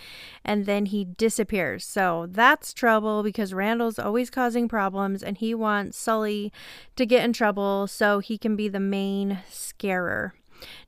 And 0.42 0.64
then 0.64 0.87
he 0.87 1.05
disappears. 1.05 1.85
So 1.85 2.27
that's 2.31 2.73
trouble 2.73 3.23
because 3.23 3.53
Randall's 3.53 3.99
always 3.99 4.31
causing 4.31 4.66
problems 4.66 5.23
and 5.23 5.37
he 5.37 5.55
wants 5.55 5.99
Sulley 5.99 6.53
to 6.97 7.05
get 7.05 7.23
in 7.23 7.35
trouble 7.35 7.87
so 7.87 8.21
he 8.21 8.38
can 8.38 8.57
be 8.57 8.69
the 8.69 8.81
main 8.81 9.40
scarer. 9.51 10.35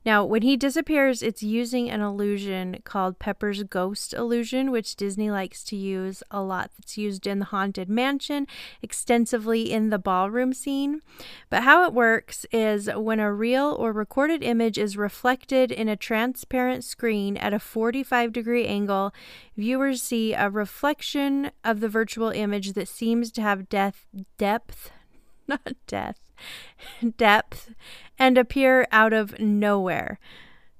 Now, 0.05 0.23
when 0.23 0.41
he 0.41 0.55
disappears, 0.55 1.21
it's 1.21 1.43
using 1.43 1.89
an 1.89 2.01
illusion 2.01 2.81
called 2.83 3.19
Pepper's 3.19 3.63
Ghost 3.63 4.13
Illusion, 4.13 4.71
which 4.71 4.95
Disney 4.95 5.29
likes 5.29 5.63
to 5.65 5.75
use 5.75 6.23
a 6.31 6.41
lot. 6.41 6.71
It's 6.79 6.97
used 6.97 7.27
in 7.27 7.39
the 7.39 7.45
Haunted 7.45 7.89
Mansion, 7.89 8.47
extensively 8.81 9.71
in 9.71 9.89
the 9.89 9.99
ballroom 9.99 10.53
scene. 10.53 11.01
But 11.49 11.63
how 11.63 11.85
it 11.85 11.93
works 11.93 12.45
is 12.51 12.89
when 12.95 13.19
a 13.19 13.33
real 13.33 13.75
or 13.77 13.91
recorded 13.91 14.43
image 14.43 14.77
is 14.77 14.97
reflected 14.97 15.71
in 15.71 15.89
a 15.89 15.95
transparent 15.95 16.83
screen 16.83 17.37
at 17.37 17.53
a 17.53 17.59
45 17.59 18.31
degree 18.31 18.65
angle, 18.65 19.13
viewers 19.57 20.01
see 20.01 20.33
a 20.33 20.49
reflection 20.49 21.51
of 21.63 21.79
the 21.79 21.89
virtual 21.89 22.29
image 22.29 22.73
that 22.73 22.87
seems 22.87 23.31
to 23.33 23.41
have 23.41 23.69
depth, 23.69 24.05
depth, 24.37 24.91
not 25.47 25.73
death, 25.87 26.28
depth 27.17 27.73
and 28.17 28.37
appear 28.37 28.87
out 28.91 29.13
of 29.13 29.39
nowhere. 29.39 30.19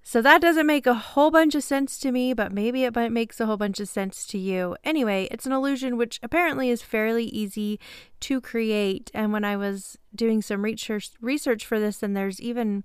So 0.10 0.24
that 0.24 0.42
doesn't 0.42 0.66
make 0.66 0.88
a 0.88 0.96
whole 0.96 1.30
bunch 1.30 1.54
of 1.54 1.64
sense 1.64 2.00
to 2.00 2.12
me, 2.12 2.34
but 2.34 2.52
maybe 2.52 2.84
it 2.84 2.96
makes 3.12 3.40
a 3.40 3.46
whole 3.46 3.58
bunch 3.58 3.80
of 3.80 3.88
sense 3.88 4.26
to 4.26 4.40
you. 4.40 4.76
Anyway, 4.84 5.28
it's 5.30 5.46
an 5.46 5.52
illusion 5.52 5.98
which 5.98 6.20
apparently 6.24 6.72
is 6.72 6.82
fairly 6.82 7.26
easy 7.26 7.80
to 8.22 8.42
create. 8.42 9.12
And 9.14 9.32
when 9.32 9.44
I 9.44 9.56
was 9.56 10.00
doing 10.16 10.42
some 10.42 10.64
research 10.64 11.12
research 11.22 11.64
for 11.64 11.80
this, 11.80 12.02
and 12.02 12.18
there's 12.18 12.42
even 12.42 12.84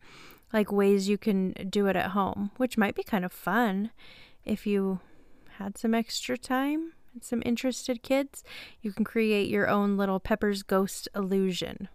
like 0.52 0.70
ways 0.70 1.08
you 1.08 1.16
can 1.16 1.54
do 1.70 1.86
it 1.86 1.96
at 1.96 2.10
home, 2.10 2.50
which 2.58 2.76
might 2.76 2.94
be 2.94 3.02
kind 3.02 3.24
of 3.24 3.32
fun 3.32 3.90
if 4.44 4.66
you 4.66 5.00
had 5.56 5.78
some 5.78 5.94
extra 5.94 6.36
time 6.36 6.92
and 7.14 7.24
some 7.24 7.42
interested 7.46 8.02
kids. 8.02 8.44
You 8.82 8.92
can 8.92 9.04
create 9.04 9.48
your 9.48 9.66
own 9.66 9.96
little 9.96 10.20
Pepper's 10.20 10.62
Ghost 10.62 11.08
illusion. 11.14 11.88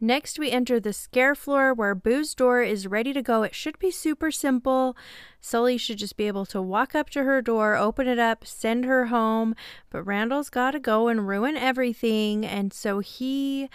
Next, 0.00 0.38
we 0.38 0.50
enter 0.50 0.80
the 0.80 0.92
scare 0.92 1.34
floor 1.34 1.74
where 1.74 1.94
Boo's 1.94 2.34
door 2.34 2.62
is 2.62 2.86
ready 2.86 3.12
to 3.12 3.20
go. 3.20 3.42
It 3.42 3.54
should 3.54 3.78
be 3.78 3.90
super 3.90 4.30
simple. 4.30 4.96
Sulley 5.40 5.76
should 5.76 5.98
just 5.98 6.16
be 6.16 6.26
able 6.26 6.46
to 6.46 6.62
walk 6.62 6.94
up 6.94 7.10
to 7.10 7.24
her 7.24 7.42
door, 7.42 7.76
open 7.76 8.08
it 8.08 8.18
up, 8.18 8.46
send 8.46 8.84
her 8.84 9.06
home. 9.06 9.54
But 9.90 10.04
Randall's 10.04 10.50
got 10.50 10.70
to 10.70 10.80
go 10.80 11.08
and 11.08 11.28
ruin 11.28 11.56
everything. 11.56 12.46
And 12.46 12.72
so 12.72 13.00
he 13.00 13.68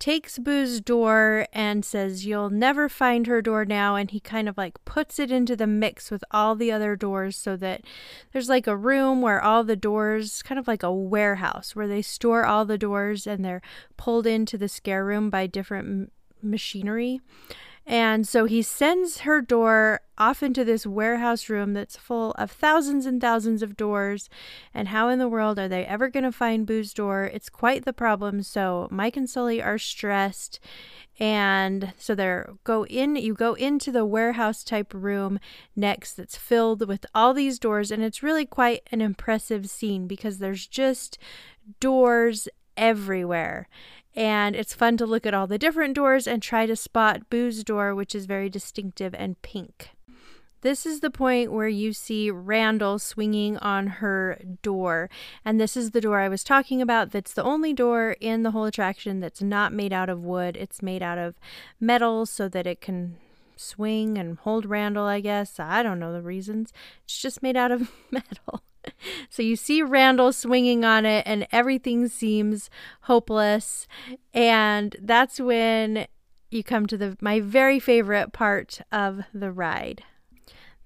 takes 0.00 0.38
Boo's 0.38 0.80
door 0.80 1.46
and 1.52 1.84
says, 1.84 2.26
You'll 2.26 2.50
never 2.50 2.88
find 2.88 3.26
her 3.26 3.40
door 3.40 3.64
now. 3.64 3.94
And 3.94 4.10
he 4.10 4.18
kind 4.18 4.48
of 4.48 4.58
like 4.58 4.84
puts 4.84 5.18
it 5.20 5.30
into 5.30 5.54
the 5.54 5.66
mix 5.66 6.10
with 6.10 6.24
all 6.32 6.56
the 6.56 6.72
other 6.72 6.96
doors 6.96 7.36
so 7.36 7.56
that 7.58 7.82
there's 8.32 8.48
like 8.48 8.66
a 8.66 8.76
room 8.76 9.22
where 9.22 9.40
all 9.40 9.62
the 9.62 9.76
doors, 9.76 10.42
kind 10.42 10.58
of 10.58 10.66
like 10.66 10.82
a 10.82 10.92
warehouse 10.92 11.76
where 11.76 11.86
they 11.86 12.02
store 12.02 12.44
all 12.44 12.64
the 12.64 12.78
doors 12.78 13.26
and 13.26 13.44
they're 13.44 13.62
pulled 13.96 14.26
into 14.26 14.58
the 14.58 14.68
scare 14.68 15.04
room 15.04 15.30
by 15.30 15.46
different 15.46 15.86
m- 15.86 16.10
machinery. 16.42 17.20
And 17.86 18.28
so 18.28 18.44
he 18.44 18.62
sends 18.62 19.20
her 19.20 19.40
door 19.40 20.02
off 20.16 20.42
into 20.42 20.64
this 20.64 20.86
warehouse 20.86 21.48
room 21.48 21.72
that's 21.72 21.96
full 21.96 22.32
of 22.32 22.50
thousands 22.50 23.06
and 23.06 23.20
thousands 23.20 23.62
of 23.62 23.76
doors. 23.76 24.28
And 24.72 24.88
how 24.88 25.08
in 25.08 25.18
the 25.18 25.28
world 25.28 25.58
are 25.58 25.68
they 25.68 25.84
ever 25.86 26.08
going 26.08 26.24
to 26.24 26.32
find 26.32 26.66
Boo's 26.66 26.92
door? 26.92 27.24
It's 27.24 27.48
quite 27.48 27.84
the 27.84 27.92
problem. 27.92 28.42
So 28.42 28.86
Mike 28.90 29.16
and 29.16 29.28
Sulley 29.28 29.62
are 29.62 29.78
stressed. 29.78 30.60
And 31.18 31.92
so 31.98 32.14
they're 32.14 32.54
go 32.64 32.86
in 32.86 33.16
you 33.16 33.34
go 33.34 33.52
into 33.52 33.92
the 33.92 34.06
warehouse 34.06 34.64
type 34.64 34.94
room 34.94 35.38
next 35.76 36.14
that's 36.14 36.36
filled 36.36 36.88
with 36.88 37.04
all 37.14 37.34
these 37.34 37.58
doors 37.58 37.90
and 37.90 38.02
it's 38.02 38.22
really 38.22 38.46
quite 38.46 38.88
an 38.90 39.02
impressive 39.02 39.68
scene 39.68 40.06
because 40.06 40.38
there's 40.38 40.66
just 40.66 41.18
doors 41.78 42.48
everywhere 42.74 43.68
and 44.14 44.56
it's 44.56 44.74
fun 44.74 44.96
to 44.98 45.06
look 45.06 45.26
at 45.26 45.34
all 45.34 45.46
the 45.46 45.58
different 45.58 45.94
doors 45.94 46.26
and 46.26 46.42
try 46.42 46.66
to 46.66 46.76
spot 46.76 47.30
Boo's 47.30 47.64
door, 47.64 47.94
which 47.94 48.14
is 48.14 48.26
very 48.26 48.48
distinctive 48.48 49.14
and 49.14 49.40
pink. 49.42 49.90
This 50.62 50.84
is 50.84 51.00
the 51.00 51.10
point 51.10 51.52
where 51.52 51.68
you 51.68 51.94
see 51.94 52.30
Randall 52.30 52.98
swinging 52.98 53.56
on 53.58 53.86
her 53.86 54.38
door. 54.60 55.08
And 55.42 55.58
this 55.58 55.74
is 55.74 55.92
the 55.92 56.02
door 56.02 56.20
I 56.20 56.28
was 56.28 56.44
talking 56.44 56.82
about. 56.82 57.12
That's 57.12 57.32
the 57.32 57.42
only 57.42 57.72
door 57.72 58.16
in 58.20 58.42
the 58.42 58.50
whole 58.50 58.66
attraction 58.66 59.20
that's 59.20 59.40
not 59.40 59.72
made 59.72 59.92
out 59.92 60.10
of 60.10 60.22
wood. 60.22 60.56
It's 60.58 60.82
made 60.82 61.02
out 61.02 61.16
of 61.16 61.34
metal 61.80 62.26
so 62.26 62.46
that 62.48 62.66
it 62.66 62.82
can 62.82 63.16
swing 63.56 64.18
and 64.18 64.36
hold 64.38 64.66
Randall, 64.66 65.06
I 65.06 65.20
guess. 65.20 65.58
I 65.58 65.82
don't 65.82 65.98
know 65.98 66.12
the 66.12 66.22
reasons. 66.22 66.74
It's 67.04 67.20
just 67.20 67.42
made 67.42 67.56
out 67.56 67.72
of 67.72 67.90
metal. 68.10 68.62
so 69.30 69.42
you 69.42 69.56
see 69.56 69.82
Randall 69.82 70.32
swinging 70.32 70.84
on 70.84 71.06
it, 71.06 71.24
and 71.26 71.46
everything 71.52 72.08
seems 72.08 72.70
hopeless. 73.02 73.86
And 74.34 74.96
that's 75.00 75.40
when 75.40 76.06
you 76.50 76.64
come 76.64 76.86
to 76.86 76.96
the 76.96 77.16
my 77.20 77.40
very 77.40 77.78
favorite 77.78 78.32
part 78.32 78.80
of 78.90 79.22
the 79.32 79.52
ride. 79.52 80.02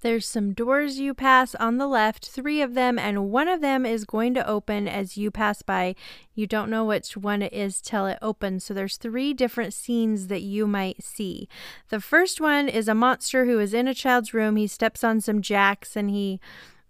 There's 0.05 0.27
some 0.27 0.53
doors 0.53 0.99
you 0.99 1.15
pass 1.15 1.55
on 1.55 1.79
the 1.79 1.87
left, 1.87 2.27
three 2.27 2.61
of 2.61 2.75
them, 2.75 2.99
and 2.99 3.31
one 3.31 3.47
of 3.47 3.61
them 3.61 3.87
is 3.87 4.05
going 4.05 4.35
to 4.35 4.47
open 4.47 4.87
as 4.87 5.17
you 5.17 5.31
pass 5.31 5.63
by. 5.63 5.95
You 6.35 6.45
don't 6.45 6.69
know 6.69 6.85
which 6.85 7.17
one 7.17 7.41
it 7.41 7.51
is 7.51 7.81
till 7.81 8.05
it 8.05 8.19
opens. 8.21 8.65
So 8.65 8.75
there's 8.75 8.97
three 8.97 9.33
different 9.33 9.73
scenes 9.73 10.27
that 10.27 10.43
you 10.43 10.67
might 10.67 11.03
see. 11.03 11.49
The 11.89 11.99
first 11.99 12.39
one 12.39 12.69
is 12.69 12.87
a 12.87 12.93
monster 12.93 13.45
who 13.45 13.59
is 13.59 13.73
in 13.73 13.87
a 13.87 13.95
child's 13.95 14.31
room. 14.31 14.57
He 14.57 14.67
steps 14.67 15.03
on 15.03 15.21
some 15.21 15.41
jacks 15.41 15.95
and 15.95 16.11
he 16.11 16.39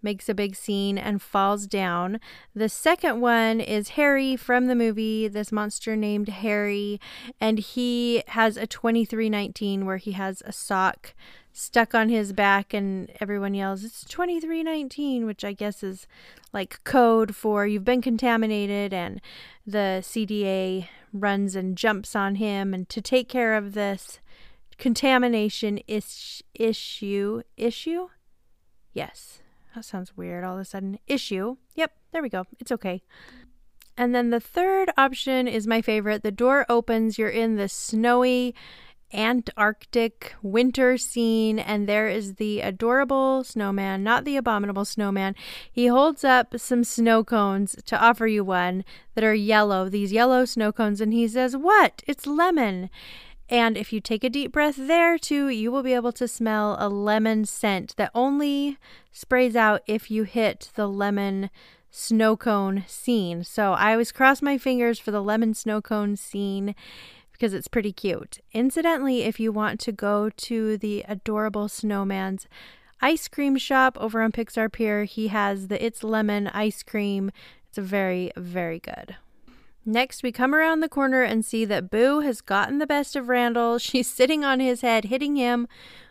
makes 0.02 0.28
a 0.28 0.34
big 0.34 0.54
scene 0.54 0.98
and 0.98 1.22
falls 1.22 1.66
down. 1.66 2.20
The 2.54 2.68
second 2.68 3.20
one 3.20 3.60
is 3.60 3.90
Harry 3.90 4.36
from 4.36 4.66
the 4.66 4.74
movie, 4.74 5.28
this 5.28 5.52
monster 5.52 5.96
named 5.96 6.28
Harry, 6.28 7.00
and 7.40 7.58
he 7.58 8.22
has 8.28 8.56
a 8.56 8.66
2319 8.66 9.86
where 9.86 9.96
he 9.96 10.12
has 10.12 10.42
a 10.44 10.52
sock 10.52 11.14
stuck 11.52 11.94
on 11.94 12.10
his 12.10 12.34
back 12.34 12.74
and 12.74 13.10
everyone 13.18 13.54
yells 13.54 13.82
it's 13.82 14.04
2319 14.04 15.24
which 15.24 15.42
i 15.42 15.54
guess 15.54 15.82
is 15.82 16.06
like 16.52 16.84
code 16.84 17.34
for 17.34 17.66
you've 17.66 17.82
been 17.82 18.02
contaminated 18.02 18.92
and 18.92 19.22
the 19.66 20.00
cda 20.02 20.86
runs 21.14 21.56
and 21.56 21.78
jumps 21.78 22.14
on 22.14 22.34
him 22.34 22.74
and 22.74 22.90
to 22.90 23.00
take 23.00 23.26
care 23.26 23.54
of 23.54 23.72
this 23.72 24.20
contamination 24.76 25.78
is- 25.88 26.42
issue 26.54 27.40
issue 27.56 28.08
yes 28.92 29.40
that 29.76 29.84
sounds 29.84 30.16
weird 30.16 30.42
all 30.42 30.54
of 30.54 30.60
a 30.60 30.64
sudden. 30.64 30.98
Issue. 31.06 31.56
Yep, 31.74 31.92
there 32.10 32.22
we 32.22 32.30
go. 32.30 32.44
It's 32.58 32.72
okay. 32.72 33.02
And 33.94 34.14
then 34.14 34.30
the 34.30 34.40
third 34.40 34.90
option 34.96 35.46
is 35.46 35.66
my 35.66 35.82
favorite. 35.82 36.22
The 36.22 36.30
door 36.30 36.64
opens, 36.70 37.18
you're 37.18 37.28
in 37.28 37.56
the 37.56 37.68
snowy 37.68 38.54
Antarctic 39.12 40.34
winter 40.42 40.96
scene, 40.96 41.58
and 41.58 41.86
there 41.86 42.08
is 42.08 42.36
the 42.36 42.62
adorable 42.62 43.44
snowman, 43.44 44.02
not 44.02 44.24
the 44.24 44.36
abominable 44.38 44.86
snowman. 44.86 45.34
He 45.70 45.88
holds 45.88 46.24
up 46.24 46.58
some 46.58 46.82
snow 46.82 47.22
cones 47.22 47.76
to 47.84 48.02
offer 48.02 48.26
you 48.26 48.44
one 48.44 48.82
that 49.14 49.24
are 49.24 49.34
yellow, 49.34 49.90
these 49.90 50.10
yellow 50.10 50.46
snow 50.46 50.72
cones, 50.72 51.02
and 51.02 51.12
he 51.12 51.28
says, 51.28 51.54
What? 51.54 52.02
It's 52.06 52.26
lemon. 52.26 52.88
And 53.48 53.76
if 53.76 53.92
you 53.92 54.00
take 54.00 54.24
a 54.24 54.30
deep 54.30 54.52
breath 54.52 54.76
there 54.76 55.18
too, 55.18 55.48
you 55.48 55.70
will 55.70 55.82
be 55.82 55.94
able 55.94 56.12
to 56.12 56.26
smell 56.26 56.76
a 56.78 56.88
lemon 56.88 57.44
scent 57.44 57.94
that 57.96 58.10
only 58.14 58.76
sprays 59.12 59.54
out 59.54 59.82
if 59.86 60.10
you 60.10 60.24
hit 60.24 60.70
the 60.74 60.88
lemon 60.88 61.50
snow 61.90 62.36
cone 62.36 62.84
scene. 62.86 63.44
So 63.44 63.72
I 63.72 63.92
always 63.92 64.12
cross 64.12 64.42
my 64.42 64.58
fingers 64.58 64.98
for 64.98 65.12
the 65.12 65.22
lemon 65.22 65.54
snow 65.54 65.80
cone 65.80 66.16
scene 66.16 66.74
because 67.32 67.54
it's 67.54 67.68
pretty 67.68 67.92
cute. 67.92 68.38
Incidentally, 68.52 69.22
if 69.22 69.38
you 69.38 69.52
want 69.52 69.78
to 69.80 69.92
go 69.92 70.30
to 70.30 70.76
the 70.76 71.04
adorable 71.06 71.68
snowman's 71.68 72.46
ice 73.00 73.28
cream 73.28 73.56
shop 73.56 73.96
over 74.00 74.22
on 74.22 74.32
Pixar 74.32 74.72
Pier, 74.72 75.04
he 75.04 75.28
has 75.28 75.68
the 75.68 75.84
It's 75.84 76.02
Lemon 76.02 76.48
ice 76.48 76.82
cream. 76.82 77.30
It's 77.68 77.78
very, 77.78 78.32
very 78.36 78.78
good. 78.78 79.16
Next, 79.88 80.24
we 80.24 80.32
come 80.32 80.52
around 80.52 80.80
the 80.80 80.88
corner 80.88 81.22
and 81.22 81.44
see 81.44 81.64
that 81.64 81.90
Boo 81.90 82.18
has 82.20 82.40
gotten 82.40 82.78
the 82.78 82.88
best 82.88 83.14
of 83.14 83.28
Randall. 83.28 83.78
She's 83.78 84.10
sitting 84.10 84.44
on 84.44 84.58
his 84.58 84.80
head, 84.80 85.06
hitting 85.06 85.36
him 85.36 85.68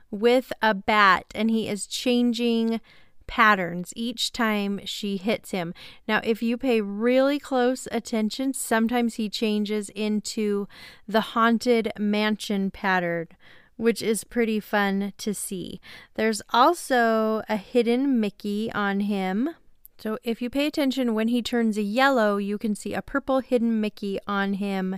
with 0.10 0.54
a 0.62 0.74
bat, 0.74 1.26
and 1.36 1.52
he 1.52 1.68
is 1.68 1.86
changing 1.86 2.80
patterns 3.28 3.92
each 3.96 4.32
time 4.32 4.80
she 4.86 5.18
hits 5.18 5.52
him. 5.52 5.74
Now, 6.08 6.22
if 6.24 6.42
you 6.42 6.58
pay 6.58 6.80
really 6.80 7.38
close 7.38 7.86
attention, 7.92 8.54
sometimes 8.54 9.16
he 9.16 9.30
changes 9.30 9.90
into 9.90 10.68
the 11.06 11.22
haunted 11.22 11.92
mansion 12.00 12.72
pattern, 12.72 13.28
which 13.76 14.02
is 14.02 14.24
pretty 14.24 14.62
fun 14.62 15.12
to 15.18 15.34
see. 15.34 15.82
There's 16.14 16.42
also 16.52 17.42
a 17.50 17.58
hidden 17.58 18.22
Mickey 18.22 18.72
on 18.72 19.02
him. 19.02 19.50
So 19.98 20.18
if 20.24 20.42
you 20.42 20.50
pay 20.50 20.68
attention, 20.68 21.14
when 21.14 21.30
he 21.30 21.42
turns 21.42 21.78
yellow, 21.78 22.38
you 22.38 22.58
can 22.58 22.76
see 22.76 22.94
a 22.94 23.02
purple 23.02 23.40
hidden 23.40 23.80
Mickey 23.80 24.20
on 24.28 24.54
him, 24.54 24.98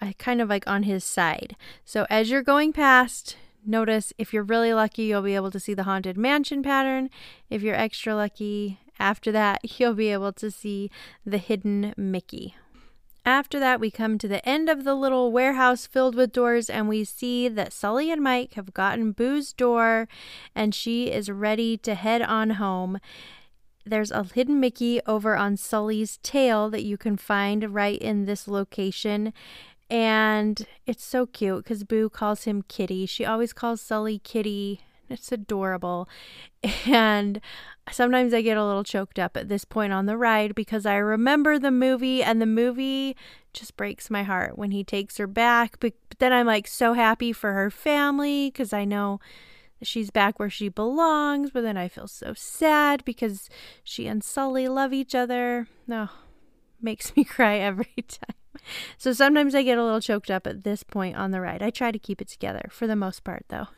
uh, 0.00 0.12
kind 0.18 0.40
of 0.40 0.48
like 0.48 0.66
on 0.66 0.84
his 0.84 1.04
side. 1.04 1.54
So 1.84 2.06
as 2.08 2.30
you're 2.30 2.42
going 2.42 2.72
past, 2.72 3.36
notice 3.64 4.12
if 4.18 4.32
you're 4.32 4.42
really 4.42 4.72
lucky, 4.72 5.04
you'll 5.04 5.22
be 5.22 5.34
able 5.34 5.50
to 5.50 5.60
see 5.60 5.74
the 5.74 5.84
Haunted 5.84 6.16
Mansion 6.16 6.62
pattern. 6.62 7.10
If 7.50 7.62
you're 7.62 7.76
extra 7.76 8.14
lucky, 8.14 8.80
after 8.98 9.30
that, 9.32 9.60
you'll 9.78 9.94
be 9.94 10.08
able 10.08 10.32
to 10.34 10.50
see 10.50 10.90
the 11.26 11.38
hidden 11.38 11.94
Mickey. 11.96 12.54
After 13.24 13.60
that, 13.60 13.78
we 13.78 13.92
come 13.92 14.18
to 14.18 14.26
the 14.26 14.46
end 14.48 14.68
of 14.68 14.82
the 14.82 14.96
little 14.96 15.30
warehouse 15.30 15.86
filled 15.86 16.16
with 16.16 16.32
doors, 16.32 16.68
and 16.68 16.88
we 16.88 17.04
see 17.04 17.46
that 17.48 17.72
Sulley 17.72 18.10
and 18.10 18.20
Mike 18.20 18.54
have 18.54 18.74
gotten 18.74 19.12
Boo's 19.12 19.52
door, 19.52 20.08
and 20.56 20.74
she 20.74 21.08
is 21.08 21.30
ready 21.30 21.76
to 21.78 21.94
head 21.94 22.22
on 22.22 22.50
home 22.50 22.98
there's 23.84 24.10
a 24.10 24.24
hidden 24.24 24.60
Mickey 24.60 25.00
over 25.06 25.36
on 25.36 25.56
Sulley's 25.56 26.18
tail 26.18 26.70
that 26.70 26.84
you 26.84 26.96
can 26.96 27.16
find 27.16 27.74
right 27.74 27.98
in 28.00 28.24
this 28.24 28.46
location. 28.46 29.32
And 29.90 30.66
it's 30.86 31.04
so 31.04 31.26
cute 31.26 31.64
because 31.64 31.84
Boo 31.84 32.08
calls 32.08 32.44
him 32.44 32.62
Kitty. 32.62 33.06
She 33.06 33.24
always 33.24 33.52
calls 33.52 33.80
Sulley 33.80 34.18
Kitty. 34.18 34.80
It's 35.08 35.32
adorable. 35.32 36.08
And 36.86 37.40
sometimes 37.90 38.32
I 38.32 38.40
get 38.40 38.56
a 38.56 38.64
little 38.64 38.84
choked 38.84 39.18
up 39.18 39.36
at 39.36 39.48
this 39.48 39.64
point 39.64 39.92
on 39.92 40.06
the 40.06 40.16
ride 40.16 40.54
because 40.54 40.86
I 40.86 40.94
remember 40.94 41.58
the 41.58 41.72
movie, 41.72 42.22
and 42.22 42.40
the 42.40 42.46
movie 42.46 43.16
just 43.52 43.76
breaks 43.76 44.08
my 44.10 44.22
heart 44.22 44.56
when 44.56 44.70
he 44.70 44.84
takes 44.84 45.16
her 45.16 45.26
back. 45.26 45.80
But, 45.80 45.94
then 46.18 46.32
I'm 46.32 46.46
like 46.46 46.68
so 46.68 46.92
happy 46.92 47.32
for 47.32 47.52
her 47.52 47.68
family 47.68 48.48
because 48.48 48.72
I 48.72 48.84
know 48.84 49.18
she's 49.82 50.10
back 50.10 50.38
where 50.38 50.50
she 50.50 50.68
belongs, 50.68 51.50
but 51.50 51.62
then 51.62 51.76
I 51.76 51.88
feel 51.88 52.06
so 52.06 52.34
sad 52.34 53.04
because 53.04 53.48
she 53.84 54.06
and 54.06 54.22
Sulley 54.22 54.68
love 54.68 54.92
each 54.92 55.14
other. 55.14 55.68
No, 55.86 56.08
oh, 56.10 56.18
makes 56.80 57.16
me 57.16 57.24
cry 57.36 57.58
every 57.58 58.04
time. 58.08 58.36
So 58.98 59.12
sometimes 59.12 59.54
I 59.54 59.62
get 59.62 59.78
a 59.78 59.84
little 59.84 60.00
choked 60.00 60.30
up 60.30 60.46
at 60.46 60.62
this 60.64 60.82
point 60.82 61.16
on 61.16 61.30
the 61.30 61.40
ride. 61.40 61.62
I 61.62 61.70
try 61.70 61.90
to 61.90 61.98
keep 61.98 62.20
it 62.20 62.28
together 62.28 62.68
for 62.70 62.86
the 62.86 62.96
most 62.96 63.24
part, 63.24 63.44
though. 63.48 63.68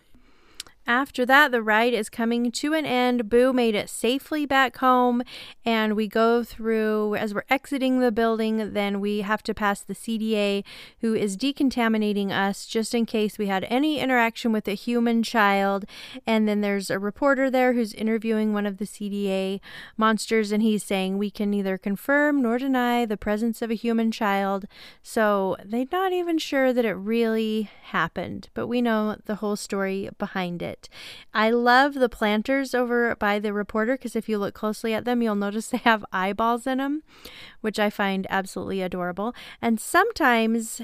After 0.86 1.24
that, 1.24 1.50
the 1.50 1.62
ride 1.62 1.94
is 1.94 2.10
coming 2.10 2.52
to 2.52 2.74
an 2.74 2.84
end. 2.84 3.30
Boo 3.30 3.54
made 3.54 3.74
it 3.74 3.88
safely 3.88 4.44
back 4.44 4.76
home, 4.76 5.22
and 5.64 5.96
we 5.96 6.06
go 6.06 6.44
through 6.44 7.14
as 7.14 7.32
we're 7.32 7.44
exiting 7.48 8.00
the 8.00 8.12
building. 8.12 8.74
Then 8.74 9.00
we 9.00 9.22
have 9.22 9.42
to 9.44 9.54
pass 9.54 9.80
the 9.80 9.94
CDA 9.94 10.62
who 11.00 11.14
is 11.14 11.38
decontaminating 11.38 12.30
us 12.30 12.66
just 12.66 12.94
in 12.94 13.06
case 13.06 13.38
we 13.38 13.46
had 13.46 13.64
any 13.70 13.98
interaction 13.98 14.52
with 14.52 14.68
a 14.68 14.74
human 14.74 15.22
child. 15.22 15.86
And 16.26 16.46
then 16.46 16.60
there's 16.60 16.90
a 16.90 16.98
reporter 16.98 17.50
there 17.50 17.72
who's 17.72 17.94
interviewing 17.94 18.52
one 18.52 18.66
of 18.66 18.76
the 18.76 18.84
CDA 18.84 19.60
monsters, 19.96 20.52
and 20.52 20.62
he's 20.62 20.84
saying 20.84 21.16
we 21.16 21.30
can 21.30 21.50
neither 21.50 21.78
confirm 21.78 22.42
nor 22.42 22.58
deny 22.58 23.06
the 23.06 23.16
presence 23.16 23.62
of 23.62 23.70
a 23.70 23.74
human 23.74 24.10
child. 24.10 24.66
So 25.02 25.56
they're 25.64 25.86
not 25.90 26.12
even 26.12 26.36
sure 26.36 26.74
that 26.74 26.84
it 26.84 26.92
really 26.92 27.70
happened, 27.84 28.50
but 28.52 28.66
we 28.66 28.82
know 28.82 29.16
the 29.24 29.36
whole 29.36 29.56
story 29.56 30.10
behind 30.18 30.60
it 30.60 30.73
it. 30.74 30.88
I 31.32 31.50
love 31.50 31.94
the 31.94 32.08
planters 32.08 32.74
over 32.74 33.14
by 33.16 33.38
the 33.38 33.52
reporter 33.52 33.94
because 33.94 34.16
if 34.16 34.28
you 34.28 34.38
look 34.38 34.54
closely 34.54 34.92
at 34.92 35.04
them, 35.04 35.22
you'll 35.22 35.34
notice 35.34 35.68
they 35.68 35.78
have 35.78 36.04
eyeballs 36.12 36.66
in 36.66 36.78
them, 36.78 37.02
which 37.60 37.78
I 37.78 37.90
find 37.90 38.26
absolutely 38.28 38.82
adorable. 38.82 39.34
And 39.62 39.80
sometimes 39.80 40.82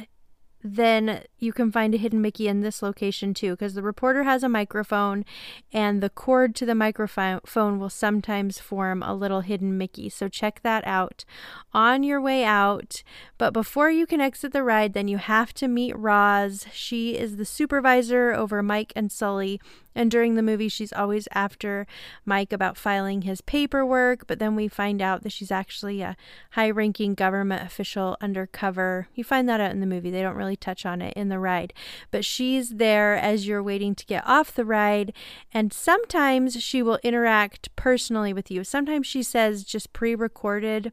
then 0.63 1.23
you 1.39 1.53
can 1.53 1.73
find 1.73 1.95
a 1.95 1.99
hidden 1.99 2.21
Mickey 2.21 2.47
in 2.49 2.61
this 2.61 2.83
location 2.83 3.33
too, 3.33 3.53
because 3.53 3.75
the 3.75 3.83
reporter 3.83 4.25
has 4.25 4.43
a 4.43 4.49
microphone 4.49 5.25
and 5.73 6.03
the 6.03 6.11
cord 6.11 6.55
to 6.57 6.67
the 6.67 6.75
microphone 6.75 7.79
will 7.79 7.91
sometimes 7.91 8.59
form 8.59 9.03
a 9.03 9.15
little 9.15 9.41
hidden 9.41 9.79
Mickey. 9.79 10.09
So 10.09 10.29
check 10.29 10.61
that 10.63 10.87
out 10.87 11.25
on 11.73 12.03
your 12.03 12.21
way 12.21 12.45
out. 12.45 13.03
But 13.39 13.53
before 13.53 13.91
you 13.91 14.07
can 14.07 14.21
exit 14.21 14.53
the 14.53 14.63
ride, 14.63 14.93
then 14.93 15.09
you 15.09 15.19
have 15.19 15.55
to 15.55 15.69
meet 15.69 15.97
Roz. 15.97 16.67
She 16.73 17.17
is 17.17 17.37
the 17.37 17.45
supervisor 17.45 18.33
over 18.33 18.63
Mike 18.63 18.93
and 18.95 19.11
Sulley 19.11 19.61
and 19.95 20.11
during 20.11 20.35
the 20.35 20.43
movie, 20.43 20.69
she's 20.69 20.93
always 20.93 21.27
after 21.33 21.87
Mike 22.25 22.53
about 22.53 22.77
filing 22.77 23.23
his 23.23 23.41
paperwork, 23.41 24.27
but 24.27 24.39
then 24.39 24.55
we 24.55 24.69
find 24.69 25.03
out 25.03 25.23
that 25.23 25.33
she's 25.33 25.51
actually 25.51 26.01
a 26.01 26.17
high 26.53 26.71
ranking 26.71 27.15
government 27.15 27.63
official 27.63 28.17
undercover. 28.21 29.09
You 29.15 29.25
find 29.25 29.49
that 29.49 29.61
out 29.61 29.73
in 29.73 29.81
the 29.81 29.87
movie. 29.87 30.11
They 30.11 30.23
don't 30.23 30.37
really 30.37 30.57
touch 30.57 30.87
on 30.87 31.03
it 31.03 31.15
in 31.15 31.29
the 31.29 31.39
ride. 31.39 31.73
But 32.11 32.25
she's 32.25 32.77
there 32.77 33.17
as 33.17 33.47
you're 33.47 33.63
waiting 33.63 33.95
to 33.97 34.07
get 34.07 34.27
off 34.27 34.55
the 34.55 34.65
ride, 34.65 35.13
and 35.53 35.73
sometimes 35.73 36.63
she 36.63 36.83
will 36.83 36.99
interact 37.03 37.75
personally 37.77 38.33
with 38.33 38.51
you. 38.51 38.65
Sometimes 38.65 39.07
she 39.07 39.23
says 39.23 39.65
just 39.65 39.93
pre 39.93 40.15
recorded 40.15 40.93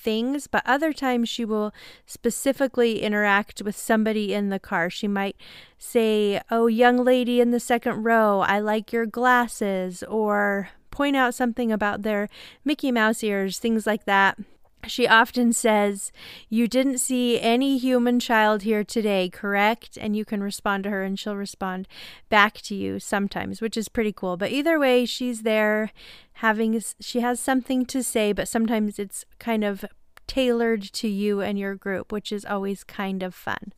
things, 0.00 0.46
but 0.46 0.62
other 0.66 0.92
times 0.92 1.28
she 1.28 1.44
will 1.44 1.72
specifically 2.06 3.02
interact 3.02 3.62
with 3.62 3.76
somebody 3.76 4.32
in 4.32 4.48
the 4.48 4.58
car. 4.58 4.90
She 4.90 5.06
might 5.06 5.36
say, 5.78 6.40
Oh, 6.50 6.66
young 6.66 7.04
lady 7.04 7.40
in 7.40 7.50
the 7.50 7.60
second 7.60 8.04
row, 8.04 8.40
I 8.40 8.58
like 8.60 8.92
your 8.92 9.06
glasses, 9.06 10.02
or 10.04 10.70
point 10.90 11.16
out 11.16 11.34
something 11.34 11.70
about 11.70 12.02
their 12.02 12.28
Mickey 12.64 12.90
Mouse 12.90 13.22
ears, 13.22 13.58
things 13.58 13.86
like 13.86 14.04
that. 14.04 14.38
She 14.86 15.06
often 15.06 15.52
says, 15.52 16.10
You 16.48 16.66
didn't 16.66 16.98
see 16.98 17.40
any 17.40 17.78
human 17.78 18.18
child 18.18 18.62
here 18.62 18.82
today, 18.82 19.28
correct? 19.28 19.98
And 20.00 20.16
you 20.16 20.24
can 20.24 20.42
respond 20.42 20.84
to 20.84 20.90
her 20.90 21.02
and 21.02 21.18
she'll 21.18 21.36
respond 21.36 21.86
back 22.28 22.60
to 22.62 22.74
you 22.74 22.98
sometimes, 22.98 23.60
which 23.60 23.76
is 23.76 23.88
pretty 23.88 24.12
cool. 24.12 24.36
But 24.36 24.50
either 24.50 24.78
way, 24.78 25.04
she's 25.04 25.42
there 25.42 25.92
having, 26.34 26.80
she 27.00 27.20
has 27.20 27.40
something 27.40 27.84
to 27.86 28.02
say, 28.02 28.32
but 28.32 28.48
sometimes 28.48 28.98
it's 28.98 29.24
kind 29.38 29.64
of 29.64 29.84
tailored 30.26 30.82
to 30.82 31.08
you 31.08 31.40
and 31.40 31.58
your 31.58 31.74
group, 31.74 32.12
which 32.12 32.32
is 32.32 32.44
always 32.44 32.84
kind 32.84 33.22
of 33.22 33.34
fun. 33.34 33.72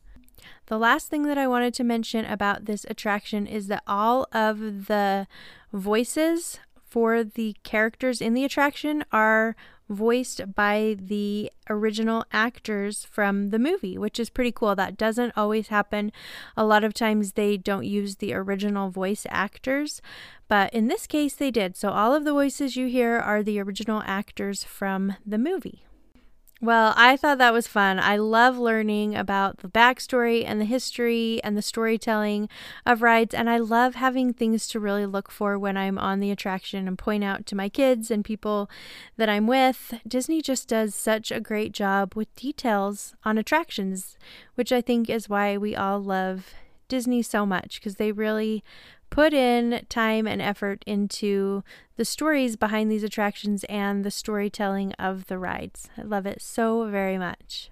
The 0.66 0.78
last 0.78 1.08
thing 1.08 1.24
that 1.24 1.38
I 1.38 1.46
wanted 1.46 1.74
to 1.74 1.84
mention 1.84 2.24
about 2.24 2.66
this 2.66 2.86
attraction 2.88 3.46
is 3.46 3.66
that 3.68 3.82
all 3.86 4.26
of 4.32 4.86
the 4.86 5.26
voices 5.72 6.60
for 6.92 7.24
the 7.24 7.56
characters 7.62 8.20
in 8.20 8.34
the 8.34 8.44
attraction 8.44 9.02
are 9.12 9.56
voiced 9.88 10.54
by 10.54 10.96
the 10.98 11.50
original 11.68 12.24
actors 12.32 13.04
from 13.04 13.50
the 13.50 13.58
movie, 13.58 13.98
which 13.98 14.18
is 14.18 14.30
pretty 14.30 14.52
cool. 14.52 14.74
That 14.74 14.96
doesn't 14.96 15.32
always 15.36 15.68
happen. 15.68 16.12
A 16.56 16.64
lot 16.64 16.84
of 16.84 16.94
times 16.94 17.32
they 17.32 17.56
don't 17.56 17.84
use 17.84 18.16
the 18.16 18.34
original 18.34 18.90
voice 18.90 19.26
actors, 19.28 20.00
but 20.48 20.72
in 20.72 20.88
this 20.88 21.06
case 21.06 21.34
they 21.34 21.50
did. 21.50 21.76
So 21.76 21.90
all 21.90 22.14
of 22.14 22.24
the 22.24 22.32
voices 22.32 22.76
you 22.76 22.86
hear 22.86 23.18
are 23.18 23.42
the 23.42 23.60
original 23.60 24.02
actors 24.06 24.64
from 24.64 25.16
the 25.26 25.38
movie. 25.38 25.84
Well, 26.62 26.94
I 26.96 27.16
thought 27.16 27.38
that 27.38 27.52
was 27.52 27.66
fun. 27.66 27.98
I 27.98 28.16
love 28.16 28.56
learning 28.56 29.16
about 29.16 29.58
the 29.58 29.68
backstory 29.68 30.44
and 30.46 30.60
the 30.60 30.64
history 30.64 31.40
and 31.42 31.56
the 31.56 31.60
storytelling 31.60 32.48
of 32.86 33.02
rides, 33.02 33.34
and 33.34 33.50
I 33.50 33.58
love 33.58 33.96
having 33.96 34.32
things 34.32 34.68
to 34.68 34.78
really 34.78 35.04
look 35.04 35.28
for 35.32 35.58
when 35.58 35.76
I'm 35.76 35.98
on 35.98 36.20
the 36.20 36.30
attraction 36.30 36.86
and 36.86 36.96
point 36.96 37.24
out 37.24 37.46
to 37.46 37.56
my 37.56 37.68
kids 37.68 38.12
and 38.12 38.24
people 38.24 38.70
that 39.16 39.28
I'm 39.28 39.48
with. 39.48 39.94
Disney 40.06 40.40
just 40.40 40.68
does 40.68 40.94
such 40.94 41.32
a 41.32 41.40
great 41.40 41.72
job 41.72 42.14
with 42.14 42.32
details 42.36 43.16
on 43.24 43.38
attractions, 43.38 44.16
which 44.54 44.70
I 44.70 44.80
think 44.80 45.10
is 45.10 45.28
why 45.28 45.56
we 45.56 45.74
all 45.74 45.98
love 45.98 46.54
Disney 46.86 47.22
so 47.22 47.44
much 47.44 47.80
because 47.80 47.96
they 47.96 48.12
really 48.12 48.62
put 49.12 49.34
in 49.34 49.84
time 49.90 50.26
and 50.26 50.40
effort 50.40 50.82
into 50.86 51.62
the 51.96 52.04
stories 52.04 52.56
behind 52.56 52.90
these 52.90 53.02
attractions 53.02 53.62
and 53.64 54.04
the 54.04 54.10
storytelling 54.10 54.94
of 54.94 55.26
the 55.26 55.38
rides. 55.38 55.90
I 55.98 56.02
love 56.02 56.24
it 56.24 56.40
so 56.40 56.88
very 56.88 57.18
much. 57.18 57.70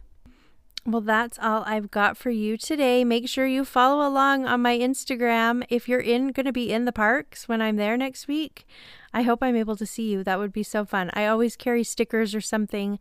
Well, 0.84 1.00
that's 1.00 1.38
all 1.38 1.62
I've 1.64 1.90
got 1.90 2.18
for 2.18 2.28
you 2.28 2.58
today. 2.58 3.04
Make 3.04 3.26
sure 3.26 3.46
you 3.46 3.64
follow 3.64 4.06
along 4.06 4.44
on 4.44 4.60
my 4.60 4.76
Instagram 4.76 5.64
if 5.70 5.88
you're 5.88 5.98
in 5.98 6.28
going 6.32 6.44
to 6.44 6.52
be 6.52 6.70
in 6.70 6.84
the 6.84 6.92
parks 6.92 7.48
when 7.48 7.62
I'm 7.62 7.76
there 7.76 7.96
next 7.96 8.28
week. 8.28 8.66
I 9.14 9.22
hope 9.22 9.42
I'm 9.42 9.56
able 9.56 9.76
to 9.76 9.86
see 9.86 10.10
you. 10.10 10.22
That 10.22 10.38
would 10.38 10.52
be 10.52 10.62
so 10.62 10.84
fun. 10.84 11.10
I 11.14 11.24
always 11.24 11.56
carry 11.56 11.84
stickers 11.84 12.34
or 12.34 12.42
something 12.42 12.98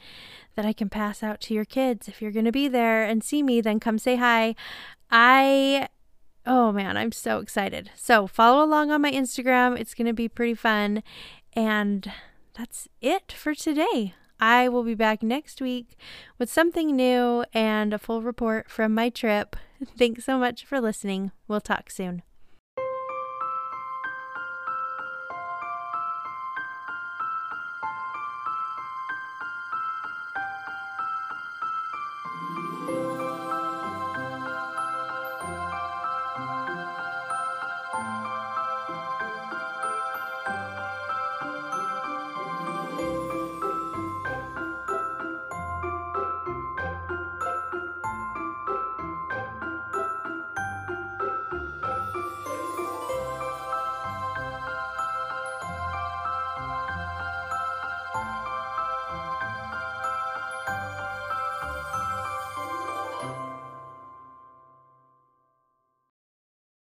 that 0.56 0.66
I 0.66 0.72
can 0.72 0.88
pass 0.88 1.24
out 1.24 1.42
to 1.42 1.54
your 1.54 1.66
kids. 1.66 2.08
If 2.08 2.22
you're 2.22 2.32
going 2.32 2.46
to 2.46 2.54
be 2.54 2.70
there 2.70 3.04
and 3.04 3.22
see 3.22 3.44
me, 3.44 3.60
then 3.60 3.82
come 3.82 4.00
say 4.00 4.16
hi. 4.16 4.56
I 5.12 5.90
Oh 6.46 6.72
man, 6.72 6.98
I'm 6.98 7.12
so 7.12 7.40
excited. 7.40 7.92
So 7.96 8.28
follow 8.28 8.64
along 8.64 8.92
on 8.92 9.02
my 9.02 9.12
Instagram. 9.12 9.80
It's 9.80 9.94
going 9.94 10.08
to 10.08 10.14
be 10.14 10.30
pretty 10.30 10.56
fun. 10.56 11.04
And 11.54 12.12
that's 12.54 12.88
it 13.02 13.32
for 13.32 13.54
today. 13.54 14.14
I 14.40 14.70
will 14.70 14.84
be 14.84 14.96
back 14.96 15.22
next 15.22 15.62
week 15.62 15.98
with 16.38 16.50
something 16.50 16.96
new 16.96 17.44
and 17.54 17.94
a 17.94 18.00
full 18.00 18.22
report 18.22 18.70
from 18.70 18.94
my 18.94 19.10
trip. 19.10 19.56
Thanks 19.98 20.26
so 20.26 20.38
much 20.38 20.66
for 20.66 20.80
listening. 20.80 21.32
We'll 21.48 21.62
talk 21.62 21.90
soon. 21.90 22.24